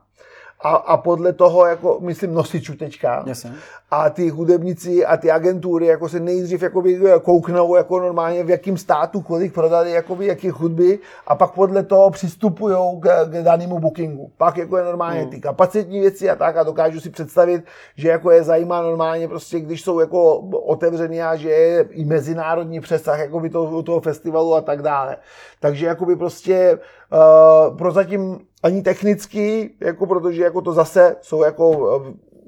a, 0.63 0.69
a 0.69 0.97
podle 0.97 1.33
toho, 1.33 1.67
jako, 1.67 1.99
myslím, 2.01 2.35
nosičů 2.35 2.77
teďka. 2.77 3.25
Jasně. 3.27 3.53
A 3.91 4.11
ty 4.11 4.29
hudebníci 4.29 5.07
a 5.07 5.17
ty 5.17 5.31
agentury 5.31 5.87
jako 5.87 6.09
se 6.09 6.21
nejdřív 6.21 6.63
jakoby 6.63 7.01
kouknou 7.23 7.77
jako 7.77 8.01
normálně 8.01 8.45
v 8.45 8.51
jakém 8.51 8.77
státu, 8.77 9.21
kolik 9.21 9.55
prodali 9.55 9.91
jakoby, 9.91 10.27
jaký 10.27 10.51
hudby 10.51 10.99
a 11.27 11.35
pak 11.35 11.51
podle 11.51 11.83
toho 11.83 12.11
přistupují 12.11 12.77
k, 13.01 13.25
k 13.25 13.43
danému 13.43 13.79
bookingu. 13.79 14.31
Pak 14.37 14.57
jako 14.57 14.77
je 14.77 14.85
normálně 14.85 15.23
mm. 15.23 15.31
ty 15.31 15.41
kapacitní 15.41 16.01
věci 16.01 16.31
a 16.31 16.37
tak 16.37 16.57
a 16.57 16.63
dokážu 16.63 17.01
si 17.01 17.11
představit, 17.11 17.65
že 17.97 18.09
jako 18.09 18.31
je 18.31 18.43
zajímá 18.43 18.83
normálně 18.83 19.29
prostě, 19.29 19.61
když 19.61 19.83
jsou 19.83 20.01
jako 20.01 20.39
otevřený 20.49 21.23
a 21.23 21.37
že 21.37 21.51
je 21.51 21.81
i 21.91 22.05
mezinárodní 22.05 22.81
přesah 22.81 23.19
jakoby 23.19 23.51
toho, 23.51 23.83
toho 23.83 24.01
festivalu 24.01 24.55
a 24.55 24.61
tak 24.61 24.83
dále. 24.83 25.17
Takže 25.61 25.87
jakoby 25.87 26.17
prostě 26.17 26.79
uh, 27.13 27.77
prozatím 27.77 28.39
ani 28.63 28.83
technicky, 28.83 29.71
jako 29.81 30.07
protože 30.07 30.43
jako 30.43 30.61
to 30.61 30.73
zase 30.73 31.17
jsou 31.23 31.43
jako 31.43 32.01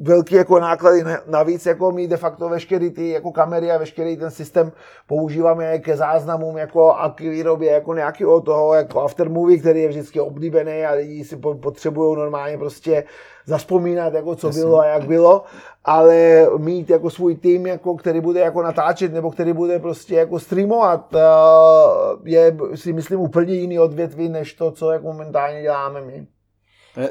velké 0.03 0.37
jako 0.37 0.61
náklady 0.61 1.05
navíc, 1.27 1.67
jako 1.67 1.93
my 1.93 2.07
de 2.07 2.17
facto 2.17 2.49
veškeré 2.49 2.91
ty 2.91 3.09
jako 3.09 3.33
kamery 3.33 3.71
a 3.71 3.79
veškerý 3.79 4.17
ten 4.17 4.31
systém 4.31 4.73
používáme 5.07 5.79
ke 5.79 5.97
záznamům 5.97 6.59
jako 6.59 6.93
a 6.93 7.11
k 7.11 7.21
výrobě 7.21 7.73
jako 7.73 7.95
nějakého 7.95 8.41
toho 8.41 8.75
jako 8.75 9.01
aftermovie, 9.01 9.59
který 9.59 9.83
je 9.83 9.89
vždycky 9.89 10.21
oblíbený 10.21 10.85
a 10.85 10.93
lidi 10.93 11.25
si 11.25 11.37
potřebují 11.37 12.17
normálně 12.17 12.59
prostě 12.59 13.05
zaspomínat, 13.47 14.15
jako 14.15 14.37
co 14.37 14.47
Jasně. 14.47 14.63
bylo 14.63 14.79
a 14.79 14.87
jak 14.87 15.07
bylo, 15.07 15.43
ale 15.85 16.47
mít 16.59 16.91
jako 16.91 17.11
svůj 17.11 17.37
tým, 17.37 17.67
jako, 17.67 17.95
který 17.95 18.21
bude 18.21 18.41
jako 18.41 18.63
natáčet 18.63 19.13
nebo 19.13 19.31
který 19.31 19.53
bude 19.53 19.79
prostě 19.79 20.15
jako 20.15 20.39
streamovat, 20.39 21.15
eh, 21.15 21.21
je 22.25 22.57
si 22.75 22.93
myslím 22.93 23.21
úplně 23.21 23.55
jiný 23.55 23.79
odvětví, 23.79 24.29
než 24.29 24.55
to, 24.55 24.71
co 24.71 24.91
jako 24.91 25.07
momentálně 25.07 25.63
děláme 25.63 26.01
my. 26.01 26.27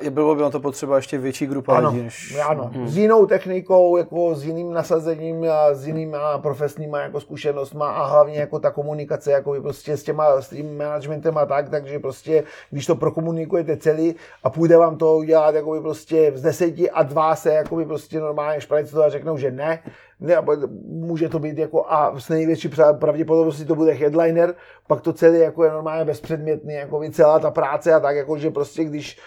Je, 0.01 0.09
bylo 0.09 0.35
by 0.35 0.41
na 0.41 0.49
to 0.49 0.59
potřeba 0.59 0.95
ještě 0.95 1.17
větší 1.17 1.45
grupa 1.45 1.77
ano, 1.77 1.89
lidí. 1.89 2.03
Než... 2.03 2.37
Ano, 2.47 2.71
hmm. 2.73 2.87
s 2.87 2.97
jinou 2.97 3.25
technikou, 3.25 3.97
jako 3.97 4.35
s 4.35 4.45
jiným 4.45 4.73
nasazením, 4.73 5.45
a 5.51 5.73
s 5.73 5.87
jinýma 5.87 6.37
profesníma 6.37 6.99
jako 6.99 7.21
zkušenostma 7.21 7.91
a 7.91 8.05
hlavně 8.05 8.39
jako 8.39 8.59
ta 8.59 8.71
komunikace 8.71 9.31
jako 9.31 9.61
prostě 9.61 9.97
s, 9.97 10.03
těma, 10.03 10.41
s 10.41 10.49
tím 10.49 10.77
managementem 10.77 11.37
a 11.37 11.45
tak, 11.45 11.69
takže 11.69 11.99
prostě 11.99 12.43
když 12.71 12.85
to 12.85 12.95
prokomunikujete 12.95 13.77
celý 13.77 14.15
a 14.43 14.49
půjde 14.49 14.77
vám 14.77 14.97
to 14.97 15.15
udělat 15.17 15.55
jako 15.55 15.81
prostě 15.81 16.31
z 16.35 16.41
deseti 16.41 16.91
a 16.91 17.03
dva 17.03 17.35
se 17.35 17.53
jako 17.53 17.85
prostě 17.85 18.19
normálně 18.19 18.59
to 18.91 19.03
a 19.03 19.09
řeknou, 19.09 19.37
že 19.37 19.51
ne, 19.51 19.79
ne, 20.21 20.37
může 20.85 21.29
to 21.29 21.39
být 21.39 21.57
jako 21.57 21.85
a 21.91 22.19
s 22.19 22.29
největší 22.29 22.69
pravděpodobností 22.99 23.65
to 23.65 23.75
bude 23.75 23.91
headliner, 23.91 24.55
pak 24.87 25.01
to 25.01 25.13
celé 25.13 25.37
jako 25.37 25.63
je 25.63 25.71
normálně 25.71 26.05
bezpředmětný, 26.05 26.73
jako 26.73 27.01
celá 27.11 27.39
ta 27.39 27.51
práce 27.51 27.93
a 27.93 27.99
tak, 27.99 28.15
jako 28.15 28.37
že 28.37 28.49
prostě 28.49 28.83
když 28.83 29.19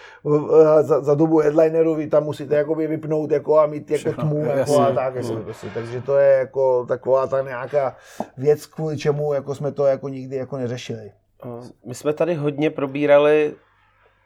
za, 0.81 1.01
za 1.01 1.15
dobu 1.15 1.39
headlineru 1.39 1.95
vy 1.95 2.07
tam 2.07 2.23
musíte 2.23 2.55
jako 2.55 2.75
vypnout 2.75 3.31
jako 3.31 3.59
a 3.59 3.65
mít 3.65 3.91
jako 3.91 4.01
Všechno, 4.01 4.23
tmu 4.23 4.45
jako 4.45 4.57
jasný, 4.57 4.75
a 4.75 4.91
tak, 4.91 5.15
jako, 5.15 5.35
prostě, 5.35 5.67
takže 5.73 6.01
to 6.01 6.17
je 6.17 6.37
jako 6.37 6.85
taková 6.85 7.27
ta 7.27 7.41
nějaká 7.41 7.95
věc, 8.37 8.65
kvůli 8.65 8.97
čemu 8.97 9.33
jako 9.33 9.55
jsme 9.55 9.71
to 9.71 9.85
jako 9.85 10.09
nikdy 10.09 10.35
jako 10.35 10.57
neřešili. 10.57 11.11
My 11.85 11.95
jsme 11.95 12.13
tady 12.13 12.33
hodně 12.33 12.69
probírali 12.69 13.53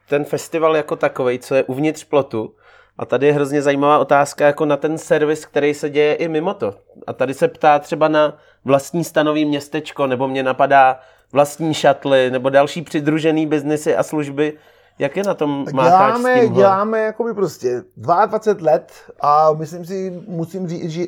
ten 0.10 0.26
festival 0.26 0.76
jako 0.76 0.96
takový, 0.96 1.40
co 1.40 1.56
je 1.56 1.64
uvnitř 1.64 2.04
plotu. 2.04 2.56
A 3.00 3.06
tady 3.06 3.28
je 3.28 3.34
hrozně 3.34 3.62
zajímavá 3.62 4.00
otázka 4.00 4.46
jako 4.46 4.66
na 4.66 4.78
ten 4.78 4.98
servis, 4.98 5.46
který 5.46 5.74
se 5.74 5.90
děje 5.90 6.14
i 6.14 6.28
mimo 6.28 6.54
to. 6.54 6.74
A 7.08 7.14
tady 7.14 7.34
se 7.34 7.48
ptá 7.48 7.80
třeba 7.80 8.08
na 8.08 8.38
vlastní 8.66 9.04
stanový 9.04 9.46
městečko, 9.46 10.08
nebo 10.08 10.28
mě 10.28 10.44
napadá 10.44 11.00
vlastní 11.34 11.74
šatly, 11.74 12.32
nebo 12.32 12.50
další 12.50 12.82
přidružený 12.82 13.48
biznesy 13.48 13.96
a 13.96 14.04
služby. 14.04 14.54
Jak 15.00 15.18
je 15.18 15.24
na 15.24 15.34
tom 15.34 15.66
mácháč 15.74 16.18
děláme, 16.18 16.48
s 16.48 16.50
děláme 16.50 17.00
jakoby 17.00 17.34
prostě 17.34 17.84
22 17.98 18.72
let 18.72 18.92
a 19.22 19.54
myslím 19.54 19.86
si, 19.86 20.24
musím 20.28 20.68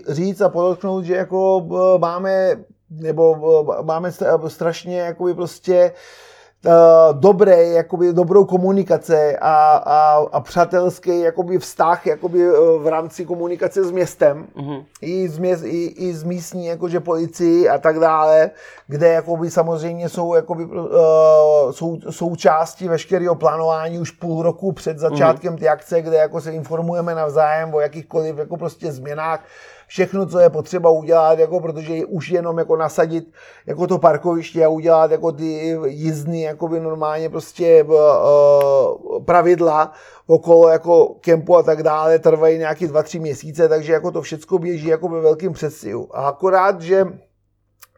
říct 0.10 0.42
a 0.42 0.50
podotknout, 0.50 1.04
že 1.04 1.16
jako 1.16 1.68
eh, 1.96 2.00
máme 2.00 2.56
nebo 2.90 3.36
eh, 3.80 3.84
máme 3.84 4.12
strašně 4.48 5.00
jakoby 5.00 5.34
prostě 5.34 5.92
uh, 5.92 6.31
dobré, 7.12 7.64
jakoby 7.64 8.14
dobrou 8.14 8.46
komunikace 8.46 9.38
a, 9.42 9.76
a, 9.76 10.26
a 10.32 10.40
přátelský 10.40 11.20
jakoby 11.20 11.60
vztah 11.60 12.08
jakoby 12.08 12.44
eh, 12.44 12.52
v 12.80 12.88
rámci 12.88 13.26
komunikace 13.26 13.84
s 13.84 13.92
městem 13.92 14.48
mm-hmm. 14.56 14.86
i, 15.02 15.30
z 15.30 15.38
měst, 15.38 15.64
i, 15.64 15.86
i 15.86 16.14
z 16.14 16.24
místní 16.24 16.66
jakože 16.66 17.00
policii 17.00 17.70
a 17.70 17.78
tak 17.78 18.00
dále, 18.00 18.52
kde 18.88 19.10
jakoby 19.10 19.52
samozřejmě 19.52 20.10
jsou 20.10 20.34
jakoby, 20.34 20.66
uh, 20.66 20.92
sou, 21.72 21.98
součástí 22.10 22.88
veškerého 22.88 23.36
plánování 23.36 24.00
už 24.00 24.12
půl 24.12 24.44
roku 24.44 24.72
před 24.72 25.00
začátkem 25.00 25.54
mm-hmm. 25.54 25.60
ty 25.60 25.70
akce, 25.70 26.02
kde 26.02 26.18
jako 26.18 26.42
se 26.42 26.52
informujeme 26.52 27.16
navzájem 27.16 27.74
o 27.74 27.80
jakýchkoliv 27.80 28.38
jako 28.38 28.58
prostě 28.58 28.92
změnách 28.92 29.44
všechno, 29.92 30.26
co 30.26 30.40
je 30.40 30.50
potřeba 30.50 30.90
udělat, 30.90 31.40
jako 31.40 31.60
protože 31.60 32.06
už 32.06 32.30
jenom 32.30 32.58
jako 32.58 32.76
nasadit 32.76 33.34
jako 33.66 33.88
to 33.88 33.98
parkoviště 33.98 34.66
a 34.66 34.70
udělat 34.70 35.12
jako 35.12 35.32
ty 35.32 35.78
jízdny, 35.86 36.42
jako 36.52 36.68
by 36.68 36.80
normálně 36.80 37.30
prostě 37.30 37.84
uh, 37.84 39.26
pravidla 39.26 39.92
okolo 40.28 40.68
jako 40.68 41.16
kempu 41.22 41.58
a 41.58 41.64
tak 41.64 41.84
dále 41.84 42.20
trvají 42.20 42.58
nějaký 42.58 42.88
dva, 42.88 43.04
tři 43.04 43.20
měsíce, 43.20 43.70
takže 43.70 43.94
jako 43.94 44.12
to 44.12 44.22
všechno 44.22 44.58
běží 44.58 44.88
jako 44.88 45.10
ve 45.10 45.22
velkým 45.22 45.54
předstihu. 45.54 46.18
A 46.18 46.28
akorát, 46.28 46.82
že 46.82 47.06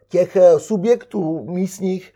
těch 0.08 0.36
eh, 0.36 0.58
subjektů 0.58 1.44
místních 1.50 2.12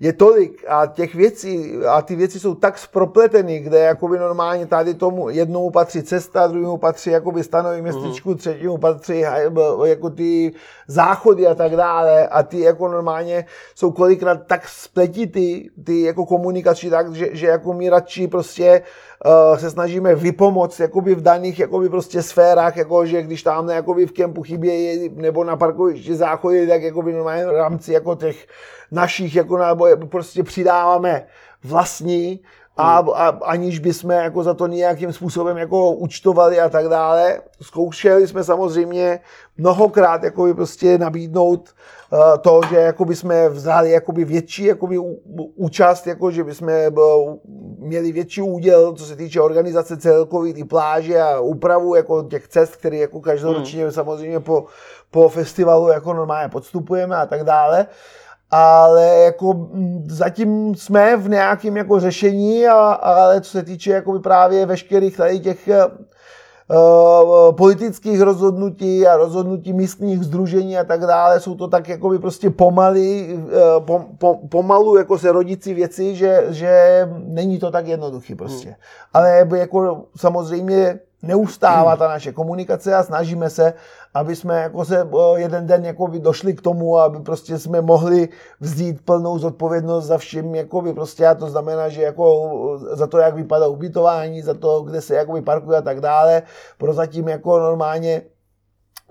je 0.00 0.12
tolik 0.12 0.64
a 0.68 0.86
těch 0.86 1.14
věcí, 1.14 1.72
a 1.88 2.02
ty 2.02 2.16
věci 2.16 2.40
jsou 2.40 2.54
tak 2.54 2.78
spropleteny, 2.78 3.58
kde 3.60 3.78
jakoby 3.78 4.18
normálně 4.18 4.66
tady 4.66 4.94
tomu 4.94 5.28
jednomu 5.28 5.70
patří 5.70 6.02
cesta, 6.02 6.46
druhému 6.46 6.76
patří 6.76 7.10
jakoby 7.10 7.44
stanový 7.44 7.82
mhm. 7.82 7.84
městečku, 7.84 8.30
mm. 8.30 8.36
třetímu 8.36 8.78
patří 8.78 9.24
jako 9.84 10.10
ty 10.10 10.52
záchody 10.86 11.46
a 11.46 11.54
tak 11.54 11.76
dále 11.76 12.28
a 12.28 12.42
ty 12.42 12.60
jako 12.60 12.88
normálně 12.88 13.44
jsou 13.74 13.90
kolikrát 13.90 14.46
tak 14.46 14.68
spletitý, 14.68 15.68
ty 15.84 16.02
jako 16.02 16.26
komunikační 16.26 16.90
tak, 16.90 17.14
že, 17.14 17.28
že 17.32 17.46
jako 17.46 17.72
my 17.72 17.88
radši 17.88 18.28
prostě 18.28 18.82
uh, 19.24 19.58
se 19.58 19.70
snažíme 19.70 20.14
vypomoct 20.14 20.80
jakoby 20.80 21.14
v 21.14 21.22
daných 21.22 21.58
jakoby 21.58 21.88
prostě 21.88 22.22
sférách, 22.22 22.76
jako 22.76 23.06
že 23.06 23.22
když 23.22 23.42
tam 23.42 23.68
jakoby 23.68 24.06
v 24.06 24.12
kempu 24.12 24.42
chybějí 24.42 25.10
nebo 25.14 25.44
na 25.44 25.56
parkovišti 25.56 26.14
záchody, 26.14 26.66
tak 26.66 26.82
jakoby 26.82 27.12
v 27.12 27.56
rámci 27.56 27.92
jako 27.92 28.14
těch 28.14 28.46
našich, 28.90 29.36
jako 29.36 29.58
na, 29.58 29.76
prostě 30.08 30.42
přidáváme 30.42 31.26
vlastní, 31.64 32.40
a, 32.76 32.98
a 32.98 33.28
aniž 33.28 33.78
bychom 33.78 34.10
jako 34.10 34.42
za 34.42 34.54
to 34.54 34.66
nějakým 34.66 35.12
způsobem 35.12 35.56
jako 35.56 35.90
účtovali 35.90 36.60
a 36.60 36.68
tak 36.68 36.88
dále. 36.88 37.40
Zkoušeli 37.62 38.28
jsme 38.28 38.44
samozřejmě 38.44 39.20
mnohokrát 39.56 40.22
jako 40.22 40.54
prostě 40.54 40.98
nabídnout 40.98 41.70
uh, 42.12 42.18
to, 42.40 42.60
že 42.70 42.76
jako 42.76 43.10
jsme 43.10 43.48
vzali 43.48 43.90
jakoby 43.90 44.24
větší 44.24 44.64
jakoby 44.64 44.98
účast, 45.56 46.06
jako 46.06 46.30
že 46.30 46.44
bychom 46.44 46.68
uh, 46.68 47.34
měli 47.78 48.12
větší 48.12 48.42
úděl, 48.42 48.92
co 48.92 49.04
se 49.04 49.16
týče 49.16 49.40
organizace 49.40 49.96
celkový 49.96 50.54
ty 50.54 50.64
pláže 50.64 51.20
a 51.20 51.40
úpravu 51.40 51.94
jako 51.94 52.22
těch 52.22 52.48
cest, 52.48 52.76
které 52.76 52.96
jako 52.96 53.20
každoročně 53.20 53.82
hmm. 53.82 53.92
samozřejmě 53.92 54.40
po, 54.40 54.64
po 55.10 55.28
festivalu 55.28 55.88
jako 55.88 56.14
normálně 56.14 56.48
podstupujeme 56.48 57.16
a 57.16 57.26
tak 57.26 57.44
dále. 57.44 57.80
Uh, 57.80 57.86
ale 58.56 59.06
jako 59.06 59.54
mm, 59.54 60.06
zatím 60.08 60.74
jsme 60.74 61.16
v 61.16 61.28
nějakém 61.28 61.76
jako 61.76 62.00
řešení, 62.00 62.66
a, 62.66 62.92
ale 62.92 63.40
co 63.40 63.50
se 63.50 63.62
týče 63.62 63.90
jako 63.90 64.18
právě 64.18 64.66
veškerých 64.66 65.16
tady 65.16 65.40
těch 65.40 65.68
uh, 65.68 67.56
politických 67.56 68.20
rozhodnutí 68.20 69.06
a 69.06 69.16
rozhodnutí 69.16 69.72
místních 69.72 70.24
združení 70.24 70.78
a 70.78 70.84
tak 70.84 71.00
dále, 71.00 71.40
jsou 71.40 71.54
to 71.54 71.68
tak 71.68 71.88
jako 71.88 72.08
by 72.08 72.18
prostě 72.18 72.50
pomaly, 72.50 73.34
uh, 73.34 73.50
pom, 73.84 74.04
pom, 74.18 74.48
pomalu 74.48 74.96
jako 74.96 75.18
se 75.18 75.32
rodící 75.32 75.74
věci, 75.74 76.14
že, 76.14 76.44
že 76.48 77.02
není 77.24 77.58
to 77.58 77.70
tak 77.70 77.86
jednoduchý 77.86 78.34
prostě. 78.34 78.68
Hmm. 78.68 78.76
Ale 79.14 79.48
jako 79.56 80.04
samozřejmě 80.16 80.98
neustává 81.22 81.96
ta 81.96 82.08
naše 82.08 82.32
komunikace 82.32 82.94
a 82.94 83.02
snažíme 83.02 83.50
se, 83.50 83.74
aby 84.14 84.36
jsme 84.36 84.60
jako 84.60 84.84
se 84.84 85.08
jeden 85.36 85.66
den 85.66 85.84
jako 85.84 86.06
došli 86.06 86.54
k 86.54 86.60
tomu, 86.60 86.98
aby 86.98 87.20
prostě 87.20 87.58
jsme 87.58 87.80
mohli 87.80 88.28
vzít 88.60 89.04
plnou 89.04 89.38
zodpovědnost 89.38 90.04
za 90.04 90.18
všem, 90.18 90.54
jako 90.54 90.82
by 90.82 90.92
prostě 90.92 91.26
a 91.26 91.34
to 91.34 91.46
znamená, 91.46 91.88
že 91.88 92.02
jako 92.02 92.50
za 92.92 93.06
to, 93.06 93.18
jak 93.18 93.34
vypadá 93.34 93.66
ubytování, 93.66 94.42
za 94.42 94.54
to, 94.54 94.82
kde 94.82 95.00
se 95.00 95.14
jako 95.14 95.42
parkuje 95.42 95.78
a 95.78 95.82
tak 95.82 96.00
dále. 96.00 96.42
Prozatím 96.78 97.28
jako 97.28 97.58
normálně 97.58 98.22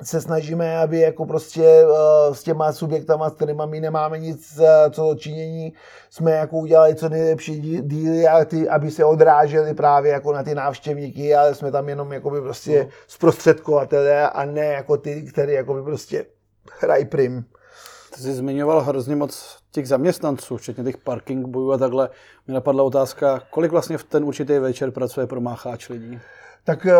se 0.01 0.21
snažíme, 0.21 0.77
aby 0.77 0.99
jako 0.99 1.25
prostě 1.25 1.85
uh, 1.85 2.33
s 2.33 2.43
těma 2.43 2.73
subjektama, 2.73 3.29
s 3.29 3.33
kterými 3.33 3.63
my 3.65 3.79
nemáme 3.81 4.19
nic 4.19 4.59
uh, 4.59 4.65
co 4.91 5.15
činění, 5.17 5.73
jsme 6.09 6.31
jako 6.31 6.57
udělali 6.57 6.95
co 6.95 7.09
nejlepší 7.09 7.81
díly, 7.81 8.27
a 8.27 8.45
ty, 8.45 8.69
aby 8.69 8.91
se 8.91 9.05
odrážely 9.05 9.73
právě 9.73 10.11
jako 10.11 10.33
na 10.33 10.43
ty 10.43 10.55
návštěvníky, 10.55 11.35
ale 11.35 11.55
jsme 11.55 11.71
tam 11.71 11.89
jenom 11.89 12.13
jako 12.13 12.29
by 12.29 12.41
prostě 12.41 12.83
no. 12.83 12.89
zprostředkovatele 13.07 14.29
a 14.29 14.45
ne 14.45 14.65
jako 14.65 14.97
ty, 14.97 15.21
který 15.21 15.53
jako 15.53 15.73
by 15.73 15.83
prostě 15.83 16.25
hrají 16.81 17.05
prim. 17.05 17.45
Ty 18.15 18.21
jsi 18.21 18.33
zmiňoval 18.33 18.81
hrozně 18.81 19.15
moc 19.15 19.57
těch 19.71 19.87
zaměstnanců, 19.87 20.57
včetně 20.57 20.83
těch 20.83 20.97
parking 20.97 21.47
bojů 21.47 21.71
a 21.71 21.77
takhle. 21.77 22.09
Mi 22.47 22.53
napadla 22.53 22.83
otázka, 22.83 23.41
kolik 23.49 23.71
vlastně 23.71 23.97
v 23.97 24.03
ten 24.03 24.23
určitý 24.23 24.59
večer 24.59 24.91
pracuje 24.91 25.27
pro 25.27 25.41
mácháč 25.41 25.89
lidí? 25.89 26.19
Tak 26.65 26.85
eh, 26.85 26.93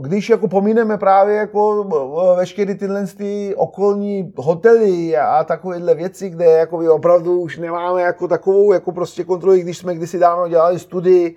když 0.00 0.30
jako 0.30 0.48
pomíneme 0.48 0.98
právě 0.98 1.36
jako 1.36 1.88
eh, 2.32 2.36
veškeré 2.36 2.74
tyhle 2.74 3.06
ty 3.06 3.54
okolní 3.56 4.32
hotely 4.36 5.16
a 5.16 5.44
takovéhle 5.44 5.94
věci, 5.94 6.30
kde 6.30 6.44
jako 6.44 6.94
opravdu 6.94 7.40
už 7.40 7.58
nemáme 7.58 8.02
jako 8.02 8.28
takovou 8.28 8.72
jako 8.72 8.92
prostě 8.92 9.24
kontrolu, 9.24 9.56
když 9.56 9.78
jsme 9.78 9.94
kdysi 9.94 10.18
dávno 10.18 10.48
dělali 10.48 10.78
studii, 10.78 11.36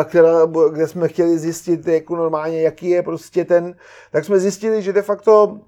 eh, 0.00 0.04
která, 0.04 0.46
kde 0.72 0.86
jsme 0.86 1.08
chtěli 1.08 1.38
zjistit 1.38 1.86
jako 1.86 2.16
normálně, 2.16 2.62
jaký 2.62 2.88
je 2.88 3.02
prostě 3.02 3.44
ten, 3.44 3.74
tak 4.12 4.24
jsme 4.24 4.38
zjistili, 4.38 4.82
že 4.82 4.92
de 4.92 5.02
facto 5.02 5.58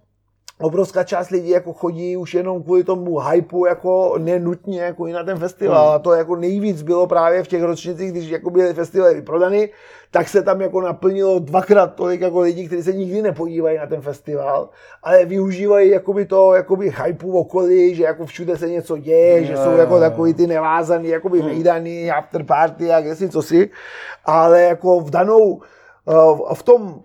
obrovská 0.61 1.05
část 1.05 1.31
lidí 1.31 1.49
jako 1.49 1.73
chodí 1.73 2.17
už 2.17 2.35
jenom 2.35 2.63
kvůli 2.63 2.85
tomu 2.85 3.19
hypeu, 3.19 3.65
jako 3.65 4.15
nenutně 4.19 4.81
jako 4.81 5.07
i 5.07 5.13
na 5.13 5.25
ten 5.25 5.39
festival. 5.39 5.87
Hmm. 5.87 5.95
A 5.95 5.99
to 5.99 6.13
jako 6.13 6.37
nejvíc 6.37 6.83
bylo 6.83 7.07
právě 7.07 7.43
v 7.43 7.49
těch 7.49 7.63
ročnicích, 7.63 8.13
když 8.13 8.31
jako 8.31 8.51
byly 8.51 8.75
festivaly 8.75 9.15
vyprodany, 9.15 9.71
tak 10.11 10.29
se 10.29 10.43
tam 10.43 10.61
jako 10.61 10.81
naplnilo 10.81 11.39
dvakrát 11.39 11.95
tolik 11.95 12.21
jako 12.21 12.41
lidí, 12.41 12.67
kteří 12.67 12.83
se 12.83 12.93
nikdy 12.93 13.23
nepodívají 13.23 13.79
na 13.79 13.87
ten 13.87 14.01
festival, 14.01 14.69
ale 15.03 15.25
využívají 15.25 15.91
jakoby 15.91 16.27
to 16.27 16.55
jakoby 16.55 16.95
hypeu 17.05 17.33
v 17.33 17.37
okolí, 17.37 17.95
že 17.95 18.03
jako 18.03 18.27
všude 18.27 18.57
se 18.57 18.69
něco 18.69 18.97
děje, 18.97 19.37
yeah. 19.37 19.45
že 19.45 19.57
jsou 19.57 19.77
jako 19.77 20.01
takový 20.01 20.35
ty 20.35 20.47
nevázaný, 20.47 21.09
jakoby 21.09 21.43
nejdaný 21.43 22.11
after 22.11 22.45
party 22.45 22.93
a 22.93 23.01
kde 23.01 23.17
si 23.17 23.29
co 23.29 23.43
si, 23.43 23.71
ale 24.25 24.63
jako 24.63 25.01
v 25.01 25.11
danou, 25.11 25.63
eh, 26.09 26.55
v 26.55 26.63
tom 26.63 27.03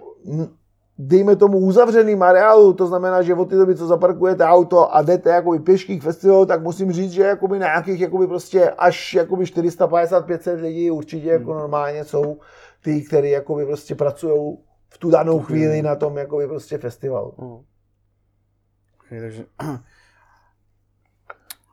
dejme 0.97 1.35
tomu 1.35 1.57
uzavřeným 1.57 2.23
areálu, 2.23 2.73
to 2.73 2.87
znamená, 2.87 3.21
že 3.21 3.33
od 3.33 3.49
té 3.49 3.55
doby, 3.55 3.75
co 3.75 3.87
zaparkujete 3.87 4.43
auto 4.43 4.95
a 4.95 5.01
jdete 5.01 5.29
jakoby 5.29 5.59
pěšky 5.59 5.99
k 5.99 6.03
festivalu, 6.03 6.45
tak 6.45 6.63
musím 6.63 6.91
říct, 6.91 7.11
že 7.11 7.21
jakoby 7.21 7.59
na 7.59 7.65
nějakých 7.65 8.01
jakoby 8.01 8.27
prostě 8.27 8.69
až 8.69 9.13
jakoby 9.13 9.43
450-500 9.43 10.61
lidí 10.61 10.91
určitě 10.91 11.27
jako 11.27 11.51
hmm. 11.51 11.59
normálně 11.59 12.03
jsou 12.03 12.39
ty, 12.83 13.01
kteří 13.01 13.29
jakoby 13.29 13.65
prostě 13.65 13.95
pracují 13.95 14.57
v 14.89 14.97
tu 14.97 15.09
danou 15.09 15.39
chvíli 15.39 15.81
na 15.81 15.95
tom 15.95 16.17
jakoby 16.17 16.47
prostě 16.47 16.77
festivalu. 16.77 17.33
Hmm. 17.39 17.59
Okay, 19.05 19.19
takže... 19.19 19.45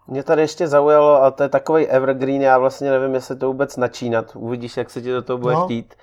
Mě 0.09 0.23
tady 0.23 0.43
ještě 0.43 0.69
zaujalo, 0.69 1.23
a 1.23 1.31
to 1.31 1.43
je 1.43 1.49
takový 1.49 1.87
evergreen, 1.87 2.43
já 2.43 2.59
vlastně 2.59 2.91
nevím, 2.91 3.15
jestli 3.15 3.37
to 3.37 3.47
vůbec 3.47 3.77
načínat, 3.77 4.37
uvidíš, 4.37 4.77
jak 4.77 4.91
se 4.91 5.03
ti 5.03 5.11
do 5.11 5.23
toho 5.23 5.39
bude 5.39 5.55
no. 5.55 5.65
chtít. 5.65 5.95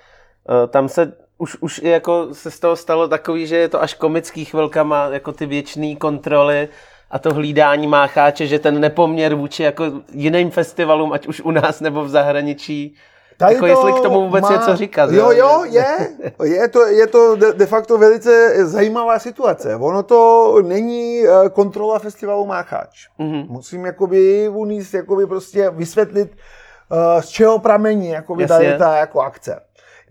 Eh, 0.48 0.66
tam 0.66 0.88
se 0.88 1.12
už, 1.40 1.56
už 1.60 1.80
jako 1.82 2.28
se 2.32 2.50
z 2.50 2.60
toho 2.60 2.76
stalo 2.76 3.08
takový, 3.08 3.46
že 3.46 3.56
je 3.56 3.68
to 3.68 3.82
až 3.82 3.94
komický 3.94 4.44
chvilkama, 4.44 5.08
jako 5.10 5.32
ty 5.32 5.46
věčné 5.46 5.96
kontroly 5.96 6.68
a 7.10 7.18
to 7.18 7.34
hlídání 7.34 7.86
mácháče, 7.86 8.46
že 8.46 8.58
ten 8.58 8.80
nepoměr 8.80 9.34
vůči 9.34 9.62
jako 9.62 9.84
jiným 10.12 10.50
festivalům, 10.50 11.12
ať 11.12 11.26
už 11.26 11.40
u 11.40 11.50
nás 11.50 11.80
nebo 11.80 12.04
v 12.04 12.08
zahraničí, 12.08 12.96
Tady 13.36 13.54
jako 13.54 13.66
to 13.66 13.66
jestli 13.66 13.92
k 13.92 14.02
tomu 14.02 14.20
vůbec 14.20 14.42
má... 14.42 14.52
něco 14.52 14.76
říkat. 14.76 15.10
Jo, 15.10 15.30
jo, 15.30 15.64
je. 15.64 16.08
Je 16.44 16.68
to, 16.68 16.86
je 16.86 17.06
to 17.06 17.36
de, 17.36 17.52
de 17.52 17.66
facto 17.66 17.98
velice 17.98 18.54
zajímavá 18.66 19.18
situace. 19.18 19.76
Ono 19.76 20.02
to 20.02 20.54
není 20.62 21.22
eh, 21.26 21.48
kontrola 21.48 21.98
festivalu 21.98 22.46
Mácháč. 22.46 23.08
Mm-hmm. 23.20 23.46
Musím 23.48 23.84
jakoby 23.84 24.48
uníst, 24.48 24.94
jakoby 24.94 25.26
prostě 25.26 25.70
vysvětlit, 25.70 26.36
eh, 26.36 27.22
z 27.22 27.28
čeho 27.28 27.58
pramení 27.58 28.08
jakoby 28.08 28.46
tady 28.46 28.78
ta 28.78 28.96
jako 28.96 29.20
akce. 29.20 29.60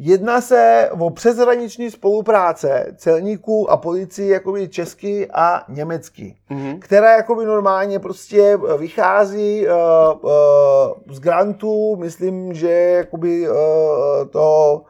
Jedná 0.01 0.41
se 0.41 0.89
o 0.99 1.09
přeshraniční 1.09 1.91
spolupráce 1.91 2.85
celníků 2.97 3.71
a 3.71 3.77
policii 3.77 4.29
jakoby 4.29 4.67
český 4.67 5.31
a 5.31 5.63
německý, 5.69 6.37
mm-hmm. 6.51 6.79
která 6.79 7.15
jakoby 7.15 7.45
normálně 7.45 7.99
prostě 7.99 8.59
vychází 8.77 9.67
uh, 9.67 9.73
uh, 10.21 10.31
z 11.15 11.19
grantů, 11.19 11.95
myslím, 11.95 12.53
že 12.53 12.69
jakoby 12.71 13.49
uh, 13.49 13.55
to 14.29 14.81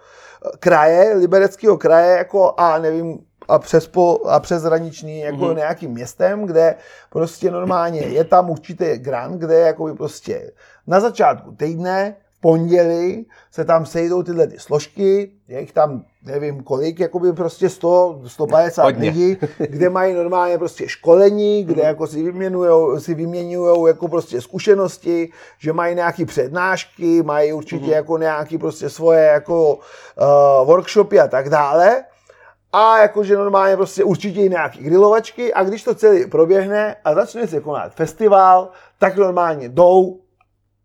kraje, 0.60 1.16
libereckého 1.16 1.78
kraje, 1.78 2.18
jako 2.18 2.54
a 2.58 2.80
nevím, 2.80 3.20
a 3.48 3.60
přes, 3.60 3.88
po, 3.88 4.20
a 4.26 4.40
přes 4.40 4.64
hraniční 4.64 5.20
jako 5.20 5.38
mm-hmm. 5.38 5.56
nějakým 5.56 5.92
městem, 5.92 6.46
kde 6.46 6.76
prostě 7.10 7.52
normálně 7.52 8.02
je 8.02 8.24
tam 8.24 8.50
určitý 8.50 8.86
grant, 8.98 9.40
kde 9.40 9.60
jakoby 9.60 9.94
prostě 9.94 10.52
na 10.88 11.00
začátku 11.00 11.52
týdne 11.52 12.16
pondělí 12.42 13.28
se 13.52 13.66
tam 13.66 13.86
sejdou 13.86 14.24
tyhle 14.24 14.48
ty 14.48 14.60
složky, 14.60 15.32
je 15.48 15.60
jich 15.60 15.74
tam 15.74 16.06
nevím 16.24 16.64
kolik, 16.64 17.00
jakoby 17.00 17.34
prostě 17.34 17.70
100, 17.70 18.22
150 18.28 18.84
Hodně. 18.84 19.10
lidí, 19.10 19.38
kde 19.58 19.90
mají 19.90 20.14
normálně 20.14 20.58
prostě 20.58 20.88
školení, 20.88 21.64
kde 21.64 21.84
jako 21.84 22.08
si 22.08 22.24
vyměňují, 22.24 23.02
si 23.02 23.14
vyměňují 23.14 23.88
jako 23.88 24.08
prostě 24.08 24.42
zkušenosti, 24.42 25.32
že 25.58 25.74
mají 25.74 25.96
nějaké 25.96 26.26
přednášky, 26.26 27.24
mají 27.24 27.54
určitě 27.54 27.86
mm-hmm. 27.86 27.96
jako 27.96 28.18
nějaké 28.18 28.58
prostě 28.58 28.90
svoje 28.90 29.24
jako 29.24 29.76
uh, 29.76 30.68
workshopy 30.68 31.20
a 31.20 31.28
tak 31.28 31.50
dále. 31.50 32.04
A 32.74 33.02
jakože 33.02 33.38
normálně 33.38 33.76
prostě 33.76 34.04
určitě 34.04 34.42
i 34.42 34.50
nějaký 34.50 34.80
grilovačky 34.80 35.54
a 35.54 35.64
když 35.64 35.84
to 35.84 35.96
celé 35.96 36.28
proběhne 36.28 36.96
a 37.04 37.14
začne 37.14 37.48
se 37.48 37.60
konat 37.60 37.94
festival, 37.94 38.70
tak 39.00 39.18
normálně 39.18 39.70
jdou 39.70 40.20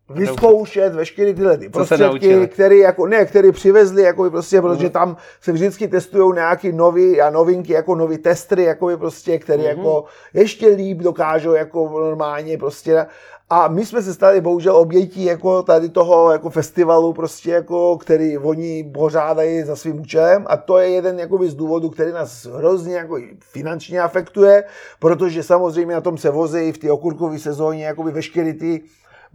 vyzkoušet 0.09 0.93
veškeré 0.93 1.33
tyhle 1.33 1.57
ty 1.57 1.69
prostředky, 1.69 2.47
které 2.47 2.75
jako, 2.75 3.07
ne, 3.07 3.25
které 3.25 3.51
přivezli, 3.51 4.01
jako 4.03 4.29
prostě, 4.29 4.61
protože 4.61 4.89
tam 4.89 5.17
se 5.41 5.51
vždycky 5.51 5.87
testují 5.87 6.35
nějaký 6.35 6.71
nový 6.71 7.21
a 7.21 7.29
novinky, 7.29 7.73
jako 7.73 7.95
nový 7.95 8.17
testry, 8.17 8.63
jako 8.63 8.97
prostě, 8.97 9.39
které 9.39 9.63
mm-hmm. 9.63 9.77
jako 9.77 10.03
ještě 10.33 10.67
líp 10.67 10.97
dokážou 10.97 11.53
jako 11.53 11.89
normálně 11.89 12.57
prostě. 12.57 13.05
A 13.49 13.67
my 13.67 13.85
jsme 13.85 14.01
se 14.01 14.13
stali 14.13 14.41
bohužel 14.41 14.75
obětí 14.75 15.25
jako 15.25 15.63
tady 15.63 15.89
toho 15.89 16.31
jako 16.31 16.49
festivalu, 16.49 17.13
prostě 17.13 17.51
jako, 17.51 17.97
který 17.97 18.37
oni 18.37 18.91
pořádají 18.93 19.63
za 19.63 19.75
svým 19.75 20.01
účelem. 20.01 20.45
A 20.47 20.57
to 20.57 20.77
je 20.77 20.89
jeden 20.89 21.19
jakoby, 21.19 21.49
z 21.49 21.55
důvodů, 21.55 21.89
který 21.89 22.11
nás 22.11 22.45
hrozně 22.45 22.95
jako 22.95 23.17
finančně 23.39 24.01
afektuje, 24.01 24.63
protože 24.99 25.43
samozřejmě 25.43 25.93
na 25.93 26.01
tom 26.01 26.17
se 26.17 26.29
vozí 26.29 26.71
v 26.71 26.77
té 26.77 26.91
okurkové 26.91 27.39
sezóně 27.39 27.85
jakoby 27.85 28.11
veškeré 28.11 28.53
ty 28.53 28.81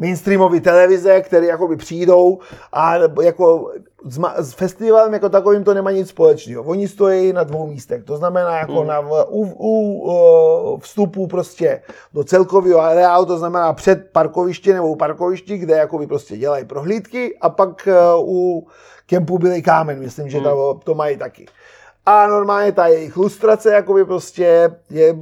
mainstreamové 0.00 0.60
televize, 0.60 1.20
které 1.20 1.46
jakoby 1.46 1.76
přijdou 1.76 2.38
a 2.72 2.94
jako 3.22 3.72
s, 4.04 4.20
s 4.36 4.52
festivalem 4.52 5.12
jako 5.12 5.28
takovým 5.28 5.64
to 5.64 5.74
nemá 5.74 5.90
nic 5.90 6.08
společného. 6.08 6.62
Oni 6.62 6.88
stojí 6.88 7.32
na 7.32 7.44
dvou 7.44 7.66
místech, 7.66 8.04
to 8.04 8.16
znamená 8.16 8.58
jako 8.58 8.82
mm. 8.82 8.86
na, 8.86 9.00
u, 9.00 9.42
u, 9.42 9.72
u, 10.12 10.78
vstupu 10.78 11.26
prostě 11.26 11.82
do 12.14 12.24
celkového 12.24 12.80
areálu, 12.80 13.26
to 13.26 13.38
znamená 13.38 13.72
před 13.72 14.10
parkoviště 14.12 14.74
nebo 14.74 14.88
u 14.88 14.96
parkovišti, 14.96 15.58
kde 15.58 15.76
jakoby 15.76 16.06
prostě 16.06 16.36
dělají 16.36 16.64
prohlídky 16.64 17.38
a 17.40 17.48
pak 17.48 17.88
uh, 18.16 18.28
u 18.36 18.66
kempu 19.06 19.38
byli 19.38 19.62
kámen, 19.62 19.98
myslím, 19.98 20.28
že 20.28 20.38
mm. 20.38 20.44
to, 20.44 20.80
to 20.84 20.94
mají 20.94 21.16
taky. 21.16 21.46
A 22.06 22.26
normálně 22.26 22.72
ta 22.72 22.86
jejich 22.86 23.16
lustrace 23.16 23.72
jakoby 23.72 24.04
prostě 24.04 24.70
je 24.90 25.16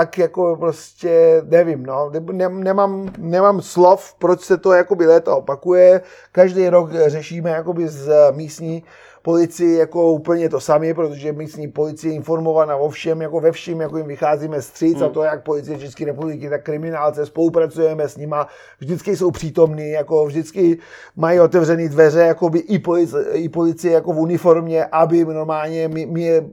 tak 0.00 0.18
jako 0.18 0.56
prostě 0.56 1.42
nevím, 1.48 1.82
no, 1.86 2.12
nemám, 2.50 3.12
nemám 3.18 3.62
slov, 3.62 4.14
proč 4.18 4.40
se 4.40 4.56
to 4.56 4.72
jakoby 4.72 5.06
léta 5.06 5.36
opakuje. 5.36 6.00
Každý 6.32 6.68
rok 6.68 6.90
řešíme 7.06 7.50
jakoby 7.50 7.88
z 7.88 8.32
místní 8.32 8.82
policii 9.22 9.78
jako 9.78 10.12
úplně 10.12 10.48
to 10.48 10.60
samé, 10.60 10.94
protože 10.94 11.32
místní 11.32 11.68
policie 11.68 12.12
je 12.12 12.16
informovaná 12.16 12.76
o 12.76 12.88
všem, 12.88 13.22
jako 13.22 13.40
ve 13.40 13.52
všem, 13.52 13.80
jako 13.80 13.96
jim 13.96 14.06
vycházíme 14.06 14.62
stříc 14.62 14.96
hmm. 14.96 15.04
a 15.04 15.08
to 15.08 15.22
jak 15.22 15.44
policie 15.44 15.78
České 15.78 16.04
republiky, 16.04 16.50
tak 16.50 16.64
kriminálce, 16.64 17.26
spolupracujeme 17.26 18.08
s 18.08 18.16
nima, 18.16 18.46
vždycky 18.78 19.16
jsou 19.16 19.30
přítomní, 19.30 19.90
jako 19.90 20.26
vždycky 20.26 20.78
mají 21.16 21.40
otevřené 21.40 21.88
dveře, 21.88 22.20
jako 22.20 22.50
by 22.50 22.58
i 22.58 22.78
policie, 22.78 23.24
i 23.32 23.48
policie 23.48 23.94
jako 23.94 24.12
v 24.12 24.18
uniformě, 24.18 24.84
aby 24.84 25.24
normálně 25.24 25.88
mi, 25.88 26.06
mi 26.06 26.22
je 26.22 26.44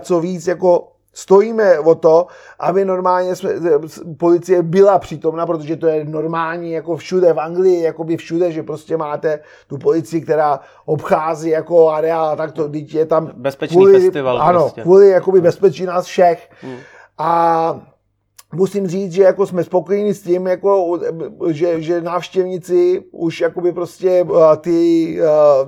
co 0.00 0.20
víc 0.20 0.46
jako 0.46 0.97
stojíme 1.18 1.78
o 1.78 1.94
to, 1.94 2.26
aby 2.58 2.84
normálně 2.84 3.36
jsme, 3.36 3.50
policie 4.16 4.62
byla 4.62 4.98
přítomna, 4.98 5.46
protože 5.46 5.76
to 5.76 5.86
je 5.86 6.04
normální 6.04 6.72
jako 6.72 6.96
všude 6.96 7.32
v 7.32 7.40
Anglii, 7.40 7.82
jako 7.82 8.04
by 8.04 8.16
všude, 8.16 8.52
že 8.52 8.62
prostě 8.62 8.96
máte 8.96 9.40
tu 9.66 9.78
policii, 9.78 10.20
která 10.20 10.60
obchází 10.84 11.50
jako 11.50 11.90
areál, 11.90 12.36
tak 12.36 12.52
to 12.52 12.70
je 12.72 13.06
tam 13.06 13.30
bezpečný 13.34 13.76
kvůli, 13.76 14.00
festival. 14.00 14.42
Ano, 14.42 14.60
prostě. 14.60 14.82
kvůli 14.82 15.08
jakoby 15.08 15.40
bezpečí 15.40 15.86
nás 15.86 16.06
všech. 16.06 16.50
Hmm. 16.62 16.76
A 17.18 17.80
musím 18.54 18.86
říct, 18.86 19.12
že 19.12 19.22
jako 19.22 19.46
jsme 19.46 19.64
spokojeni 19.64 20.14
s 20.14 20.22
tím, 20.22 20.46
jako, 20.46 21.00
že, 21.50 21.82
že 21.82 22.00
návštěvníci 22.00 23.04
už 23.10 23.40
jakoby 23.40 23.72
prostě 23.72 24.22
uh, 24.22 24.56
ty 24.56 25.18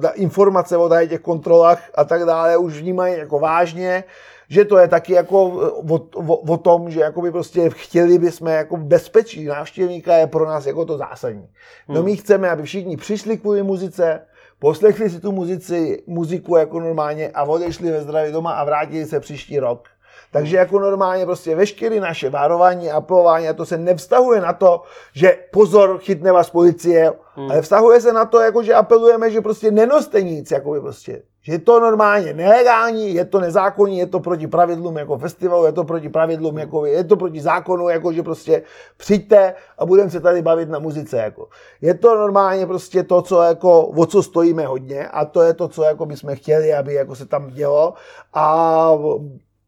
uh, 0.02 0.04
informace 0.14 0.76
o 0.76 0.90
těch 1.08 1.20
kontrolách 1.20 1.82
a 1.94 2.04
tak 2.04 2.24
dále 2.24 2.56
už 2.56 2.80
vnímají 2.80 3.18
jako 3.18 3.38
vážně 3.38 4.04
že 4.50 4.64
to 4.64 4.78
je 4.78 4.88
taky 4.88 5.12
jako 5.12 5.44
o, 5.44 6.00
o, 6.14 6.36
o 6.36 6.56
tom, 6.56 6.90
že 6.90 7.00
jako 7.00 7.22
by 7.22 7.30
prostě 7.30 7.70
chtěli 7.70 8.18
bychom 8.18 8.48
jako 8.48 8.76
bezpečí 8.76 9.44
návštěvníka 9.44 10.16
je 10.16 10.26
pro 10.26 10.46
nás 10.46 10.66
jako 10.66 10.84
to 10.84 10.98
zásadní. 10.98 11.48
No 11.88 11.94
hmm. 11.94 12.04
my 12.04 12.16
chceme, 12.16 12.50
aby 12.50 12.62
všichni 12.62 12.96
přišli 12.96 13.38
kvůli 13.38 13.62
muzice, 13.62 14.20
poslechli 14.58 15.10
si 15.10 15.20
tu 15.20 15.32
muzici, 15.32 16.02
muziku 16.06 16.56
jako 16.56 16.80
normálně 16.80 17.30
a 17.34 17.44
odešli 17.44 17.90
ve 17.90 18.02
zdraví 18.02 18.32
doma 18.32 18.52
a 18.52 18.64
vrátili 18.64 19.06
se 19.06 19.20
příští 19.20 19.58
rok. 19.58 19.88
Takže 20.32 20.56
jako 20.56 20.78
normálně 20.78 21.26
prostě 21.26 21.56
veškeré 21.56 22.00
naše 22.00 22.30
varování 22.30 22.90
a 22.90 22.96
apelování, 22.96 23.48
a 23.48 23.52
to 23.52 23.66
se 23.66 23.78
nevztahuje 23.78 24.40
na 24.40 24.52
to, 24.52 24.82
že 25.12 25.38
pozor, 25.52 25.98
chytne 25.98 26.32
vás 26.32 26.50
policie, 26.50 27.12
hmm. 27.34 27.50
ale 27.50 27.62
vztahuje 27.62 28.00
se 28.00 28.12
na 28.12 28.24
to, 28.24 28.40
jako 28.40 28.62
že 28.62 28.74
apelujeme, 28.74 29.30
že 29.30 29.40
prostě 29.40 29.70
nenoste 29.70 30.22
nic, 30.22 30.50
jako 30.50 30.72
by 30.72 30.80
prostě. 30.80 31.22
Je 31.50 31.58
to 31.58 31.80
normálně 31.80 32.32
nelegální, 32.34 33.14
je 33.14 33.24
to 33.24 33.40
nezákonní, 33.40 33.98
je 33.98 34.06
to 34.06 34.20
proti 34.20 34.46
pravidlům 34.46 34.96
jako 34.96 35.18
festivalu, 35.18 35.66
je 35.66 35.72
to 35.72 35.84
proti 35.84 36.08
pravidlům, 36.08 36.58
jako, 36.58 36.86
je 36.86 37.04
to 37.04 37.16
proti 37.16 37.40
zákonu, 37.40 37.88
jako 37.88 38.12
že 38.12 38.22
prostě 38.22 38.62
přijďte 38.96 39.54
a 39.78 39.86
budeme 39.86 40.10
se 40.10 40.20
tady 40.20 40.42
bavit 40.42 40.68
na 40.68 40.78
muzice. 40.78 41.16
Jako. 41.16 41.48
Je 41.80 41.94
to 41.94 42.14
normálně 42.14 42.66
prostě 42.66 43.02
to, 43.02 43.22
co 43.22 43.42
jako, 43.42 43.86
o 43.86 44.06
co 44.06 44.22
stojíme 44.22 44.66
hodně 44.66 45.08
a 45.08 45.24
to 45.24 45.42
je 45.42 45.54
to, 45.54 45.68
co 45.68 45.82
jako 45.82 46.06
bychom 46.06 46.36
chtěli, 46.36 46.74
aby 46.74 46.94
jako 46.94 47.14
se 47.14 47.26
tam 47.26 47.50
dělo 47.50 47.94
a 48.34 48.92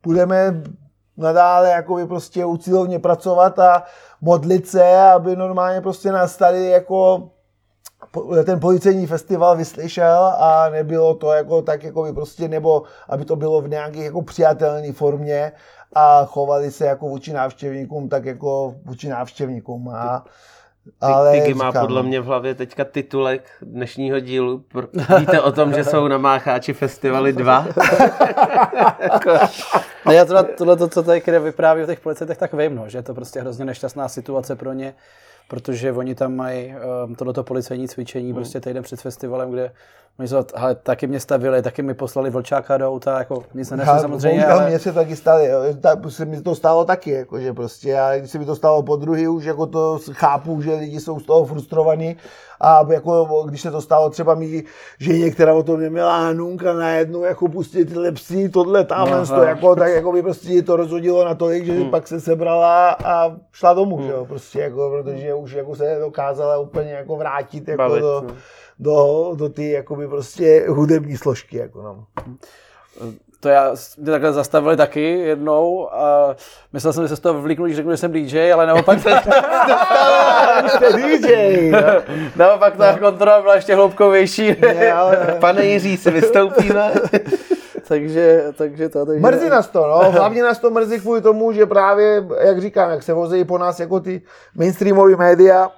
budeme 0.03 0.63
nadále 1.17 1.71
jako 1.71 2.07
prostě 2.07 2.45
ucílovně 2.45 2.99
pracovat 2.99 3.59
a 3.59 3.83
modlit 4.21 4.69
se, 4.69 4.99
aby 4.99 5.37
normálně 5.37 5.81
prostě 5.81 6.13
nás 6.13 6.37
tady 6.37 6.67
jako 6.67 7.31
ten 8.45 8.61
policejní 8.61 9.07
festival 9.07 9.57
vyslyšel 9.57 10.33
a 10.39 10.69
nebylo 10.71 11.15
to 11.15 11.33
jako 11.33 11.63
tak 11.63 11.85
jako 11.85 12.03
by 12.03 12.13
prostě, 12.13 12.49
nebo 12.49 12.83
aby 13.09 13.25
to 13.25 13.37
bylo 13.37 13.61
v 13.61 13.69
nějaké 13.69 14.05
jako 14.05 14.23
přijatelné 14.23 14.93
formě 14.93 15.53
a 15.93 16.25
chovali 16.25 16.71
se 16.71 16.87
jako 16.87 17.09
vůči 17.09 17.33
návštěvníkům, 17.33 18.09
tak 18.09 18.25
jako 18.25 18.75
vůči 18.85 19.09
návštěvníkům. 19.09 19.89
A, 19.89 20.25
ale 21.01 21.33
Tigi 21.33 21.55
má 21.55 21.71
říkám, 21.71 21.87
podle 21.87 22.03
mě 22.03 22.21
v 22.21 22.25
hlavě 22.25 22.55
teďka 22.55 22.85
titulek 22.85 23.45
dnešního 23.63 24.21
dílu. 24.21 24.65
Víte 25.19 25.41
o 25.41 25.53
tom, 25.53 25.73
že 25.73 25.85
jsou 25.85 26.09
na 26.09 26.19
Mácháči 26.19 26.73
festivaly 26.73 27.33
dva? 27.33 27.67
ne, 30.07 30.15
já 30.15 30.25
tohle, 30.25 30.45
tohle 30.45 30.77
to, 30.77 30.89
co 30.89 31.03
tady 31.03 31.39
vypráví 31.39 31.83
o 31.83 31.87
těch 31.87 32.01
policetech, 32.01 32.39
tak 32.39 32.53
vím, 32.53 32.75
no, 32.75 32.89
že 32.89 32.99
je 32.99 33.03
to 33.03 33.15
prostě 33.15 33.41
hrozně 33.41 33.65
nešťastná 33.65 34.09
situace 34.09 34.57
pro 34.57 34.73
ně 34.73 34.95
protože 35.53 35.93
oni 35.93 36.15
tam 36.15 36.37
mají 36.37 36.75
um, 37.05 37.15
tohleto 37.15 37.45
policejní 37.45 37.89
cvičení 37.89 38.29
mm. 38.29 38.35
prostě 38.35 38.61
týden 38.61 38.83
před 38.83 39.01
festivalem, 39.01 39.51
kde 39.51 39.73
oni 40.19 40.29
jsou, 40.29 40.45
hele, 40.57 40.75
taky 40.75 41.07
mě 41.07 41.21
stavili, 41.21 41.63
taky 41.63 41.83
mi 41.83 41.95
poslali 41.95 42.31
vlčáka 42.31 42.77
do 42.77 42.89
auta, 42.89 43.19
jako 43.19 43.45
nic 43.55 43.71
nenesli 43.71 44.01
samozřejmě. 44.01 44.47
Ale... 44.47 44.69
Mě 44.69 44.79
se 44.79 44.93
taky 44.93 45.17
stalo, 45.17 45.41
ta, 45.81 45.97
se 46.09 46.25
mi 46.25 46.43
to 46.43 46.55
stalo 46.55 46.85
taky, 46.85 47.11
jako, 47.11 47.41
že 47.41 47.53
prostě, 47.53 47.91
já, 47.91 48.19
když 48.19 48.31
se 48.31 48.39
mi 48.39 48.45
to 48.45 48.57
stalo 48.57 48.83
po 48.83 48.97
druhý, 48.97 49.29
už 49.29 49.45
jako 49.45 49.67
to 49.67 49.99
chápu, 50.13 50.63
že 50.63 50.75
lidi 50.75 51.01
jsou 51.01 51.21
z 51.21 51.27
toho 51.27 51.45
frustrovaní, 51.45 52.17
a 52.61 52.87
jako, 52.93 53.45
když 53.49 53.61
se 53.61 53.71
to 53.71 53.81
stalo 53.81 54.11
třeba 54.11 54.35
mi, 54.35 54.65
že 54.99 55.19
některá 55.19 55.55
o 55.55 55.63
tom 55.63 55.81
neměla 55.81 56.19
Hanunka 56.19 56.73
najednou 56.73 57.23
jako 57.23 57.49
pustit 57.49 57.85
tyhle 57.85 58.13
psi, 58.13 58.49
tohle 58.49 58.85
tam, 58.85 59.11
no, 59.11 59.27
to, 59.27 59.43
jako, 59.43 59.77
tak 59.77 59.93
jako 59.93 60.13
by 60.13 60.23
prostě 60.23 60.63
to 60.63 60.77
rozhodilo 60.77 61.25
na 61.25 61.35
to, 61.35 61.53
že 61.53 61.73
hmm. 61.73 61.91
pak 61.91 62.09
se 62.09 62.21
sebrala 62.21 62.91
a 63.05 63.37
šla 63.53 63.75
domů, 63.75 63.97
hmm. 63.97 64.07
že 64.07 64.13
jo, 64.13 64.25
prostě 64.25 64.61
jako, 64.61 65.03
protože 65.03 65.35
už 65.43 65.53
jako 65.53 65.77
se 65.77 65.97
dokázala 66.01 66.59
úplně 66.59 66.93
jako 66.93 67.17
vrátit 67.17 67.69
jako 67.69 67.79
Bavit, 67.79 68.01
do, 68.01 68.25
no 68.29 68.35
do, 68.79 69.33
do 69.37 69.49
ty 69.49 69.71
jakoby 69.71 70.09
prostě 70.09 70.65
hudební 70.69 71.17
složky. 71.17 71.57
Jako 71.57 71.83
no. 71.83 72.05
To 73.41 73.49
já 73.49 73.75
mě 73.99 74.11
takhle 74.11 74.33
zastavili 74.33 74.77
taky 74.77 75.03
jednou 75.03 75.95
a 75.95 76.37
myslel 76.73 76.93
jsem, 76.93 77.05
že 77.05 77.09
se 77.09 77.17
z 77.17 77.21
toho 77.21 77.43
vlíknu, 77.43 77.65
když 77.65 77.77
řeknu, 77.77 77.91
že 77.91 77.97
jsem 77.97 78.13
DJ, 78.13 78.53
ale 78.53 78.67
naopak 78.67 78.99
Jste 80.69 80.93
DJ. 80.93 81.71
No. 81.71 81.79
naopak 82.37 82.77
ta 82.77 82.99
kontrola 82.99 83.41
byla 83.41 83.55
ještě 83.55 83.75
hloubkovější. 83.75 84.57
Ne, 84.61 84.93
ale... 84.93 85.37
Pane 85.41 85.65
Jiří, 85.65 85.97
si 85.97 86.11
vystoupíme. 86.11 86.93
takže, 87.93 88.45
takže 88.57 88.89
to. 88.89 89.07
Takže... 89.07 89.21
Mrzí 89.21 89.49
nás 89.49 89.69
to, 89.69 89.87
no. 89.87 90.11
Hlavně 90.11 90.43
nás 90.43 90.59
to 90.59 90.71
mrzí 90.71 91.01
kvůli 91.01 91.21
tomu, 91.21 91.53
že 91.53 91.67
právě, 91.67 92.27
jak 92.41 92.61
říkám, 92.61 92.91
jak 92.91 93.03
se 93.03 93.13
vozejí 93.13 93.45
po 93.45 93.59
nás 93.59 93.81
jako 93.81 94.01
ty 94.01 94.23
mainstreamové 94.55 95.17
média, 95.17 95.71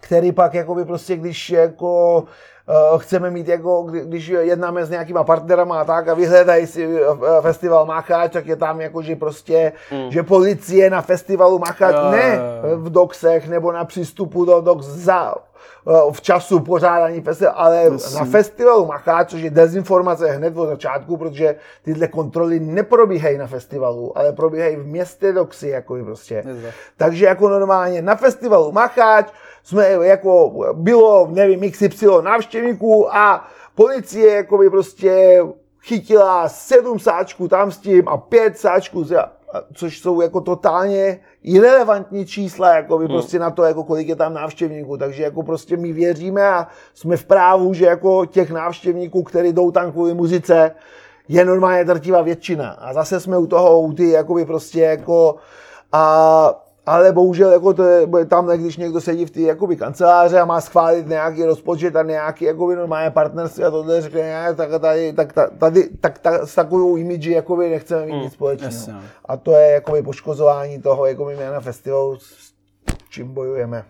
který 0.00 0.32
pak 0.32 0.54
jakoby 0.54 0.84
prostě, 0.84 1.16
když 1.16 1.50
jako 1.50 2.24
chceme 2.98 3.30
mít 3.30 3.48
jako, 3.48 3.82
když 3.82 4.28
jednáme 4.28 4.86
s 4.86 4.90
nějakýma 4.90 5.24
partnerama 5.24 5.80
a 5.80 5.84
tak 5.84 6.08
a 6.08 6.14
vyhledají 6.14 6.66
si 6.66 6.86
uh, 6.86 7.18
festival 7.40 7.86
Macháč, 7.86 8.32
tak 8.32 8.46
je 8.46 8.56
tam 8.56 8.80
jako, 8.80 9.02
že 9.02 9.16
prostě, 9.16 9.72
mm. 9.92 10.10
že 10.10 10.22
policie 10.22 10.90
na 10.90 11.02
festivalu 11.02 11.58
Macháč, 11.58 11.94
ne 12.10 12.40
v 12.74 12.90
doxech 12.90 13.48
nebo 13.48 13.72
na 13.72 13.84
přístupu 13.84 14.44
do 14.44 14.60
dox 14.60 14.86
za 14.86 15.34
v 16.12 16.20
času 16.20 16.60
pořádání 16.60 17.20
festivalu, 17.20 17.58
ale 17.58 17.90
Myslím. 17.90 18.18
na 18.18 18.24
festivalu 18.24 18.86
Macháč, 18.86 19.30
což 19.30 19.40
je 19.40 19.50
dezinformace 19.50 20.30
hned 20.30 20.56
od 20.56 20.66
začátku, 20.66 21.16
protože 21.16 21.56
tyhle 21.82 22.08
kontroly 22.08 22.60
neprobíhají 22.60 23.38
na 23.38 23.46
festivalu, 23.46 24.18
ale 24.18 24.32
probíhají 24.32 24.76
v 24.76 24.86
městě 24.86 25.32
Doxy, 25.32 25.68
jako 25.68 25.96
prostě. 26.04 26.42
Myslím. 26.46 26.70
Takže 26.96 27.26
jako 27.26 27.48
normálně 27.48 28.02
na 28.02 28.16
festivalu 28.16 28.72
Macháč, 28.72 29.26
jsme 29.64 29.88
jako, 29.90 30.52
bylo, 30.72 31.28
nevím, 31.30 31.70
XY 31.70 32.06
návštěvníků 32.22 33.16
a 33.16 33.48
policie 33.74 34.34
jako 34.34 34.58
by 34.58 34.70
prostě 34.70 35.42
chytila 35.82 36.48
sedm 36.48 36.98
sáčků 36.98 37.48
tam 37.48 37.70
s 37.70 37.78
tím 37.78 38.08
a 38.08 38.16
pět 38.16 38.58
sáčků, 38.58 39.04
což 39.74 40.00
jsou 40.00 40.20
jako 40.20 40.40
totálně 40.40 41.20
irrelevantní 41.42 42.26
čísla, 42.26 42.74
jako 42.74 42.98
by 42.98 43.04
hmm. 43.04 43.14
prostě 43.14 43.38
na 43.38 43.50
to, 43.50 43.62
jako 43.62 43.84
kolik 43.84 44.08
je 44.08 44.16
tam 44.16 44.34
návštěvníků. 44.34 44.96
Takže 44.96 45.22
jako 45.22 45.42
prostě 45.42 45.76
my 45.76 45.92
věříme 45.92 46.48
a 46.48 46.66
jsme 46.94 47.16
v 47.16 47.24
právu, 47.24 47.74
že 47.74 47.84
jako 47.84 48.26
těch 48.26 48.50
návštěvníků, 48.50 49.22
kteří 49.22 49.52
jdou 49.52 49.70
tam 49.70 49.92
kvůli 49.92 50.14
muzice, 50.14 50.74
je 51.28 51.44
normálně 51.44 51.84
drtivá 51.84 52.22
většina. 52.22 52.70
A 52.70 52.92
zase 52.92 53.20
jsme 53.20 53.38
u 53.38 53.46
toho, 53.46 53.80
u 53.80 53.92
ty, 53.92 54.10
jakoby 54.10 54.44
prostě 54.44 54.80
jako 54.80 55.36
a 55.92 56.63
ale 56.86 57.12
bohužel 57.12 57.52
jako 57.52 57.74
to 57.74 57.82
je, 57.82 58.06
tam, 58.28 58.46
když 58.46 58.76
někdo 58.76 59.00
sedí 59.00 59.24
v 59.24 59.30
té 59.30 59.40
jakoby, 59.40 59.76
kanceláře 59.76 60.40
a 60.40 60.44
má 60.44 60.60
schválit 60.60 61.08
nějaký 61.08 61.44
rozpočet 61.44 61.96
a 61.96 62.02
nějaký 62.02 62.44
jakoby, 62.44 62.76
normálně 62.76 63.10
partnerství 63.10 63.64
a 63.64 63.70
tohle 63.70 64.00
řekne, 64.00 64.20
ne, 64.20 64.54
tak 64.54 64.80
tady, 64.80 65.12
tak, 65.12 65.32
tady, 65.58 65.88
tak, 66.00 66.18
tak, 66.18 66.48
s 66.48 66.54
takovou 66.54 66.96
imidži 66.96 67.32
jakoby, 67.32 67.70
nechceme 67.70 68.06
mít 68.06 68.12
mm, 68.12 68.20
nic 68.20 68.32
společného. 68.32 68.74
No. 68.92 69.00
A 69.24 69.36
to 69.36 69.52
je 69.52 69.70
jakoby, 69.70 70.02
poškozování 70.02 70.82
toho 70.82 71.06
jakoby, 71.06 71.36
jména 71.36 71.60
festivalu, 71.60 72.18
s 72.18 72.54
čím 73.10 73.34
bojujeme. 73.34 73.84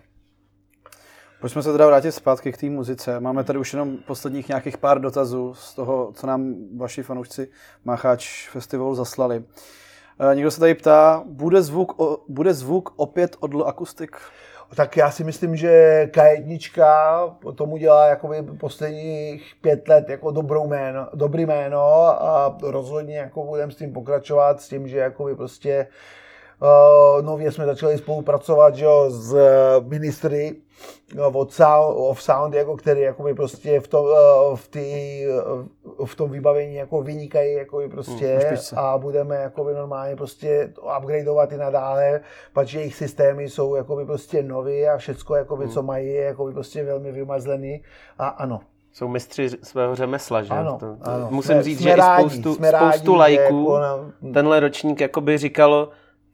Pojďme 1.41 1.63
se 1.63 1.71
teda 1.71 1.87
vrátit 1.87 2.11
zpátky 2.11 2.51
k 2.51 2.57
té 2.57 2.69
muzice. 2.69 3.19
Máme 3.19 3.43
tady 3.43 3.59
už 3.59 3.73
jenom 3.73 3.97
posledních 3.97 4.47
nějakých 4.47 4.77
pár 4.77 5.01
dotazů 5.01 5.53
z 5.53 5.75
toho, 5.75 6.11
co 6.15 6.27
nám 6.27 6.55
vaši 6.77 7.03
fanoušci 7.03 7.47
Macháč 7.85 8.49
festivalu 8.49 8.95
zaslali. 8.95 9.43
Eh, 9.43 9.84
někdo 10.33 10.51
se 10.51 10.59
tady 10.59 10.73
ptá, 10.73 11.23
bude 11.25 11.61
zvuk, 11.61 12.01
bude 12.27 12.53
zvuk 12.53 12.93
opět 12.95 13.35
od 13.39 13.51
Akustik? 13.65 14.17
Tak 14.75 14.97
já 14.97 15.11
si 15.11 15.23
myslím, 15.23 15.55
že 15.55 16.05
K1 16.11 17.35
tomu 17.55 17.77
dělá 17.77 18.07
jakoby 18.07 18.43
posledních 18.43 19.55
pět 19.61 19.87
let 19.87 20.09
jako 20.09 20.31
dobrou 20.31 20.67
jméno, 20.67 21.07
dobrý 21.13 21.45
jméno 21.45 21.83
a 22.23 22.57
rozhodně 22.61 23.17
jako 23.17 23.43
budeme 23.43 23.71
s 23.71 23.75
tím 23.75 23.93
pokračovat, 23.93 24.61
s 24.61 24.67
tím, 24.67 24.87
že 24.87 24.97
jakoby 24.97 25.35
prostě 25.35 25.87
uh, 25.89 25.93
nově 27.21 27.51
jsme 27.51 27.65
začali 27.65 27.97
spolupracovat 27.97 28.75
že 28.75 28.85
jo, 28.85 29.05
s 29.09 29.35
ministry 29.87 30.55
No, 31.13 31.27
od 31.29 31.53
sound, 31.53 31.95
of 31.97 32.21
sound, 32.21 32.53
jako, 32.53 32.77
který 32.77 33.01
jakoby 33.01 33.33
prostě 33.33 33.79
v 33.79 33.87
tom, 33.87 34.05
eh, 34.11 34.55
v, 34.55 34.67
tý, 34.67 35.23
eh, 35.25 36.05
v 36.05 36.15
tom 36.15 36.31
vybavení 36.31 36.75
jako 36.75 37.01
vynikají 37.01 37.53
jako 37.53 37.81
prostě 37.91 38.39
mm, 38.51 38.79
a 38.79 38.97
budeme 38.97 39.35
jakoby 39.35 39.73
normálně 39.73 40.15
prostě 40.15 40.73
upgradeovat 40.97 41.51
i 41.51 41.57
nadále, 41.57 42.21
protože 42.53 42.79
jejich 42.79 42.95
systémy 42.95 43.49
jsou 43.49 43.75
jakoby 43.75 44.05
prostě 44.05 44.43
nový 44.43 44.87
a 44.87 44.97
všecko, 44.97 45.35
jakoby, 45.35 45.65
mm. 45.65 45.71
co 45.71 45.83
mají, 45.83 46.07
je 46.07 46.21
jakoby 46.21 46.53
prostě 46.53 46.83
velmi 46.83 47.11
vymazlený 47.11 47.83
a 48.17 48.27
ano, 48.27 48.59
jsou 48.91 49.07
mistři 49.07 49.49
svého 49.49 49.95
řemesla, 49.95 50.43
že? 50.43 50.53
Ano, 50.53 50.77
to, 50.79 50.95
to, 50.95 51.09
ano. 51.09 51.27
Musím 51.31 51.53
jsme, 51.53 51.63
říct, 51.63 51.79
jsme 51.79 51.91
že 51.91 51.95
rádi, 51.95 52.25
i 52.25 52.29
spoustu, 52.29 52.53
spoustu 52.53 53.15
lajků 53.15 53.41
jako 53.43 53.79
na... 53.79 54.11
tenhle 54.33 54.59
ročník 54.59 55.01
jakoby 55.01 55.37
říkalo, 55.37 55.89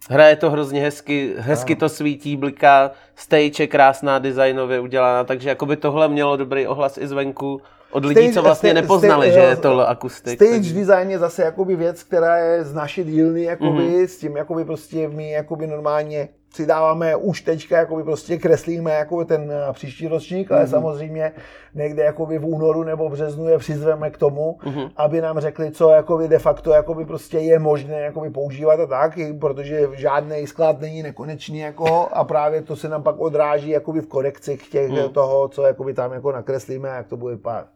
Hraje 0.10 0.36
to 0.36 0.50
hrozně 0.50 0.82
hezky, 0.82 1.34
hezky 1.38 1.76
to 1.76 1.90
svítí, 1.90 2.38
bliká, 2.38 2.92
stage 3.16 3.64
je 3.64 3.68
krásná, 3.68 4.20
designově 4.20 4.80
udělaná, 4.80 5.24
takže 5.24 5.50
jako 5.50 5.66
by 5.66 5.76
tohle 5.76 6.08
mělo 6.08 6.38
dobrý 6.38 6.68
ohlas 6.68 6.98
i 6.98 7.08
zvenku 7.08 7.62
od 7.92 8.06
lidí, 8.06 8.22
stage, 8.22 8.34
co 8.34 8.42
vlastně 8.42 8.70
stage, 8.70 8.82
nepoznali, 8.82 9.32
stage, 9.32 9.42
že 9.42 9.48
je 9.48 9.56
to 9.56 9.90
akustik. 9.90 10.34
Stage 10.34 10.52
takže. 10.52 10.74
design 10.74 11.12
je 11.12 11.20
zase 11.20 11.44
jakoby 11.44 11.76
věc, 11.76 12.04
která 12.04 12.38
je 12.38 12.64
z 12.64 12.74
naší 12.74 13.04
dílny, 13.04 13.44
jakoby, 13.44 13.84
mm-hmm. 13.84 14.04
s 14.04 14.18
tím 14.18 14.38
jakoby 14.38 14.66
prostě 14.66 15.08
my 15.08 15.32
jakoby 15.32 15.68
normálně 15.68 16.30
přidáváme 16.52 17.16
už 17.16 17.42
teďka, 17.42 17.78
jakoby 17.78 18.04
prostě 18.04 18.38
kreslíme 18.38 18.92
jako 18.92 19.26
ten 19.26 19.52
eh, 19.52 19.74
příští 19.74 20.08
ročník, 20.08 20.50
mm-hmm. 20.50 20.54
ale 20.54 20.64
mhm. 20.64 20.72
samozřejmě 20.72 21.32
někde 21.76 22.04
jakoby 22.04 22.38
v 22.38 22.46
únoru 22.46 22.84
nebo 22.84 23.10
březnu 23.10 23.48
je 23.48 23.58
přizveme 23.58 24.10
k 24.10 24.18
tomu, 24.18 24.58
mm-hmm. 24.64 24.92
aby 24.96 25.22
nám 25.22 25.40
řekli, 25.40 25.72
co 25.72 25.90
jakoby 25.90 26.28
de 26.28 26.40
facto 26.40 26.72
jakoby 26.72 27.06
prostě 27.06 27.40
je 27.40 27.60
možné 27.60 28.00
jakoby 28.00 28.30
používat 28.30 28.80
a 28.80 28.86
tak, 28.86 29.20
protože 29.40 29.88
žádný 29.94 30.48
sklad 30.48 30.82
není 30.82 31.04
nekonečný 31.04 31.60
jako 31.60 32.08
a 32.12 32.24
právě 32.24 32.62
to 32.62 32.76
se 32.76 32.90
nám 32.90 33.04
pak 33.04 33.20
odráží 33.20 33.70
jakoby 33.70 34.02
v 34.02 34.08
korekcích 34.08 34.70
těch 34.70 34.92
mm. 34.92 35.10
toho, 35.10 35.48
co 35.48 35.64
jakoby 35.64 35.94
tam 35.94 36.14
jako 36.14 36.32
nakreslíme 36.32 36.90
a 36.90 36.96
jak 36.96 37.08
to 37.08 37.18
bude 37.18 37.36
vypadat. 37.36 37.68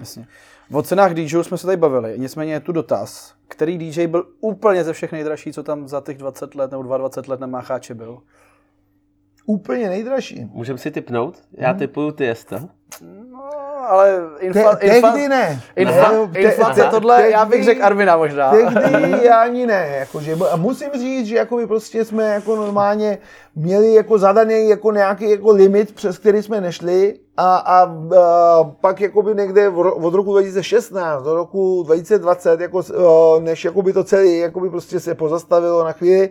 Jasně. 0.00 0.26
O 0.72 0.82
cenách 0.82 1.14
DJů 1.14 1.42
jsme 1.44 1.58
se 1.58 1.66
tady 1.66 1.76
bavili, 1.76 2.14
nicméně 2.18 2.52
je 2.52 2.60
tu 2.60 2.72
dotaz, 2.72 3.34
který 3.48 3.78
DJ 3.78 4.06
byl 4.06 4.26
úplně 4.40 4.84
ze 4.84 4.92
všech 4.92 5.12
nejdražší, 5.12 5.52
co 5.52 5.62
tam 5.62 5.88
za 5.88 6.00
těch 6.00 6.18
20 6.18 6.54
let 6.54 6.70
nebo 6.70 6.82
22 6.82 7.32
let 7.32 7.40
na 7.40 7.46
Mácháče 7.46 7.94
byl? 7.94 8.18
Úplně 9.46 9.88
nejdražší. 9.88 10.44
Můžeme 10.44 10.78
si 10.78 10.90
typnout? 10.90 11.42
Já 11.52 11.70
hmm. 11.70 11.78
typuju 11.78 12.12
Tiesta. 12.12 12.68
No, 13.30 13.50
ale 13.88 14.20
infla, 14.40 14.76
te, 14.76 14.86
infla, 14.86 15.12
tehdy 15.12 15.28
ne. 15.28 15.60
Infla, 15.76 16.12
ne. 16.12 16.40
Inflace 16.40 16.82
te, 16.82 16.88
tohle, 16.90 17.16
tehdy, 17.16 17.32
já 17.32 17.44
bych 17.44 17.64
řekl 17.64 17.84
Arvina 17.84 18.16
možná. 18.16 18.50
Tehdy 18.50 19.28
ani 19.30 19.66
ne. 19.66 19.96
Jakože, 19.98 20.36
a 20.50 20.56
musím 20.56 20.90
říct, 20.94 21.26
že 21.26 21.36
jako 21.36 21.66
prostě 21.66 22.04
jsme 22.04 22.24
jako 22.24 22.56
normálně 22.56 23.18
měli 23.56 23.94
jako 23.94 24.18
zadaný 24.18 24.68
jako 24.68 24.92
nějaký 24.92 25.30
jako 25.30 25.50
limit, 25.52 25.94
přes 25.94 26.18
který 26.18 26.42
jsme 26.42 26.60
nešli 26.60 27.14
a, 27.36 27.56
a, 27.56 27.82
a 27.82 28.64
pak 28.80 29.00
jakoby 29.00 29.34
někde 29.34 29.68
od 29.68 30.14
roku 30.14 30.32
2016 30.32 31.22
do 31.22 31.34
roku 31.34 31.82
2020, 31.86 32.60
jako, 32.60 32.82
než 33.40 33.64
jakoby 33.64 33.92
to 33.92 34.04
celé 34.04 34.26
jakoby 34.26 34.70
prostě 34.70 35.00
se 35.00 35.14
pozastavilo 35.14 35.84
na 35.84 35.92
chvíli, 35.92 36.30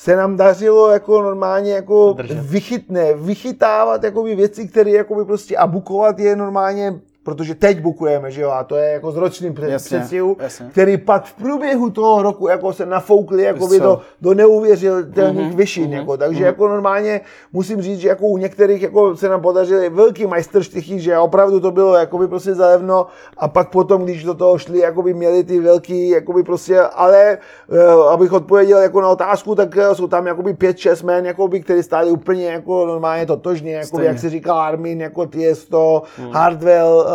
se 0.00 0.16
nám 0.16 0.36
dařilo 0.36 0.90
jako 0.90 1.22
normálně 1.22 1.72
jako 1.72 2.16
vychytné, 2.40 3.14
vychytávat 3.14 4.04
jakoby 4.04 4.34
věci, 4.34 4.68
které 4.68 4.90
jakoby 4.90 5.24
prostě 5.24 5.56
a 5.56 5.66
bukovat 5.66 6.18
je 6.18 6.36
normálně 6.36 7.00
protože 7.22 7.54
teď 7.54 7.80
bukujeme, 7.80 8.30
že 8.30 8.42
jo, 8.42 8.50
a 8.50 8.64
to 8.64 8.76
je 8.76 8.92
jako 8.92 9.12
z 9.12 9.16
ročným 9.16 9.54
předstihu, 9.76 10.36
který 10.70 10.98
pak 10.98 11.24
v 11.24 11.34
průběhu 11.34 11.90
toho 11.90 12.22
roku 12.22 12.48
jako 12.48 12.72
se 12.72 12.86
nafoukli 12.86 13.42
jako 13.42 13.66
by 13.66 13.80
do, 13.80 14.00
do 14.20 14.34
neuvěřitelných 14.34 15.52
mm-hmm, 15.52 15.56
vyšin, 15.56 15.90
mm-hmm, 15.90 15.94
jako, 15.94 16.16
takže 16.16 16.42
mm-hmm. 16.42 16.46
jako 16.46 16.68
normálně 16.68 17.20
musím 17.52 17.82
říct, 17.82 17.98
že 17.98 18.08
jako 18.08 18.26
u 18.26 18.36
některých 18.36 18.82
jako 18.82 19.16
se 19.16 19.28
nám 19.28 19.40
podařily 19.40 19.88
velký 19.88 20.26
majstrštychy, 20.26 21.00
že 21.00 21.18
opravdu 21.18 21.60
to 21.60 21.70
bylo 21.70 21.96
jako 21.96 22.18
by 22.18 22.28
prostě 22.28 22.54
zalevno. 22.54 23.06
A 23.36 23.48
pak 23.48 23.70
potom, 23.70 24.04
když 24.04 24.24
do 24.24 24.34
toho 24.34 24.58
šli, 24.58 24.78
jako 24.78 25.02
by 25.02 25.14
měli 25.14 25.44
ty 25.44 25.60
velký, 25.60 26.08
jako 26.08 26.32
by 26.32 26.42
prostě, 26.42 26.80
ale 26.80 27.38
uh, 27.68 28.12
abych 28.12 28.32
odpověděl 28.32 28.78
jako 28.78 29.00
na 29.00 29.08
otázku, 29.08 29.54
tak 29.54 29.76
uh, 29.76 29.94
jsou 29.94 30.06
tam 30.06 30.26
jako 30.26 30.42
by 30.42 30.54
5-6 30.54 31.06
men, 31.06 31.26
jako 31.26 31.48
by, 31.48 31.60
který 31.60 31.82
stáli 31.82 32.10
úplně 32.10 32.46
jako 32.46 32.86
normálně 32.86 33.26
totožně, 33.26 33.74
jako 33.74 33.96
by, 33.96 34.04
jak 34.04 34.18
se 34.18 34.30
říká 34.30 34.54
Armin, 34.54 35.00
jako 35.00 35.26
Tiesto, 35.26 36.02
mm. 36.18 36.30
Hardwell, 36.30 37.06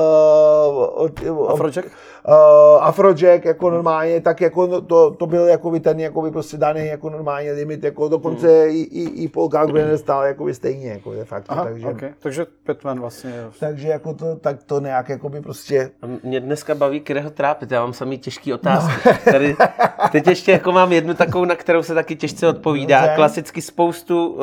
Афроджек? 1.51 1.91
Uh, 2.27 2.83
Afrojack 2.83 3.45
jako 3.45 3.69
normálně, 3.69 4.21
tak 4.21 4.41
jako 4.41 4.67
no, 4.67 4.81
to, 4.81 5.11
to 5.11 5.27
byl 5.27 5.47
jako 5.47 5.79
ten 5.79 5.99
jako 5.99 6.31
prostě 6.31 6.57
daný 6.57 6.87
jako 6.87 7.09
normálně 7.09 7.51
limit, 7.51 7.83
jako 7.83 8.07
dokonce 8.07 8.47
hmm. 8.47 8.75
i, 8.75 8.81
i, 8.81 9.23
i 9.23 9.27
Paul 9.27 9.49
Kalkbrenner 9.49 9.97
stál 9.97 10.23
jako 10.23 10.53
stejně, 10.53 10.89
jako 10.89 11.13
de 11.13 11.25
facto, 11.25 11.51
Aha, 11.51 11.63
takže, 11.63 11.87
okay. 11.87 12.13
takže 12.19 12.45
Pitman 12.65 12.99
vlastně. 12.99 13.33
Takže 13.59 13.87
jako 13.87 14.13
to, 14.13 14.35
tak 14.35 14.63
to 14.63 14.79
nějak 14.79 15.09
jako 15.09 15.29
by 15.29 15.41
prostě. 15.41 15.91
A 16.01 16.05
mě 16.23 16.39
dneska 16.39 16.75
baví, 16.75 17.01
kde 17.05 17.21
ho 17.21 17.29
trápit, 17.29 17.71
já 17.71 17.81
mám 17.81 17.93
samý 17.93 18.17
těžký 18.17 18.53
otázky. 18.53 19.09
No. 19.09 19.13
Tady, 19.31 19.55
teď 20.11 20.27
ještě 20.27 20.51
jako 20.51 20.71
mám 20.71 20.91
jednu 20.91 21.13
takovou, 21.13 21.45
na 21.45 21.55
kterou 21.55 21.83
se 21.83 21.93
taky 21.93 22.15
těžce 22.15 22.47
odpovídá. 22.47 23.01
Dobře. 23.01 23.15
Klasicky 23.15 23.61
spoustu 23.61 24.27
uh, 24.27 24.39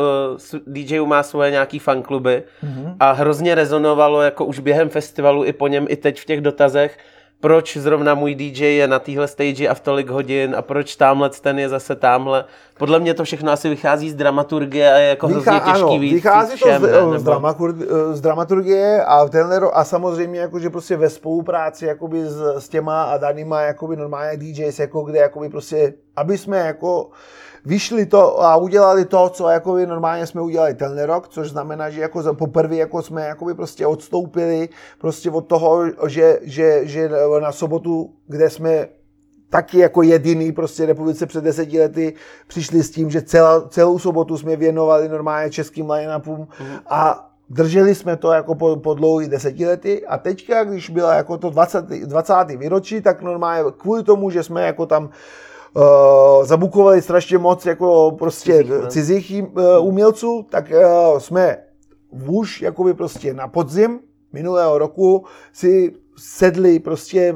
DJů 0.67 1.07
má 1.07 1.23
svoje 1.23 1.51
nějaký 1.51 1.79
fankluby 1.79 2.43
mm-hmm. 2.65 2.97
a 3.01 3.13
hrozně 3.13 3.55
rezonovalo 3.55 4.23
jako 4.23 4.45
už 4.45 4.59
během 4.59 4.89
festivalu 4.89 5.45
i 5.45 5.53
po 5.53 5.69
něm 5.69 5.87
i 5.89 5.97
teď 5.97 6.21
v 6.21 6.25
těch 6.25 6.41
dotazech, 6.41 6.99
proč 7.43 7.77
zrovna 7.77 8.15
můj 8.15 8.35
DJ 8.35 8.65
je 8.65 8.89
na 8.89 8.99
téhle 8.99 9.29
stage 9.29 9.69
a 9.69 9.75
v 9.75 9.81
tolik 9.81 10.11
hodin 10.11 10.55
a 10.59 10.63
proč 10.63 10.97
tamhle 10.97 11.31
ten 11.31 11.59
je 11.59 11.69
zase 11.69 11.97
tamhle. 11.97 12.45
Podle 12.79 13.01
mě 13.01 13.15
to 13.15 13.25
všechno 13.25 13.53
asi 13.53 13.69
vychází 13.69 14.11
z 14.11 14.15
dramaturgie 14.15 14.93
a 14.93 14.97
je 14.97 15.09
jako 15.09 15.29
Vychá, 15.29 15.41
hrozně 15.41 15.73
těžký 15.73 15.83
ano, 15.83 15.99
víc. 15.99 16.13
Vychází 16.13 16.57
všem, 16.57 16.81
to 16.81 16.87
z, 16.87 16.91
ne? 16.91 16.97
Nebo... 16.97 17.19
z, 17.19 17.23
dramakur, 17.23 17.75
z, 18.13 18.21
dramaturgie 18.21 19.05
a 19.05 19.29
tenhle 19.29 19.61
a 19.73 19.85
samozřejmě 19.85 20.41
jakože 20.41 20.71
prostě 20.71 20.97
ve 20.97 21.11
spolupráci 21.11 21.87
jakoby 21.87 22.27
s, 22.27 22.57
s 22.59 22.69
těma 22.69 23.03
a 23.03 23.17
danýma 23.17 23.61
jakoby 23.61 23.97
normálně 23.97 24.37
DJs, 24.37 24.79
jako 24.79 25.03
kde 25.03 25.19
jakoby 25.19 25.49
prostě, 25.49 25.93
aby 26.17 26.39
jsme 26.39 26.59
jako 26.59 27.11
vyšli 27.65 28.07
to 28.07 28.43
a 28.43 28.57
udělali 28.57 29.05
to, 29.05 29.29
co 29.29 29.49
jako 29.49 29.77
normálně 29.77 30.27
jsme 30.27 30.41
udělali 30.41 30.75
ten 30.75 31.03
rok, 31.03 31.29
což 31.29 31.51
znamená, 31.51 31.91
že 31.91 32.01
jako 32.01 32.35
poprvé 32.35 32.77
jako 32.77 33.03
jsme 33.03 33.27
jako 33.27 33.55
prostě 33.55 33.87
odstoupili 33.87 34.69
prostě 34.99 35.31
od 35.31 35.41
toho, 35.41 35.83
že, 36.07 36.39
že, 36.43 36.81
že 36.83 37.11
na 37.41 37.53
sobotu, 37.53 38.15
kde 38.27 38.51
jsme 38.51 38.89
taky 39.51 39.79
jako 39.79 40.03
jediný 40.03 40.53
prostě 40.53 40.87
republice 40.87 41.27
před 41.27 41.45
deseti 41.45 41.79
lety 41.79 42.15
přišli 42.47 42.83
s 42.83 42.91
tím, 42.91 43.11
že 43.11 43.23
celá, 43.23 43.69
celou 43.69 43.99
sobotu 43.99 44.39
jsme 44.39 44.57
věnovali 44.57 45.09
normálně 45.09 45.51
českým 45.51 45.91
line-upům 45.91 46.49
a 46.87 47.31
drželi 47.51 47.95
jsme 47.95 48.17
to 48.17 48.33
jako 48.33 48.55
po, 48.55 48.77
po 48.77 48.95
dlouhý 48.95 49.29
desetiletí 49.29 50.07
a 50.07 50.19
teďka, 50.19 50.65
když 50.65 50.91
byla 50.91 51.15
jako 51.15 51.39
to 51.39 51.51
20. 51.51 51.85
20. 51.85 52.35
výročí, 52.57 53.01
tak 53.01 53.23
normálně 53.23 53.71
kvůli 53.77 54.03
tomu, 54.03 54.31
že 54.31 54.43
jsme 54.43 54.67
jako 54.67 54.87
tam 54.87 55.05
uh, 55.05 55.11
zabukovali 56.43 57.03
strašně 57.03 57.39
moc 57.39 57.67
jako 57.67 58.17
prostě 58.19 58.65
cizích, 58.65 58.89
cizích 58.89 59.43
uh, 59.43 59.89
umělců, 59.89 60.47
tak 60.51 60.71
uh, 60.71 61.19
jsme 61.19 61.59
už 62.27 62.63
jakoby 62.63 62.95
prostě 62.95 63.35
na 63.35 63.49
podzim 63.49 64.01
minulého 64.33 64.79
roku 64.79 65.25
si 65.53 65.93
sedli 66.17 66.79
prostě 66.79 67.35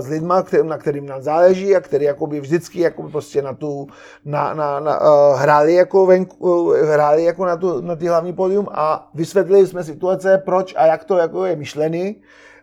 s 0.00 0.08
lidma, 0.08 0.42
kterým, 0.42 0.66
na 0.66 0.78
kterým 0.78 1.06
nám 1.06 1.22
záleží 1.22 1.76
a 1.76 1.80
který 1.80 2.04
jakoby 2.04 2.40
vždycky 2.40 2.80
jakoby 2.80 3.10
prostě 3.10 3.42
na 3.42 3.52
tu, 3.54 3.86
na, 4.24 4.54
na, 4.54 4.80
na, 4.80 5.00
uh, 5.00 5.38
hráli 5.38 5.74
jako 5.74 6.06
venku, 6.06 6.36
uh, 6.36 6.76
hráli 6.76 7.24
jako 7.24 7.44
na, 7.44 7.56
tu, 7.56 7.80
na 7.80 7.96
ty 7.96 8.06
hlavní 8.06 8.32
pódium 8.32 8.68
a 8.70 9.10
vysvětlili 9.14 9.66
jsme 9.66 9.84
situace, 9.84 10.42
proč 10.44 10.74
a 10.76 10.86
jak 10.86 11.04
to 11.04 11.16
jako 11.16 11.44
je 11.44 11.56
myšlený 11.56 12.16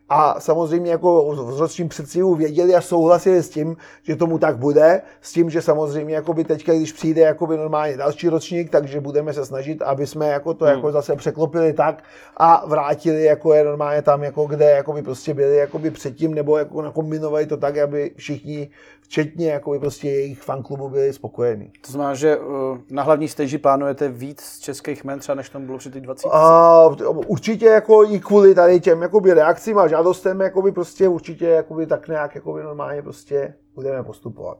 a 0.09 0.39
samozřejmě 0.39 0.91
jako 0.91 1.35
v 1.35 1.59
ročním 1.59 1.89
předstihu 1.89 2.35
věděli 2.35 2.75
a 2.75 2.81
souhlasili 2.81 3.43
s 3.43 3.49
tím, 3.49 3.77
že 4.03 4.15
tomu 4.15 4.39
tak 4.39 4.57
bude, 4.57 5.01
s 5.21 5.33
tím, 5.33 5.49
že 5.49 5.61
samozřejmě 5.61 6.15
jakoby 6.15 6.43
teďka, 6.43 6.73
když 6.73 6.91
přijde 6.91 7.21
jakoby 7.21 7.57
normálně 7.57 7.97
další 7.97 8.29
ročník, 8.29 8.69
takže 8.69 8.99
budeme 8.99 9.33
se 9.33 9.45
snažit, 9.45 9.81
aby 9.81 10.07
jsme 10.07 10.27
jako 10.27 10.53
to 10.53 10.65
hmm. 10.65 10.73
jako 10.73 10.91
zase 10.91 11.15
překlopili 11.15 11.73
tak 11.73 12.03
a 12.37 12.65
vrátili 12.67 13.23
jako 13.23 13.53
je 13.53 13.63
normálně 13.63 14.01
tam, 14.01 14.23
jako 14.23 14.45
kde 14.45 14.69
jakoby 14.69 15.01
prostě 15.01 15.33
byli 15.33 15.55
jakoby 15.55 15.91
předtím, 15.91 16.33
nebo 16.33 16.57
jako 16.57 16.81
nakombinovali 16.81 17.45
to 17.45 17.57
tak, 17.57 17.77
aby 17.77 18.11
všichni 18.15 18.69
včetně 19.13 19.51
jako 19.51 19.79
prostě 19.79 20.09
jejich 20.09 20.41
fanklubu 20.41 20.89
byli 20.89 21.13
spokojení. 21.13 21.71
To 21.85 21.91
znamená, 21.91 22.13
že 22.15 22.37
uh, 22.37 22.77
na 22.89 23.03
hlavní 23.03 23.27
stage 23.27 23.57
plánujete 23.57 24.09
víc 24.09 24.41
z 24.41 24.59
českých 24.59 25.03
men 25.03 25.19
třeba, 25.19 25.35
než 25.35 25.49
tam 25.49 25.65
bylo 25.65 25.77
při 25.77 25.91
těch 25.91 26.01
20? 26.01 26.27
Uh, 26.27 27.21
určitě 27.27 27.65
jako 27.65 28.03
i 28.03 28.19
kvůli 28.19 28.55
tady 28.55 28.79
těm 28.79 29.01
jakoby 29.01 29.33
reakcím 29.33 29.77
a 29.77 29.87
žádostem 29.87 30.41
jakoby 30.41 30.71
prostě 30.71 31.07
určitě 31.07 31.47
jakoby 31.47 31.85
tak 31.87 32.07
nějak 32.07 32.35
jakoby 32.35 32.63
normálně 32.63 33.01
prostě 33.01 33.53
budeme 33.75 34.03
postupovat. 34.03 34.57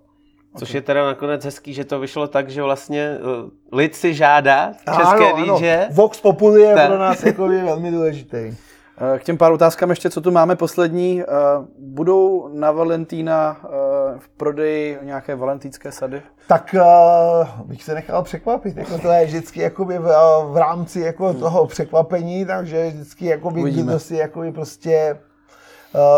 Což 0.57 0.69
okay. 0.69 0.77
je 0.77 0.81
teda 0.81 1.05
nakonec 1.05 1.45
hezký, 1.45 1.73
že 1.73 1.85
to 1.85 1.99
vyšlo 1.99 2.27
tak, 2.27 2.49
že 2.49 2.63
vlastně 2.63 3.17
uh, 3.21 3.77
lid 3.77 3.95
si 3.95 4.13
žádá 4.13 4.73
české 4.85 5.31
ano, 5.33 5.59
DJ. 5.59 5.73
Ano. 5.73 5.87
Vox 5.91 6.21
Populi 6.21 6.61
je 6.61 6.75
tak. 6.75 6.87
pro 6.87 6.99
nás 6.99 7.23
jako 7.23 7.47
velmi 7.47 7.91
důležitý. 7.91 8.55
Eh, 8.97 9.19
k 9.19 9.23
těm 9.23 9.37
pár 9.37 9.51
otázkám 9.51 9.89
ještě, 9.89 10.09
co 10.09 10.21
tu 10.21 10.31
máme 10.31 10.55
poslední. 10.55 11.21
Eh, 11.21 11.25
budou 11.79 12.49
na 12.53 12.71
Valentína 12.71 13.57
eh, 13.63 13.67
v 14.17 14.29
prodeji 14.29 14.99
nějaké 15.01 15.35
valentýnské 15.35 15.91
sady? 15.91 16.21
Tak 16.47 16.75
bych 17.65 17.83
se 17.83 17.93
nechal 17.93 18.23
překvapit. 18.23 18.77
Jako 18.77 18.97
to 18.97 19.11
je 19.11 19.25
vždycky 19.25 19.61
jakoby 19.61 19.97
v, 19.97 20.03
v 20.51 20.57
rámci 20.57 20.99
jako 20.99 21.29
hmm. 21.29 21.39
toho 21.39 21.67
překvapení, 21.67 22.45
takže 22.45 22.89
vždycky 22.89 23.25
jakoby, 23.25 23.71
kdo 23.71 23.99
si 23.99 24.15
jakoby 24.15 24.51
prostě 24.51 25.19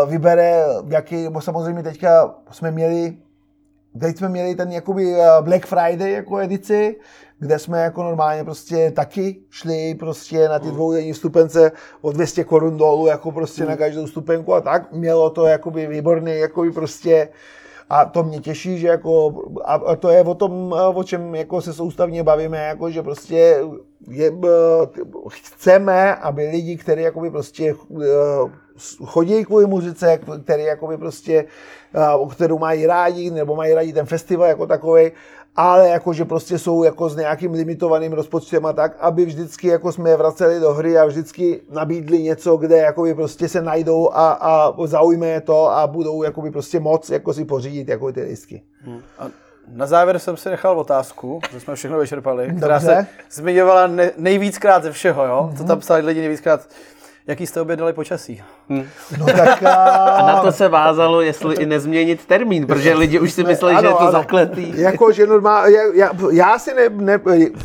vybere, 0.06 0.64
jaký, 0.88 1.22
nebo 1.22 1.40
samozřejmě 1.40 1.82
teďka 1.82 2.34
jsme 2.50 2.70
měli 2.70 3.16
Teď 4.00 4.16
jsme 4.16 4.28
měli 4.28 4.54
ten 4.54 4.72
jakoby 4.72 5.14
Black 5.40 5.66
Friday 5.66 6.12
jako 6.12 6.38
edici, 6.38 6.96
kde 7.38 7.58
jsme 7.58 7.82
jako 7.82 8.02
normálně 8.02 8.44
prostě 8.44 8.90
taky 8.90 9.40
šli 9.50 9.94
prostě 9.94 10.48
na 10.48 10.58
ty 10.58 10.66
mm. 10.66 10.74
dvoudenní 10.74 11.12
vstupence 11.12 11.72
o 12.00 12.12
200 12.12 12.44
korun 12.44 12.76
dolů, 12.76 13.06
jako 13.06 13.32
prostě 13.32 13.64
na 13.64 13.70
mm. 13.70 13.76
každou 13.76 14.06
stupenku 14.06 14.54
a 14.54 14.60
tak. 14.60 14.92
Mělo 14.92 15.30
to 15.30 15.46
jakoby 15.46 15.86
výborný, 15.86 16.38
jakoby 16.38 16.70
prostě 16.70 17.28
a 17.90 18.04
to 18.04 18.22
mě 18.22 18.40
těší, 18.40 18.78
že 18.78 18.88
jako, 18.88 19.42
a 19.64 19.96
to 19.96 20.08
je 20.08 20.22
o 20.22 20.34
tom, 20.34 20.74
o 20.94 21.04
čem 21.04 21.34
jako 21.34 21.60
se 21.60 21.72
soustavně 21.72 22.22
bavíme, 22.22 22.58
jako, 22.58 22.90
že 22.90 23.02
prostě 23.02 23.60
je, 24.08 24.32
chceme, 25.28 26.14
aby 26.14 26.48
lidi, 26.48 26.76
kteří 26.76 27.02
jakoby 27.02 27.30
prostě 27.30 27.74
chodí 29.04 29.44
kvůli 29.44 29.66
muzice, 29.66 30.18
který 30.44 30.62
jakoby 30.62 30.98
prostě, 30.98 31.44
kterou 32.30 32.58
mají 32.58 32.86
rádi, 32.86 33.30
nebo 33.30 33.56
mají 33.56 33.74
rádi 33.74 33.92
ten 33.92 34.06
festival 34.06 34.48
jako 34.48 34.66
takový, 34.66 35.12
ale 35.56 35.88
jakože 35.88 36.24
prostě 36.24 36.58
jsou 36.58 36.82
jako 36.82 37.08
s 37.08 37.16
nějakým 37.16 37.52
limitovaným 37.52 38.12
rozpočtem 38.12 38.66
a 38.66 38.72
tak, 38.72 38.96
aby 39.00 39.24
vždycky 39.24 39.68
jako 39.68 39.92
jsme 39.92 40.10
je 40.10 40.16
vraceli 40.16 40.60
do 40.60 40.74
hry 40.74 40.98
a 40.98 41.06
vždycky 41.06 41.60
nabídli 41.70 42.22
něco, 42.22 42.56
kde 42.56 42.76
jakoby 42.76 43.14
prostě 43.14 43.48
se 43.48 43.62
najdou 43.62 44.10
a, 44.12 44.32
a 44.32 44.86
zaujme 44.86 45.40
to 45.40 45.70
a 45.70 45.86
budou 45.86 46.22
jakoby 46.22 46.50
prostě 46.50 46.80
moc 46.80 47.10
jako 47.10 47.32
si 47.32 47.44
pořídit 47.44 47.88
jako 47.88 48.12
ty 48.12 48.24
disky. 48.24 48.62
Hmm. 48.80 49.00
A 49.18 49.28
na 49.72 49.86
závěr 49.86 50.18
jsem 50.18 50.36
si 50.36 50.50
nechal 50.50 50.80
otázku, 50.80 51.40
že 51.52 51.60
jsme 51.60 51.74
všechno 51.74 51.98
vyčerpali, 51.98 52.54
která 52.56 52.80
se 52.80 53.06
zmiňovala 53.30 53.86
ne, 53.86 54.10
nejvíckrát 54.16 54.82
ze 54.82 54.92
všeho, 54.92 55.24
jo? 55.26 55.50
Mm-hmm. 55.52 55.56
Co 55.56 55.64
tam 55.64 55.80
psali 55.80 56.02
lidi 56.02 56.20
nejvíckrát 56.20 56.68
Jaký 57.28 57.46
jste 57.46 57.60
objednali 57.60 57.92
počasí? 57.92 58.42
Hmm. 58.68 58.88
No 59.18 59.26
tak, 59.26 59.62
a... 59.62 59.74
a 59.94 60.26
na 60.26 60.42
to 60.42 60.52
se 60.52 60.68
vázalo, 60.68 61.20
jestli 61.20 61.56
i 61.56 61.66
nezměnit 61.66 62.26
termín, 62.26 62.66
protože 62.66 62.94
lidi 62.94 63.20
už 63.20 63.32
si 63.32 63.44
mysleli, 63.44 63.74
že 63.80 63.86
je 63.86 63.92
to 63.92 64.00
ano. 64.00 64.12
zakletý. 64.12 64.80
Jako, 64.80 65.12
že 65.12 65.26
normálně, 65.26 65.76
já, 65.94 66.10
já 66.32 66.58
si 66.58 66.74
ne, 66.74 66.88
ne, 66.88 67.20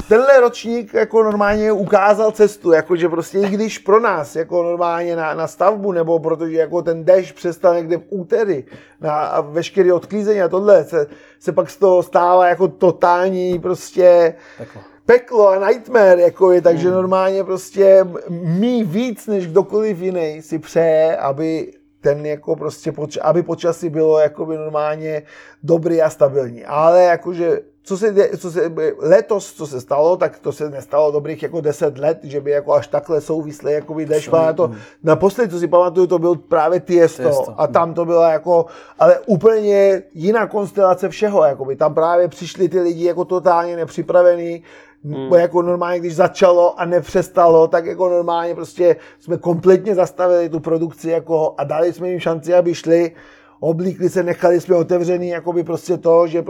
tenhle 0.07 0.39
ročník 0.39 0.93
jako 0.93 1.23
normálně 1.23 1.71
ukázal 1.71 2.31
cestu, 2.31 2.71
jako, 2.71 2.95
že 2.95 3.09
prostě 3.09 3.39
i 3.39 3.49
když 3.49 3.77
pro 3.77 3.99
nás, 3.99 4.35
jako 4.35 4.63
normálně 4.63 5.15
na, 5.15 5.33
na 5.33 5.47
stavbu, 5.47 5.91
nebo 5.91 6.19
protože 6.19 6.57
jako 6.57 6.81
ten 6.81 7.05
dešť 7.05 7.35
přestal 7.35 7.75
někde 7.75 7.97
v 7.97 8.05
úterý, 8.09 8.63
na 9.01 9.13
a 9.13 9.41
veškeré 9.41 9.93
odklízení 9.93 10.41
a 10.41 10.49
tohle, 10.49 10.83
se, 10.83 11.07
se 11.39 11.51
pak 11.51 11.69
z 11.69 11.77
toho 11.77 12.03
stává 12.03 12.47
jako 12.47 12.67
totální 12.67 13.59
prostě... 13.59 14.35
Takhle 14.57 14.90
peklo 15.05 15.47
a 15.47 15.67
nightmare, 15.67 16.21
jako 16.21 16.51
je, 16.51 16.61
takže 16.61 16.87
mm. 16.87 16.93
normálně 16.93 17.43
prostě 17.43 18.07
mý 18.29 18.83
víc 18.83 19.27
než 19.27 19.47
kdokoliv 19.47 20.01
jiný 20.01 20.41
si 20.41 20.59
přeje, 20.59 21.17
aby 21.17 21.73
ten 22.01 22.25
jako 22.25 22.55
prostě, 22.55 22.91
poč- 22.91 23.19
aby 23.21 23.43
počasí 23.43 23.89
bylo 23.89 24.19
jakoby 24.19 24.57
normálně 24.57 25.23
dobrý 25.63 26.01
a 26.01 26.09
stabilní. 26.09 26.65
Ale 26.65 27.03
jakože 27.03 27.59
co 27.83 27.97
se, 27.97 28.37
co 28.37 28.51
se, 28.51 28.71
letos, 28.97 29.53
co 29.53 29.67
se 29.67 29.81
stalo, 29.81 30.17
tak 30.17 30.39
to 30.39 30.51
se 30.51 30.69
nestalo 30.69 31.11
dobrých 31.11 31.43
jako 31.43 31.61
10 31.61 31.97
let, 31.97 32.19
že 32.23 32.41
by 32.41 32.51
jako 32.51 32.73
až 32.73 32.87
takhle 32.87 33.21
souvislé 33.21 33.71
jako 33.71 33.93
by 33.93 34.05
dešlo 34.05 34.41
na 34.41 34.53
to. 34.53 34.71
Naposledy, 35.03 35.49
co 35.49 35.59
si 35.59 35.67
pamatuju, 35.67 36.07
to 36.07 36.19
byl 36.19 36.35
právě 36.35 36.79
Tiesto, 36.79 37.23
Tiesto. 37.23 37.53
a 37.57 37.67
tam 37.67 37.93
to 37.93 38.05
byla 38.05 38.31
jako, 38.31 38.65
ale 38.99 39.19
úplně 39.25 40.03
jiná 40.13 40.47
konstelace 40.47 41.09
všeho, 41.09 41.43
jako 41.43 41.65
by 41.65 41.75
tam 41.75 41.93
právě 41.93 42.27
přišli 42.27 42.69
ty 42.69 42.79
lidi 42.79 43.05
jako 43.05 43.25
totálně 43.25 43.75
nepřipravení, 43.75 44.63
Hmm. 45.05 45.33
Jako 45.33 45.61
normálně, 45.61 45.99
když 45.99 46.15
začalo 46.15 46.79
a 46.79 46.85
nepřestalo, 46.85 47.67
tak 47.67 47.85
jako 47.85 48.09
normálně 48.09 48.55
prostě 48.55 48.95
jsme 49.19 49.37
kompletně 49.37 49.95
zastavili 49.95 50.49
tu 50.49 50.59
produkci 50.59 51.09
jako 51.09 51.55
a 51.57 51.63
dali 51.63 51.93
jsme 51.93 52.09
jim 52.09 52.19
šanci, 52.19 52.53
aby 52.53 52.75
šli, 52.75 53.11
oblíkli 53.59 54.09
se, 54.09 54.23
nechali 54.23 54.61
jsme 54.61 54.75
otevřený, 54.75 55.29
jako 55.29 55.53
by 55.53 55.63
prostě 55.63 55.97
to, 55.97 56.27
že 56.27 56.43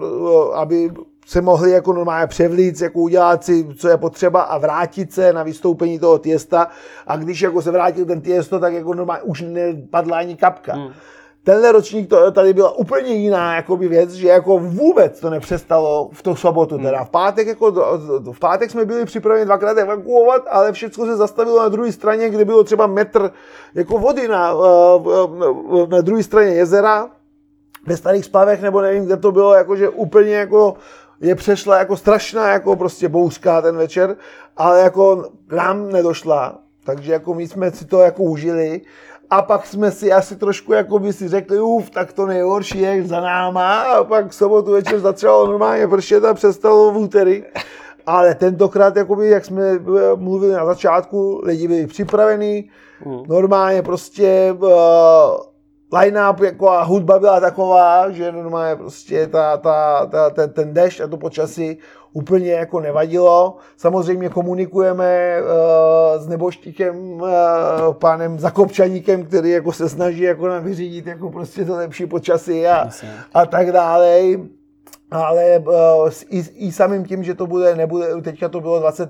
aby 0.54 0.92
se 1.26 1.42
mohli 1.42 1.72
jako 1.72 1.94
normálně 1.94 2.28
převlít, 2.28 2.82
jako 2.82 3.00
udělat 3.00 3.44
si, 3.44 3.68
co 3.78 3.90
je 3.90 3.98
potřeba 3.98 4.42
a 4.42 4.58
vrátit 4.58 5.14
se 5.14 5.34
na 5.34 5.44
vystoupení 5.44 6.00
toho 6.00 6.18
těsta 6.18 6.68
a 7.08 7.18
když 7.18 7.42
jako 7.42 7.62
se 7.62 7.72
vrátil 7.72 8.06
ten 8.06 8.22
těsto, 8.22 8.60
tak 8.60 8.74
jako 8.74 8.94
normálně 8.94 9.24
už 9.24 9.42
nepadla 9.42 10.18
ani 10.18 10.36
kapka. 10.36 10.74
Hmm. 10.74 10.92
Tenhle 11.44 11.72
ročník 11.72 12.10
to, 12.10 12.32
tady 12.32 12.54
byla 12.54 12.72
úplně 12.78 13.14
jiná 13.14 13.56
jakoby 13.56 13.88
věc, 13.88 14.12
že 14.12 14.28
jako 14.28 14.60
vůbec 14.60 15.20
to 15.20 15.30
nepřestalo 15.30 16.10
v 16.14 16.24
tu 16.24 16.36
sobotu. 16.36 16.78
Teda 16.78 16.98
hmm. 16.98 17.06
v 17.06 17.10
pátek, 17.10 17.48
jako, 17.48 17.72
v 18.32 18.40
pátek 18.40 18.72
jsme 18.72 18.86
byli 18.86 19.06
připraveni 19.06 19.46
dvakrát 19.46 19.78
evakuovat, 19.78 20.44
ale 20.50 20.74
všechno 20.74 21.06
se 21.06 21.16
zastavilo 21.16 21.60
na 21.60 21.70
druhé 21.70 21.92
straně, 21.92 22.30
kde 22.30 22.46
bylo 22.46 22.64
třeba 22.64 22.88
metr 22.88 23.32
jako 23.76 23.98
vody 23.98 24.28
na, 24.28 24.54
na, 24.54 25.86
na 25.90 26.02
druhé 26.02 26.24
straně 26.24 26.52
jezera, 26.52 27.10
ve 27.88 27.98
starých 27.98 28.26
splavech, 28.26 28.62
nebo 28.62 28.82
nevím, 28.82 29.06
kde 29.06 29.18
to 29.18 29.32
bylo, 29.32 29.54
jakože 29.54 29.90
úplně 29.90 30.36
jako 30.36 30.76
je 31.22 31.36
přešla 31.36 31.78
jako 31.78 31.98
strašná 31.98 32.50
jako 32.50 32.76
prostě 32.76 33.10
bouřka 33.10 33.62
ten 33.62 33.78
večer, 33.78 34.16
ale 34.58 34.80
jako 34.80 35.30
nám 35.52 35.90
nedošla. 35.90 36.60
Takže 36.86 37.12
jako 37.12 37.34
my 37.34 37.48
jsme 37.48 37.72
si 37.72 37.86
to 37.86 38.00
jako 38.00 38.24
užili 38.24 38.82
a 39.32 39.42
pak 39.42 39.66
jsme 39.66 39.92
si 39.92 40.12
asi 40.12 40.36
trošku 40.36 40.74
jako 40.74 41.00
by 41.00 41.14
si 41.14 41.28
řekli, 41.28 41.60
uf, 41.60 41.90
tak 41.90 42.14
to 42.14 42.26
nejhorší 42.26 42.82
je 42.82 43.04
za 43.04 43.22
náma 43.22 43.82
a 43.82 44.04
pak 44.04 44.34
sobotu 44.34 44.72
večer 44.72 45.00
začalo 45.00 45.48
normálně 45.48 45.88
pršet 45.88 46.26
a 46.26 46.34
přestalo 46.34 46.92
v 46.92 46.98
úterý. 46.98 47.44
Ale 48.06 48.36
tentokrát, 48.36 48.96
jakoby, 48.96 49.30
jak 49.30 49.46
jsme 49.46 49.64
mluvili 50.16 50.54
na 50.54 50.66
začátku, 50.66 51.42
lidi 51.44 51.68
byli 51.68 51.88
připravení, 51.88 52.70
mm. 53.06 53.24
normálně 53.28 53.82
prostě 53.82 54.56
uh, 54.60 54.72
line-up 55.94 56.40
jako 56.40 56.70
a 56.70 56.84
hudba 56.84 57.20
byla 57.20 57.40
taková, 57.40 58.12
že 58.12 58.32
normálně 58.32 58.76
prostě 58.76 59.28
ta, 59.28 59.58
ta, 59.58 60.06
ta, 60.06 60.30
ten, 60.30 60.54
ten 60.54 60.74
dešť 60.74 61.02
a 61.02 61.08
to 61.08 61.18
počasí 61.18 61.78
úplně 62.14 62.52
jako 62.52 62.80
nevadilo. 62.80 63.58
Samozřejmě 63.78 64.30
komunikujeme 64.30 65.38
uh, 65.42 66.22
s 66.22 66.28
neboštíkem, 66.28 67.12
uh, 67.12 67.30
pánem 67.92 68.40
Zakopčaníkem, 68.40 69.26
který 69.26 69.50
jako 69.50 69.72
se 69.72 69.90
snaží 69.90 70.22
jako 70.22 70.48
nám 70.48 70.64
vyřídit 70.64 71.08
jako 71.08 71.30
prostě 71.30 71.66
to 71.66 71.76
lepší 71.76 72.06
počasí 72.06 72.68
a, 72.68 72.90
a 73.34 73.46
tak 73.46 73.72
dále. 73.72 74.22
Ale 75.12 75.60
uh, 75.60 76.10
i, 76.30 76.68
i 76.68 76.72
samým 76.72 77.06
tím, 77.06 77.24
že 77.24 77.36
to 77.36 77.48
bude, 77.48 77.76
nebude, 77.76 78.22
teďka 78.22 78.50
to 78.50 78.62
bylo 78.62 78.80
20, 78.80 79.10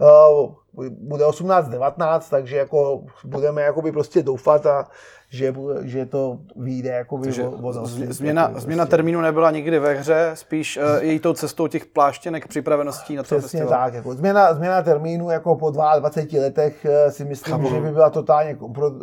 uh, 0.00 0.54
bude 0.90 1.24
18-19, 1.24 2.20
takže 2.30 2.56
jako 2.56 3.02
budeme 3.24 3.62
jakoby 3.62 3.92
prostě 3.92 4.22
doufat 4.22 4.66
a 4.66 4.88
že, 5.30 5.54
že 5.82 6.06
to 6.06 6.38
vyjde 6.56 6.90
jako 6.90 7.18
Takže 7.18 7.44
o, 7.44 7.68
o 7.68 7.72
změna, 7.86 8.42
jako 8.42 8.60
změna 8.60 8.84
prostě. 8.84 8.90
termínu 8.90 9.20
nebyla 9.20 9.50
nikdy 9.50 9.78
ve 9.78 9.94
hře, 9.94 10.30
spíš 10.34 10.76
uh, 10.76 11.02
její 11.04 11.18
tou 11.18 11.32
cestou 11.32 11.66
těch 11.66 11.86
pláštěnek 11.86 12.48
připraveností 12.48 13.16
na 13.16 13.22
to 13.22 13.26
Přesně 13.26 13.40
festival. 13.40 13.68
tak, 13.68 13.94
jako 13.94 14.14
změna, 14.14 14.54
změna 14.54 14.82
termínu 14.82 15.30
jako 15.30 15.56
po 15.56 15.70
22 15.70 16.42
letech 16.42 16.86
uh, 17.04 17.10
si 17.10 17.24
myslím, 17.24 17.56
Chápu. 17.56 17.68
že 17.74 17.80
by 17.80 17.90
byla 17.90 18.10
totálně 18.10 18.56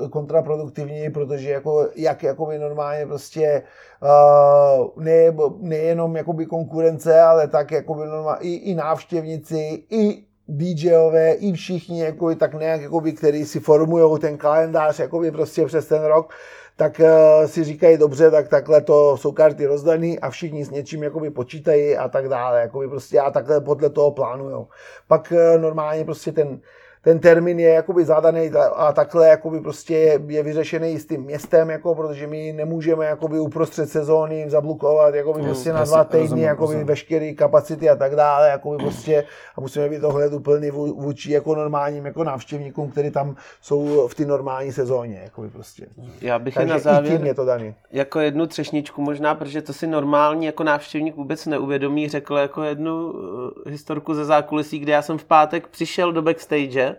kontraproduktivní, 0.10 1.10
protože 1.10 1.50
jako, 1.50 1.88
jak 1.96 2.24
jakoby 2.24 2.60
normálně 2.60 3.06
prostě 3.06 3.64
uh, 4.02 5.04
ne, 5.04 5.34
nejenom 5.60 6.16
jakoby 6.16 6.46
konkurence, 6.46 7.22
ale 7.22 7.48
tak 7.48 7.72
jakoby 7.72 8.06
normálně 8.06 8.42
i, 8.42 8.54
i 8.54 8.76
návštěvníci, 8.76 9.84
i 9.90 10.24
DJové 10.48 11.34
i 11.34 11.54
všichni, 11.54 12.02
jako, 12.02 12.36
tak 12.36 12.54
nějak, 12.54 12.82
jakoby, 12.82 13.14
který 13.14 13.46
si 13.46 13.60
formují 13.60 14.20
ten 14.20 14.38
kalendář 14.38 15.00
jakoby, 15.00 15.32
prostě 15.32 15.66
přes 15.66 15.88
ten 15.88 16.04
rok, 16.04 16.34
tak 16.78 17.00
uh, 17.00 17.46
si 17.46 17.64
říkají 17.64 17.98
dobře, 17.98 18.32
tak 18.32 18.48
takhle 18.48 18.82
to 18.82 19.18
jsou 19.18 19.32
karty 19.32 19.66
rozdaný 19.66 20.20
a 20.20 20.30
všichni 20.30 20.66
s 20.66 20.70
něčím 20.70 21.04
jakoby 21.04 21.30
počítají 21.30 21.98
a 21.98 22.10
tak 22.10 22.30
dále, 22.30 22.62
jakoby 22.62 22.88
prostě 22.88 23.20
a 23.20 23.32
takhle 23.32 23.62
podle 23.62 23.90
toho 23.90 24.12
plánují. 24.12 24.66
Pak 25.08 25.34
uh, 25.36 25.62
normálně 25.62 26.06
prostě 26.06 26.32
ten 26.32 26.60
ten 27.06 27.20
termín 27.20 27.60
je 27.60 27.70
jakoby 27.70 28.06
zadaný 28.06 28.52
a 28.76 28.94
takhle 28.94 29.28
jakoby 29.28 29.60
prostě 29.62 29.98
je, 29.98 30.20
je 30.28 30.44
vyřešený 30.44 31.00
s 31.00 31.06
tím 31.06 31.22
městem, 31.22 31.70
jako, 31.70 31.96
protože 31.96 32.28
my 32.28 32.54
nemůžeme 32.54 33.06
jakoby 33.06 33.40
uprostřed 33.40 33.90
sezóny 33.90 34.46
zablokovat 34.48 35.16
jakoby 35.16 35.40
mm, 35.40 35.46
prostě 35.46 35.74
na 35.74 35.84
dva 35.84 36.04
týdny 36.04 36.42
jakoby 36.42 36.84
veškerý 36.84 37.36
kapacity 37.36 37.90
a 37.90 37.96
tak 37.96 38.16
dále, 38.16 38.50
jakoby 38.50 38.78
prostě 38.78 39.24
a 39.56 39.62
musíme 39.62 39.90
být 39.90 40.04
ohledu 40.04 40.40
plný 40.40 40.72
vůči 40.72 41.32
jako 41.32 41.56
normálním 41.56 42.06
jako 42.06 42.24
návštěvníkům, 42.24 42.92
kteří 42.92 43.12
tam 43.12 43.36
jsou 43.62 44.08
v 44.08 44.16
té 44.16 44.26
normální 44.26 44.72
sezóně, 44.72 45.22
jakoby 45.24 45.50
prostě. 45.50 45.86
Já 46.22 46.40
bych 46.40 46.54
Takže 46.54 46.70
je 46.70 46.74
na 46.74 46.80
závěr, 46.80 47.26
je 47.26 47.34
to 47.34 47.46
daný. 47.46 47.76
jako 47.92 48.20
jednu 48.20 48.48
třešničku 48.48 49.02
možná, 49.02 49.36
protože 49.36 49.62
to 49.62 49.74
si 49.74 49.88
normální 49.88 50.46
jako 50.46 50.64
návštěvník 50.64 51.16
vůbec 51.16 51.46
neuvědomí, 51.46 52.10
řekl 52.10 52.38
jako 52.38 52.64
jednu 52.64 53.12
uh, 53.12 53.22
historku 53.68 54.14
ze 54.14 54.26
zákulisí, 54.26 54.80
kde 54.80 54.94
já 54.94 55.02
jsem 55.02 55.18
v 55.18 55.26
pátek 55.26 55.68
přišel 55.68 56.14
do 56.14 56.22
backstage 56.22 56.95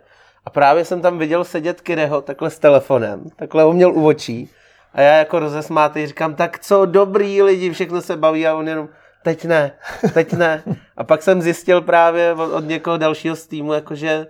a 0.47 0.49
právě 0.49 0.85
jsem 0.85 1.01
tam 1.01 1.17
viděl 1.17 1.43
sedět 1.43 1.81
Kireho 1.81 2.21
takhle 2.21 2.49
s 2.49 2.59
telefonem, 2.59 3.23
takhle 3.35 3.63
ho 3.63 3.73
měl 3.73 3.91
u 3.91 4.07
očí. 4.07 4.49
A 4.93 5.01
já 5.01 5.13
jako 5.13 5.39
rozesmátý 5.39 6.07
říkám, 6.07 6.35
tak 6.35 6.59
co, 6.59 6.85
dobrý 6.85 7.41
lidi, 7.41 7.71
všechno 7.71 8.01
se 8.01 8.17
baví 8.17 8.47
a 8.47 8.55
on 8.55 8.67
jenom, 8.67 8.89
teď 9.23 9.45
ne, 9.45 9.71
teď 10.13 10.33
ne. 10.33 10.63
A 10.97 11.03
pak 11.03 11.23
jsem 11.23 11.41
zjistil 11.41 11.81
právě 11.81 12.33
od, 12.33 12.53
od 12.53 12.67
někoho 12.67 12.97
dalšího 12.97 13.35
z 13.35 13.47
týmu, 13.47 13.73
jakože, 13.73 14.27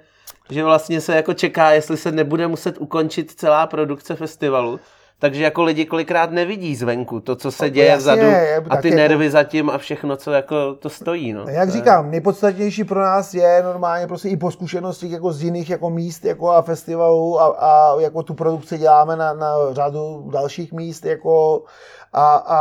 že 0.49 0.63
vlastně 0.63 1.01
se 1.01 1.15
jako 1.15 1.33
čeká, 1.33 1.71
jestli 1.71 1.97
se 1.97 2.11
nebude 2.11 2.47
muset 2.47 2.77
ukončit 2.77 3.31
celá 3.31 3.67
produkce 3.67 4.15
festivalu, 4.15 4.79
takže 5.19 5.43
jako 5.43 5.63
lidi 5.63 5.85
kolikrát 5.85 6.31
nevidí 6.31 6.75
zvenku 6.75 7.19
to, 7.19 7.35
co 7.35 7.51
se 7.51 7.63
no, 7.63 7.69
děje 7.69 7.97
vzadu 7.97 8.27
a 8.69 8.77
ty 8.77 8.91
nervy 8.91 9.25
jako... 9.25 9.33
zatím 9.33 9.69
a 9.69 9.77
všechno, 9.77 10.17
co 10.17 10.31
jako 10.31 10.73
to 10.73 10.89
stojí. 10.89 11.33
No. 11.33 11.45
Jak 11.47 11.69
říkám, 11.69 12.11
nejpodstatnější 12.11 12.83
pro 12.83 13.01
nás 13.01 13.33
je 13.33 13.61
normálně 13.63 14.07
prostě 14.07 14.29
i 14.29 14.37
po 14.37 14.51
zkušenostích 14.51 15.11
jako 15.11 15.33
z 15.33 15.43
jiných 15.43 15.69
jako 15.69 15.89
míst 15.89 16.25
jako 16.25 16.51
a 16.51 16.61
festivalů 16.61 17.41
a, 17.41 17.45
a 17.45 18.01
jako 18.01 18.23
tu 18.23 18.33
produkci 18.33 18.77
děláme 18.77 19.15
na, 19.15 19.33
na 19.33 19.53
řadu 19.71 20.29
dalších 20.31 20.73
míst 20.73 21.05
jako 21.05 21.63
a, 22.13 22.35
a 22.35 22.59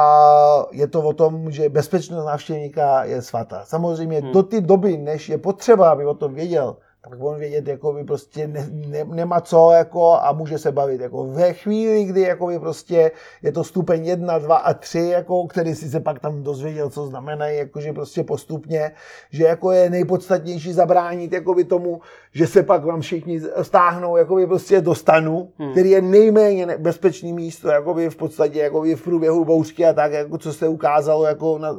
je 0.73 0.87
to 0.87 1.03
o 1.03 1.13
tom, 1.13 1.51
že 1.51 1.69
bezpečnost 1.69 2.25
návštěvníka 2.25 3.05
je 3.05 3.23
svatá. 3.23 3.65
Samozřejmě 3.65 4.21
hmm. 4.21 4.33
do 4.33 4.43
té 4.43 4.61
doby, 4.61 4.97
než 4.97 5.29
je 5.29 5.39
potřeba, 5.39 5.91
aby 5.91 6.07
o 6.07 6.15
tom 6.15 6.35
věděl, 6.35 6.77
tak 7.11 7.19
on 7.23 7.39
vědět, 7.39 7.69
jako 7.69 7.93
by 7.93 8.05
prostě 8.05 8.47
ne, 8.47 8.69
ne, 8.71 9.05
nemá 9.05 9.41
co 9.41 9.71
jako 9.71 10.13
a 10.15 10.33
může 10.33 10.59
se 10.59 10.73
bavit. 10.73 11.01
Jako 11.01 11.27
ve 11.27 11.53
chvíli, 11.53 12.05
kdy 12.05 12.21
jako 12.21 12.47
by 12.47 12.59
prostě 12.59 13.11
je 13.43 13.53
to 13.53 13.65
stupeň 13.65 14.07
1, 14.07 14.39
2 14.39 14.57
a 14.57 14.75
3, 14.75 14.99
jako, 14.99 15.47
který 15.47 15.75
si 15.75 15.91
se 15.91 16.01
pak 16.01 16.19
tam 16.19 16.43
dozvěděl, 16.43 16.91
co 16.91 17.07
znamenají, 17.07 17.59
jakože 17.59 17.93
prostě 17.93 18.25
postupně, 18.25 18.93
že 19.31 19.45
jako 19.45 19.73
je 19.73 19.91
nejpodstatnější 19.91 20.73
zabránit 20.73 21.33
jako 21.33 21.55
by 21.55 21.65
tomu, 21.65 22.01
že 22.33 22.47
se 22.47 22.63
pak 22.63 22.85
vám 22.85 23.01
všichni 23.01 23.41
stáhnou 23.63 24.17
jako 24.17 24.37
by 24.37 24.47
prostě 24.47 24.81
do 24.81 24.95
stanu, 24.95 25.53
hmm. 25.59 25.73
který 25.73 25.91
je 25.91 26.03
nejméně 26.03 26.67
bezpečný 26.79 27.33
místo, 27.33 27.69
jako 27.69 27.95
by 27.95 28.11
v 28.11 28.17
podstatě 28.17 28.59
jako 28.59 28.81
by 28.81 28.95
v 28.95 29.03
průběhu 29.03 29.45
bouřky 29.45 29.87
a 29.87 29.93
tak, 29.93 30.13
jako 30.13 30.39
co 30.39 30.53
se 30.53 30.69
ukázalo 30.69 31.25
jako 31.25 31.59
na, 31.59 31.77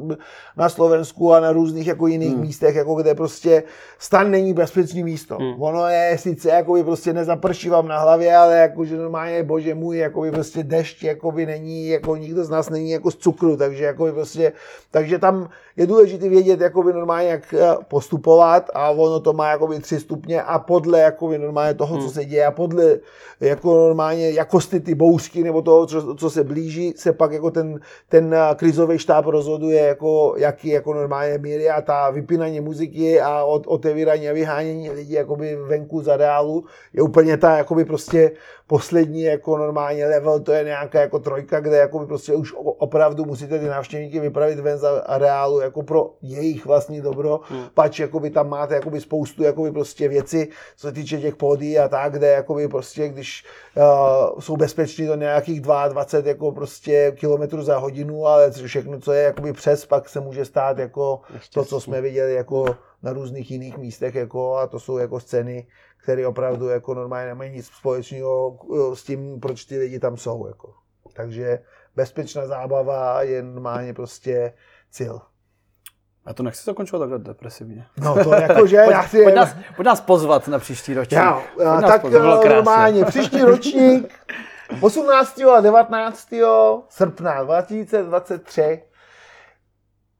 na 0.57 0.69
Slovensku 0.69 1.33
a 1.33 1.39
na 1.39 1.51
různých 1.51 1.87
jako 1.87 2.07
jiných 2.07 2.33
hmm. 2.33 2.41
místech, 2.41 2.75
jako 2.75 2.95
kde 2.95 3.15
prostě 3.15 3.63
stan 3.99 4.31
není 4.31 4.53
bezpečný 4.53 5.03
místo 5.03 5.16
místo. 5.17 5.37
Hmm. 5.37 5.61
Ono 5.61 5.87
je 5.87 6.17
sice 6.17 6.49
jako 6.49 6.73
by 6.73 6.83
prostě 6.83 7.13
nezaprší 7.13 7.69
vám 7.69 7.87
na 7.87 7.99
hlavě, 7.99 8.35
ale 8.35 8.57
jako 8.57 8.85
že 8.85 8.97
normálně, 8.97 9.43
bože 9.43 9.75
můj, 9.75 9.97
jako 9.97 10.21
by 10.21 10.31
prostě 10.31 10.63
dešť, 10.63 11.03
jako 11.03 11.31
by 11.31 11.45
není, 11.45 11.87
jako 11.87 12.15
nikdo 12.15 12.45
z 12.45 12.49
nás 12.49 12.69
není 12.69 12.91
jako 12.91 13.11
z 13.11 13.15
cukru, 13.15 13.57
takže 13.57 13.83
jako 13.83 14.05
by 14.05 14.11
prostě, 14.11 14.53
takže 14.91 15.19
tam 15.19 15.49
je 15.77 15.87
důležité 15.87 16.29
vědět, 16.29 16.61
jako 16.61 16.83
by 16.83 16.93
normálně 16.93 17.29
jak 17.29 17.53
eh, 17.53 17.75
postupovat 17.87 18.69
a 18.73 18.89
ono 18.89 19.19
to 19.19 19.33
má 19.33 19.49
jako 19.49 19.67
by 19.67 19.79
tři 19.79 19.99
stupně 19.99 20.41
a 20.41 20.59
podle 20.59 20.99
jako 20.99 21.27
by 21.27 21.37
normálně 21.37 21.73
toho, 21.73 21.95
hmm. 21.95 22.05
co 22.05 22.13
se 22.13 22.25
děje 22.25 22.45
a 22.45 22.51
podle 22.51 22.97
jako 23.39 23.87
normálně 23.87 24.31
jakosti 24.31 24.79
ty 24.79 24.95
bouřky 24.95 25.43
nebo 25.43 25.61
toho, 25.61 25.85
co, 25.85 26.15
co 26.15 26.29
se 26.29 26.43
blíží, 26.43 26.93
se 26.95 27.13
pak 27.13 27.31
jako 27.31 27.51
ten, 27.51 27.79
ten 28.09 28.33
eh, 28.33 28.55
krizový 28.55 28.97
štáb 28.97 29.25
rozhoduje, 29.25 29.81
jako, 29.81 30.33
jaký 30.37 30.67
jako 30.69 30.93
normálně 30.93 31.37
míry 31.37 31.69
a 31.69 31.81
ta 31.81 32.09
vypínání 32.09 32.59
muziky 32.59 33.21
a 33.21 33.43
od, 33.43 33.67
otevírání 33.67 34.29
a 34.29 34.33
vyhánění 34.33 34.89
lidí 34.89 35.06
jakoby 35.13 35.55
venku 35.55 36.01
za 36.01 36.17
reálu 36.17 36.65
je 36.93 37.01
úplně 37.01 37.37
ta 37.37 37.57
jakoby 37.57 37.85
prostě 37.85 38.31
poslední 38.67 39.21
jako 39.21 39.57
normálně 39.57 40.07
level, 40.07 40.39
to 40.39 40.51
je 40.51 40.63
nějaká 40.63 41.01
jako 41.01 41.19
trojka, 41.19 41.59
kde 41.59 41.77
jakoby 41.77 42.05
prostě 42.05 42.35
už 42.35 42.53
opravdu 42.57 43.25
musíte 43.25 43.59
ty 43.59 43.65
návštěvníky 43.65 44.19
vypravit 44.19 44.59
ven 44.59 44.77
za 44.77 45.03
reálu 45.07 45.59
jako 45.59 45.83
pro 45.83 46.13
jejich 46.21 46.65
vlastní 46.65 47.01
dobro, 47.01 47.39
hmm. 47.49 47.63
pač 47.73 47.99
jakoby 47.99 48.29
tam 48.29 48.49
máte 48.49 48.75
jakoby 48.75 49.01
spoustu 49.01 49.43
jakoby 49.43 49.71
prostě 49.71 50.07
věci, 50.07 50.47
co 50.77 50.87
se 50.87 50.93
týče 50.93 51.21
těch 51.21 51.35
pódí 51.35 51.79
a 51.79 51.87
tak, 51.87 52.13
kde 52.13 52.27
jakoby 52.27 52.67
prostě, 52.67 53.07
když 53.07 53.45
uh, 53.75 54.39
jsou 54.39 54.57
bezpeční 54.57 55.07
do 55.07 55.15
nějakých 55.15 55.61
22 55.61 56.29
jako 56.29 56.51
prostě 56.51 57.11
kilometrů 57.19 57.61
za 57.63 57.77
hodinu, 57.77 58.25
ale 58.25 58.51
všechno, 58.51 58.99
co 58.99 59.11
je 59.11 59.23
jakoby 59.23 59.53
přes, 59.53 59.85
pak 59.85 60.09
se 60.09 60.19
může 60.19 60.45
stát 60.45 60.77
jako 60.77 61.21
Ještě 61.33 61.59
to, 61.59 61.65
co 61.65 61.81
jsme 61.81 62.01
viděli 62.01 62.33
jako 62.33 62.75
na 63.03 63.13
různých 63.13 63.51
jiných 63.51 63.77
místech, 63.77 64.15
jako, 64.15 64.55
a 64.55 64.67
to 64.67 64.79
jsou 64.79 64.97
jako 64.97 65.19
scény, 65.19 65.67
které 66.07 66.27
opravdu 66.27 66.67
jako 66.67 66.93
normálně 66.93 67.27
nemají 67.27 67.51
nic 67.51 67.67
společného 67.67 68.59
eh, 68.75 68.95
s 68.95 69.03
tím, 69.03 69.39
proč 69.39 69.65
ty 69.65 69.77
lidi 69.77 69.99
tam 69.99 70.17
jsou. 70.17 70.47
Jako. 70.47 70.73
Takže 71.13 71.59
bezpečná 71.95 72.47
zábava 72.47 73.21
je 73.21 73.43
normálně 73.43 73.93
prostě 73.93 74.53
cíl. 74.91 75.21
A 76.25 76.33
to 76.33 76.43
nechci 76.43 76.63
zakončovat 76.65 76.99
takhle 76.99 77.19
depresivně. 77.19 77.85
No 77.97 78.23
to 78.23 78.33
jako, 78.33 78.67
že 78.67 78.77
pojď, 78.83 78.91
já 78.91 79.01
chci... 79.01 79.23
Pojď 79.23 79.35
nás, 79.35 79.55
pojď 79.75 79.85
nás 79.85 80.01
pozvat 80.01 80.47
na 80.47 80.59
příští 80.59 80.93
ročník. 80.93 81.19
Já, 81.19 81.81
tak 81.81 82.01
pozvat. 82.01 82.45
normálně, 82.45 83.05
příští 83.05 83.41
ročník 83.41 84.13
18. 84.81 85.41
a 85.55 85.61
19. 85.61 86.27
srpna 86.89 87.43
2023 87.43 88.83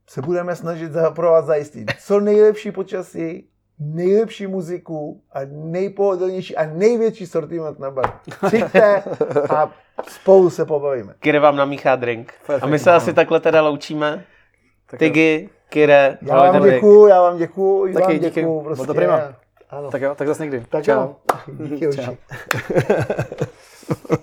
se 0.09 0.21
budeme 0.21 0.55
snažit 0.55 0.91
pro 1.15 1.31
vás 1.31 1.45
zajistit 1.45 1.91
co 1.99 2.19
nejlepší 2.19 2.71
počasí, 2.71 3.49
nejlepší 3.79 4.47
muziku 4.47 5.21
a 5.33 5.39
nejpohodlnější 5.49 6.55
a 6.55 6.65
největší 6.65 7.27
sortiment 7.27 7.79
na 7.79 7.91
bar. 7.91 8.13
Přijďte 8.47 9.03
a 9.49 9.71
spolu 10.07 10.49
se 10.49 10.65
pobavíme. 10.65 11.13
Kire 11.19 11.39
vám 11.39 11.55
namíchá 11.55 11.95
drink. 11.95 12.33
Perfect, 12.47 12.63
a 12.63 12.67
my 12.67 12.79
se 12.79 12.91
asi 12.91 13.13
takhle 13.13 13.39
teda 13.39 13.61
loučíme. 13.61 14.23
Tak 14.89 14.99
Tigi, 14.99 15.49
Kire, 15.69 16.17
já 16.21 16.51
vám 16.51 16.63
děkuju, 16.63 17.07
já 17.07 17.21
vám 17.21 17.37
děkuju, 17.37 17.93
Taky 17.93 18.05
vám 18.05 18.19
děkuju. 18.19 18.61
Prostě. 18.61 18.87
to 18.87 18.93
prima. 18.93 19.21
Ano. 19.69 19.91
Tak 19.91 20.01
jo, 20.01 20.15
tak 20.15 20.27
zase 20.27 20.43
někdy. 20.43 20.65
Tak 20.69 20.83
Čau. 20.83 21.07
Díky, 21.47 21.87
Čau. 21.95 22.15